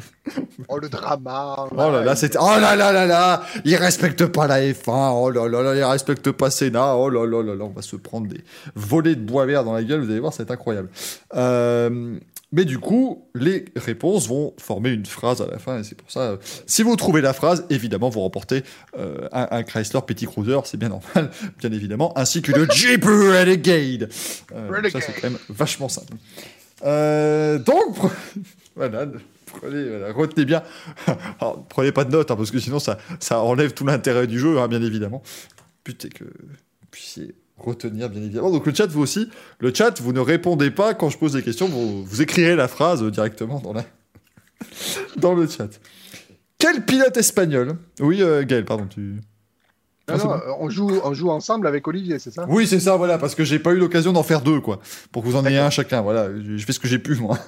[0.68, 1.66] Oh, le drama.
[1.70, 5.30] oh là là c'était oh là là là là il respecte pas la F1 oh
[5.30, 7.96] là là là il respecte pas Senna oh là là là là on va se
[7.96, 8.40] prendre des
[8.74, 10.88] volets de bois vert dans la gueule vous allez voir c'est incroyable
[11.34, 12.18] euh,
[12.52, 16.08] mais du coup, les réponses vont former une phrase à la fin, et c'est pour
[16.08, 16.20] ça.
[16.20, 16.36] euh,
[16.66, 18.62] si vous trouvez la phrase, évidemment, vous remportez
[18.96, 23.04] euh, un, un Chrysler Petit Cruiser, c'est bien normal, bien évidemment, ainsi que le Jeep
[23.04, 24.08] Renegade.
[24.54, 26.14] Euh, ça, c'est quand même vachement simple.
[26.84, 27.96] Euh, donc,
[28.76, 29.06] voilà,
[29.46, 30.62] prenez, voilà, retenez bien.
[31.40, 34.38] Alors, prenez pas de notes, hein, parce que sinon, ça, ça enlève tout l'intérêt du
[34.38, 35.22] jeu, hein, bien évidemment.
[35.82, 38.50] Putain, que vous puissiez retenir, bien évidemment.
[38.50, 39.28] Donc, le chat, vous aussi,
[39.60, 42.68] le chat, vous ne répondez pas quand je pose des questions, vous, vous écrirez la
[42.68, 43.84] phrase directement dans, la...
[45.16, 45.68] dans le chat.
[46.58, 47.76] Quel pilote espagnol?
[48.00, 49.20] Oui, euh, Gaël, pardon, tu.
[50.08, 50.32] Non, Ah, non, bon.
[50.34, 52.44] euh, on, joue, on joue ensemble avec Olivier, c'est ça?
[52.48, 54.80] Oui, c'est ça, voilà, parce que j'ai pas eu l'occasion d'en faire deux, quoi.
[55.12, 56.28] Pour que vous en ayez un chacun, voilà.
[56.36, 57.38] Je fais ce que j'ai pu, moi.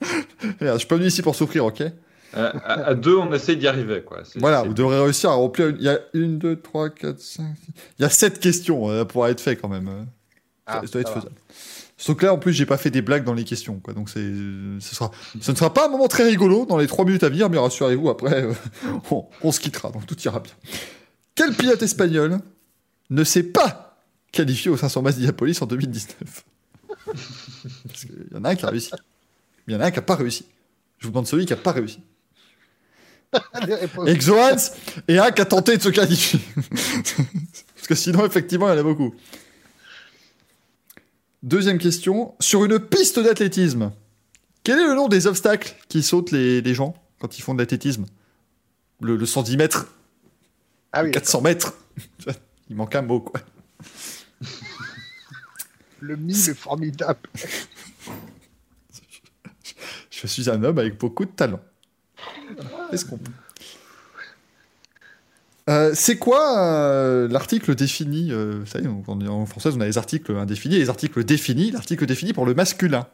[0.60, 1.82] Je suis pas venu ici pour souffrir, ok?
[2.34, 4.18] À, à- à deux, on essaie d'y arriver, quoi.
[4.36, 5.68] Voilà, vous devrez réussir à remplir.
[5.68, 7.54] une- Il y a une, deux, trois, quatre, cinq.
[7.64, 9.88] six- Il y a sept questions euh, pour être fait quand même.
[9.88, 10.02] euh.
[10.66, 11.14] Ça, Ah, ça doit être va.
[11.20, 11.34] faisable.
[11.96, 13.94] Sauf que là, en plus, j'ai pas fait des blagues dans les questions, quoi.
[13.94, 14.20] Donc, c'est,
[14.80, 15.10] ce sera,
[15.40, 17.58] ce ne sera pas un moment très rigolo dans les trois minutes à venir, mais
[17.58, 18.52] rassurez-vous, après, euh,
[19.10, 20.52] on, on se quittera, donc tout ira bien.
[21.34, 22.40] Quel pilote espagnol
[23.10, 23.98] ne s'est pas
[24.32, 26.44] qualifié au 500 masses d'Iapolis en 2019
[27.06, 28.90] Parce qu'il y en a un qui a réussi.
[29.66, 30.46] Il y en a un qui a pas réussi.
[30.98, 32.00] Je vous demande celui qui a pas réussi.
[34.06, 34.72] Exoans
[35.08, 36.40] et un qui a tenté de se qualifier.
[37.74, 39.14] Parce que sinon, effectivement, il y en a beaucoup.
[41.42, 42.34] Deuxième question.
[42.40, 43.92] Sur une piste d'athlétisme,
[44.62, 47.58] quel est le nom des obstacles qui sautent les, les gens quand ils font de
[47.58, 48.06] l'athlétisme?
[49.00, 49.93] Le, le 110 mètres,
[50.96, 51.74] Ah oui, 400 mètres.
[52.70, 53.40] Il manque un mot, quoi.
[56.00, 57.28] le mille formidable.
[60.10, 61.60] Je suis un homme avec beaucoup de talent.
[62.92, 63.30] Est-ce qu'on peut
[65.68, 69.98] Euh, c'est quoi euh, l'article défini euh, Vous savez, en, en français, on a les
[69.98, 71.72] articles indéfinis et les articles définis.
[71.72, 73.06] L'article défini pour le masculin.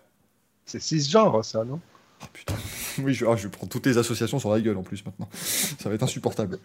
[0.66, 1.81] C'est cisgenre, ça, non?
[2.23, 2.55] Oh putain.
[2.98, 5.28] Oui, je, ah, je vais prendre toutes les associations sur la gueule en plus maintenant.
[5.78, 6.59] Ça va être insupportable.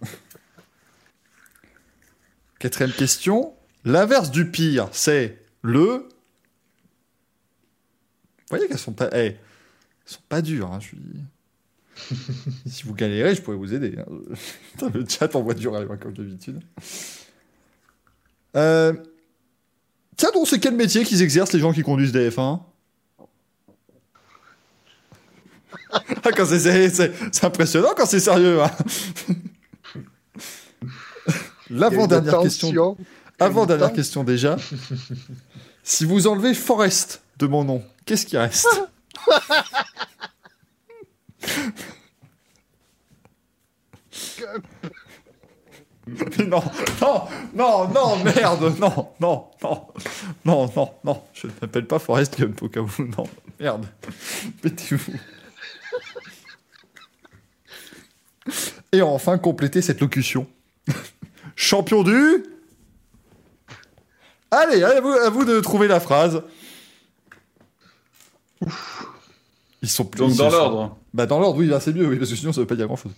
[2.60, 3.54] Quatrième question.
[3.84, 6.08] L'inverse du pire, c'est le.
[6.08, 6.10] Vous
[8.50, 9.10] voyez qu'elles sont pas.
[9.14, 9.38] eh, elles
[10.06, 10.72] sont pas dures.
[10.72, 10.98] hein, je suis...
[12.66, 13.96] si vous galérez, je pourrais vous aider.
[14.00, 14.06] hein.
[14.74, 16.62] Putain, le chat envoie du rêve, comme d'habitude.
[18.56, 18.94] Euh...
[20.18, 22.60] Tiens donc, c'est quel métier qu'ils exercent les gens qui conduisent des F1
[25.92, 28.62] Ah, quand c'est, c'est, c'est- c'est impressionnant quand c'est sérieux.
[28.62, 28.72] hein.
[31.70, 32.98] L'avant-dernière question.
[33.40, 34.58] Avant-dernière question déjà.
[35.84, 38.68] si vous enlevez Forest de mon nom, qu'est-ce qui reste?
[46.08, 46.62] Non,
[47.02, 49.88] non, non, non, merde, non, non, non,
[50.46, 53.28] non, non, non, je ne m'appelle pas Forrest Gump au cas où, non,
[53.60, 53.88] merde,
[54.64, 55.14] mettez-vous.
[58.92, 60.48] Et enfin, compléter cette locution.
[61.56, 62.46] Champion du...
[64.52, 66.42] Allez, à vous, à vous de trouver la phrase.
[69.82, 70.20] Ils sont plus...
[70.20, 70.98] Donc dans sont- l'ordre.
[71.14, 72.88] Bah dans l'ordre, oui, là c'est mieux, oui, parce que sinon ça veut pas dire
[72.88, 73.14] grand-chose.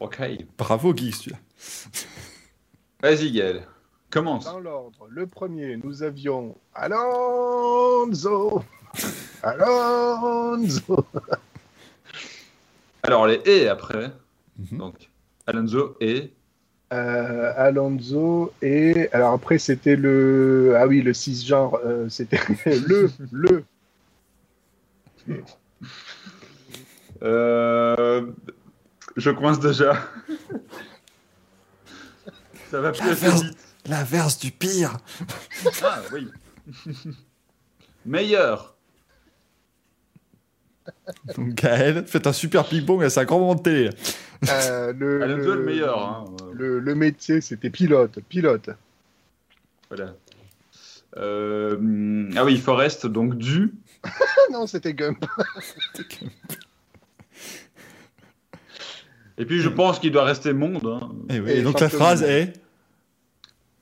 [0.00, 0.20] Ok.
[0.58, 1.38] Bravo Guy, celui-là.
[3.02, 3.66] Vas-y, Gaël.
[4.10, 4.44] Commence.
[4.44, 8.62] Dans l'ordre, le premier, nous avions Alonso.
[9.42, 11.06] Alonso.
[13.02, 14.12] Alors, les et après.
[14.58, 14.78] Mhm.
[14.78, 15.10] Donc,
[15.46, 16.32] Alonso et.
[16.92, 23.64] Euh, Alonso et alors après c'était le ah oui le cisgenre euh, c'était le le
[27.22, 28.26] Euh,
[29.16, 29.96] Je coince déjà.
[32.70, 33.56] Ça va plus assez vite.
[33.86, 34.96] L'inverse du pire.
[35.82, 36.28] Ah oui.
[38.04, 38.76] Meilleur.
[41.36, 43.90] Donc Gaël, faites un super ping-pong, c'est un grand moment de télé.
[44.48, 46.06] Euh, le, Alonso le meilleur.
[46.06, 46.24] Hein.
[46.52, 48.70] le, le métier c'était pilote pilote
[49.88, 50.14] Voilà.
[51.18, 53.72] Euh, Ah oui, Forest, donc du.
[54.52, 55.24] non c'était Gump
[59.38, 60.86] Et puis je pense qu'il doit rester monde.
[60.86, 61.10] hein.
[61.30, 62.30] Et, oui, Et et donc la phrase monde.
[62.30, 62.52] est...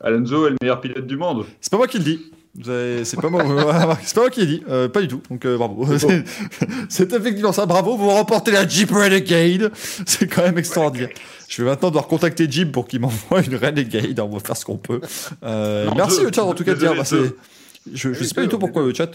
[0.00, 1.44] Alonso est le meilleur pilote du monde.
[1.60, 2.32] C'est pas moi qui le dis.
[2.62, 3.44] C'est pas moi,
[4.02, 5.22] c'est pas moi qui l'ai dit, euh, pas du tout.
[5.30, 5.86] Donc euh, bravo.
[6.88, 7.64] C'est effectivement ça.
[7.64, 9.70] Bravo, vous remportez la Jeep Renegade.
[10.04, 11.10] C'est quand même extraordinaire.
[11.48, 14.18] Je vais maintenant devoir contacter Jeep pour qu'il m'envoie une Renegade.
[14.18, 15.00] On va faire ce qu'on peut.
[15.44, 16.26] Euh, Non, merci deux.
[16.26, 16.94] le chat en tout cas de dire.
[16.96, 17.16] Bah, je,
[17.94, 19.10] je Oui, sais pas du tout pourquoi le chat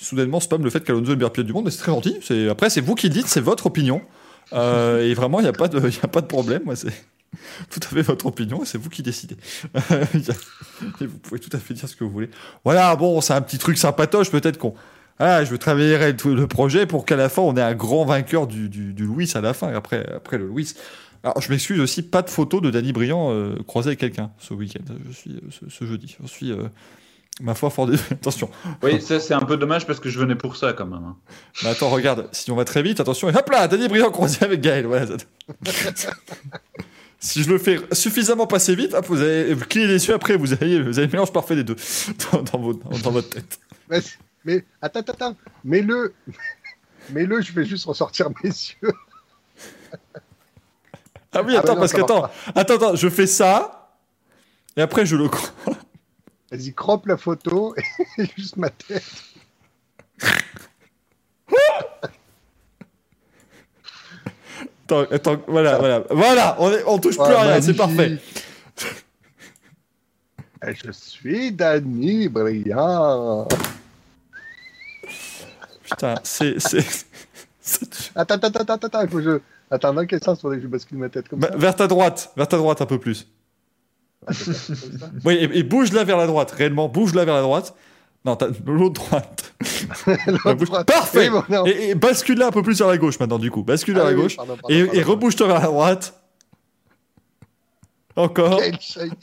[0.00, 1.70] soudainement spam le fait qu'Alonso est le meilleur pilote du monde.
[1.70, 2.16] C'est très gentil.
[2.20, 4.02] C'est après c'est vous qui dites, c'est votre opinion.
[4.52, 6.62] Et vraiment il n'y a pas de y a pas de problème.
[6.64, 6.92] Moi c'est
[7.70, 9.36] tout à fait votre opinion et c'est vous qui décidez.
[11.00, 12.30] et vous pouvez tout à fait dire ce que vous voulez.
[12.64, 14.74] Voilà, bon, c'est un petit truc sympatoche, peut-être qu'on.
[15.18, 18.46] Ah, je travaillerai tout le projet pour qu'à la fin, on ait un grand vainqueur
[18.46, 20.72] du, du, du Louis à la fin, après, après le Louis.
[21.22, 24.54] Alors, je m'excuse aussi, pas de photo de Danny Briand euh, croisé avec quelqu'un ce
[24.54, 26.16] week-end, je suis, euh, ce, ce jeudi.
[26.22, 26.62] Je suis, euh,
[27.42, 28.02] ma foi, fort désolé.
[28.12, 28.48] Attention.
[28.82, 31.04] Oui, ça c'est un peu dommage parce que je venais pour ça quand même.
[31.04, 31.16] hein.
[31.62, 34.38] Mais attends, regarde, si on va très vite, attention, et hop là, Danny Briand croisé
[34.42, 34.86] avec Gaël.
[34.86, 35.04] Voilà.
[37.20, 40.36] si je le fais suffisamment passer vite, hop, vous allez vous clignez les yeux après,
[40.36, 41.76] vous avez, vous avez le mélange parfait des deux
[42.32, 43.60] dans, dans, votre, dans votre tête.
[43.88, 44.00] mais,
[44.44, 45.36] mais attends attends attends.
[45.62, 46.14] Mets-le
[47.10, 48.92] mets-le je vais juste ressortir mes yeux.
[51.32, 53.26] Ah oui, Ah attends, bah non, parce ça que marche attends, attends, attends, je fais
[53.26, 53.94] ça,
[54.76, 55.50] et après je le crois.
[56.50, 57.74] vas-y crop la photo
[58.18, 59.04] et juste ma tête
[65.46, 68.18] Voilà, voilà, voilà, on, est, on touche plus à rien, c'est parfait.
[70.62, 73.48] Je suis Danny Briand.
[75.82, 76.56] Putain, c'est,
[78.14, 79.40] Attends, attends, attends, attends, attends, il faut que je...
[79.70, 81.86] Attends, dans quel sens faudrait que je bascule ma tête comme Bah, ça vers ta
[81.86, 83.28] droite, vers ta droite un peu plus.
[84.32, 84.52] Ça
[85.24, 87.74] Oui, et, et bouge-la vers la droite, réellement, bouge-la vers la droite.
[88.24, 89.54] Non, t'as l'autre droite.
[90.44, 90.86] Droite.
[90.86, 91.66] Parfait Oui, bon, non.
[91.66, 93.62] Et, et bascule-la un peu plus vers la gauche maintenant, du coup.
[93.62, 94.36] Bascule vers Ah la oui, gauche.
[94.36, 96.14] pardon, pardon, et, et rebouge-toi vers la droite.
[98.16, 98.60] Encore.
[98.60, 98.78] Quel.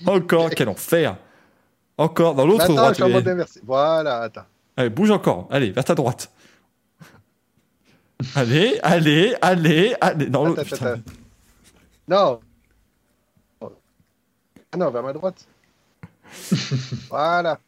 [0.05, 0.49] Encore.
[0.51, 1.17] Quel enfer.
[1.97, 2.35] Encore.
[2.35, 2.99] Dans l'autre droite.
[3.63, 4.45] Voilà, attends.
[4.75, 5.47] Allez, bouge encore.
[5.51, 6.31] Allez, vers ta droite.
[8.35, 10.25] Allez, allez, allez, allez.
[10.27, 10.63] Dans l'autre.
[12.07, 12.39] Non.
[14.71, 15.47] Ah non, vers ma droite.
[17.09, 17.59] voilà.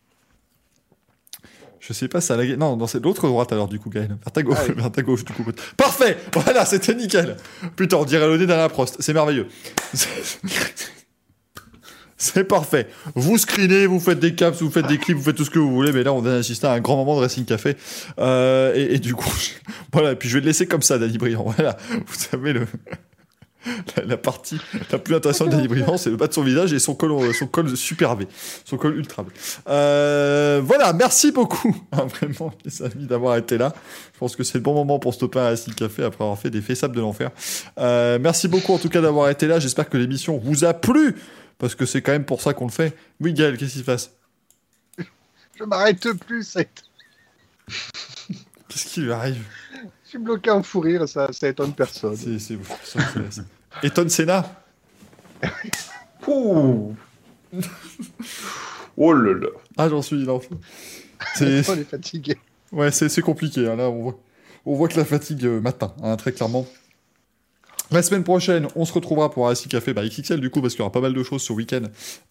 [1.90, 2.56] Je sais pas, ça a lagué.
[2.56, 4.10] Non, c'est l'autre droite alors, du coup, Gaël.
[4.24, 4.74] Vers ta gauche, Ah oui.
[4.78, 5.44] vers ta gauche, du coup.
[5.76, 7.36] Parfait Voilà, c'était nickel.
[7.76, 8.98] Putain, on dirait le nez d'Alain Prost.
[9.00, 9.48] C'est merveilleux.
[12.22, 12.88] C'est- parfait.
[13.16, 15.58] Vous screenez, vous faites des caps, vous faites des clips, vous faites tout ce que
[15.60, 17.76] vous voulez, mais là, on vient d'assister à un grand moment de Racing Café.
[18.20, 20.98] Euh, et, et du coup, je- voilà, et puis je vais le laisser comme ça,
[20.98, 21.44] Danny Briand.
[21.56, 22.68] Voilà, vous savez, le...
[23.98, 24.58] la, la partie
[24.92, 27.34] la plus intéressante de Danny Briand, c'est le bas de son visage et son col,
[27.34, 28.28] son col super V,
[28.66, 29.30] son col ultra V.
[29.68, 33.74] Euh, voilà, merci beaucoup, hein, vraiment, les amis, d'avoir été là.
[34.14, 36.50] Je pense que c'est le bon moment pour stopper un Racing Café après avoir fait
[36.50, 37.32] des faits de l'enfer.
[37.78, 39.60] Euh, merci beaucoup, en tout cas, d'avoir été là.
[39.60, 41.16] J'espère que l'émission vous a plu,
[41.58, 42.96] parce que c'est quand même pour ça qu'on le fait.
[43.20, 44.12] Oui, Gaël, qu'est-ce qui se passe?
[45.58, 46.44] Je m'arrête plus.
[46.48, 46.70] c'est-
[48.70, 49.44] Qu'est-ce qui lui arrive?
[50.10, 52.16] Je suis bloqué en fou rire, ça, ça étonne personne.
[52.16, 52.40] C'est
[54.10, 54.44] Senna
[56.28, 56.96] Ouh.
[58.98, 59.48] oh là là.
[59.78, 60.42] Ah, j'en suis, non.
[61.36, 62.40] C'est On est fatigué.
[62.72, 63.68] ouais, c'est c'est compliqué.
[63.68, 64.20] hein, Là, on voit,
[64.66, 66.66] on voit que la fatigue euh, matin, hein, très clairement.
[67.92, 70.82] La semaine prochaine, on se retrouvera pour un Café bah, XXL du coup, parce qu'il
[70.82, 71.82] y aura pas mal de choses ce week-end,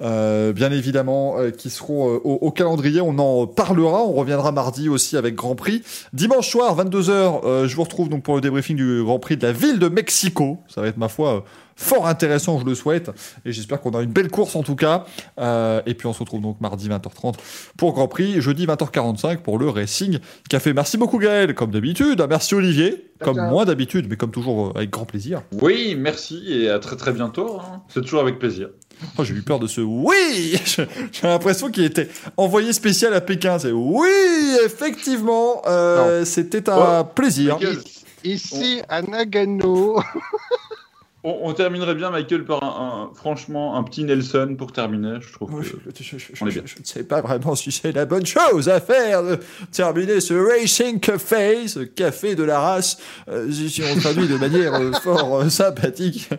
[0.02, 3.00] euh, bien évidemment, euh, qui seront euh, au, au, calendrier.
[3.00, 4.04] On en parlera.
[4.04, 5.82] On reviendra mardi aussi avec Grand Prix.
[6.12, 9.52] Dimanche soir, 22h, je vous retrouve donc pour le débriefing du Grand Prix de la
[9.52, 10.58] ville de Mexico.
[10.68, 11.44] Ça va être ma foi
[11.78, 13.10] fort intéressant, je le souhaite.
[13.46, 15.06] Et j'espère qu'on a une belle course en tout cas.
[15.38, 17.34] Euh, et puis on se retrouve donc mardi 20h30
[17.76, 20.18] pour Grand Prix, jeudi 20h45 pour le Racing
[20.50, 20.74] Café.
[20.74, 22.24] Merci beaucoup Gaël, comme d'habitude.
[22.28, 25.42] Merci Olivier, comme moi d'habitude, mais comme toujours euh, avec grand plaisir.
[25.52, 27.60] Oui, merci et à très très bientôt.
[27.60, 27.82] Hein.
[27.88, 28.70] C'est toujours avec plaisir.
[29.16, 30.60] Oh, j'ai eu peur de ce oui.
[31.12, 33.56] J'ai l'impression qu'il était envoyé spécial à Pékin.
[33.60, 34.08] C'est oui,
[34.64, 37.58] effectivement, euh, c'était un plaisir.
[38.24, 40.02] Ici, à Nagano.
[41.24, 45.18] On, terminerait bien, Michael, par un, franchement un petit Nelson pour terminer.
[45.20, 49.38] Je trouve je, ne sais pas vraiment si c'est la bonne chose à faire de
[49.72, 54.74] terminer ce Racing Café, ce café de la race, euh, si on traduit de manière
[54.74, 56.30] euh, fort euh, sympathique.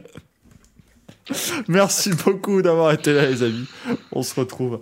[1.68, 3.68] Merci beaucoup d'avoir été là, les amis.
[4.14, 4.80] On se retrouve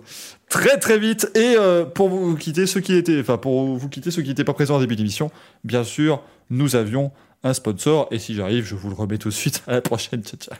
[0.48, 1.28] très très vite.
[1.34, 1.56] Et
[1.94, 4.76] pour vous quitter ceux qui étaient, enfin pour vous quitter ceux qui n'étaient pas présents
[4.76, 5.30] au début d'émission,
[5.64, 7.12] bien sûr, nous avions
[7.44, 8.08] un sponsor.
[8.10, 9.62] Et si j'arrive, je vous le remets tout de suite.
[9.66, 10.22] À la prochaine.
[10.22, 10.56] Ciao, ciao.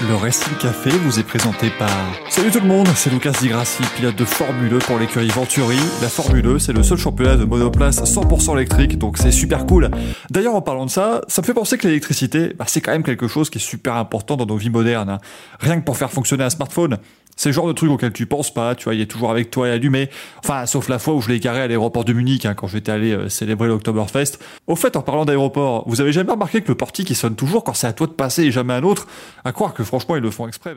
[0.00, 1.88] Le Racing Café vous est présenté par...
[2.28, 5.78] Salut tout le monde, c'est Lucas Di Grassi, pilote de Formule 1 pour l'écurie Venturi.
[6.02, 9.90] La Formule 1, c'est le seul championnat de monoplace 100% électrique, donc c'est super cool.
[10.30, 13.04] D'ailleurs, en parlant de ça, ça me fait penser que l'électricité, bah, c'est quand même
[13.04, 15.10] quelque chose qui est super important dans nos vies modernes.
[15.10, 15.20] Hein.
[15.60, 16.98] Rien que pour faire fonctionner un smartphone,
[17.36, 19.50] c'est le genre de truc auquel tu penses pas, tu vois, il est toujours avec
[19.50, 20.10] toi et allumé.
[20.38, 22.92] Enfin, sauf la fois où je l'ai garé à l'aéroport de Munich, hein, quand j'étais
[22.92, 24.38] allé euh, célébrer l'Oktoberfest.
[24.66, 27.74] Au fait, en parlant d'aéroport, vous avez jamais remarqué que le portique sonne toujours quand
[27.74, 29.06] c'est à toi de passer et jamais à un autre?
[29.44, 30.74] À croire que franchement ils le font exprès.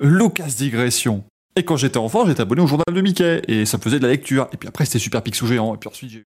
[0.00, 1.24] Lucas digression.
[1.56, 4.04] Et quand j'étais enfant, j'étais abonné au journal de Mickey, et ça me faisait de
[4.04, 4.48] la lecture.
[4.52, 6.24] Et puis après, c'était Super Picsou géant, et puis ensuite j'ai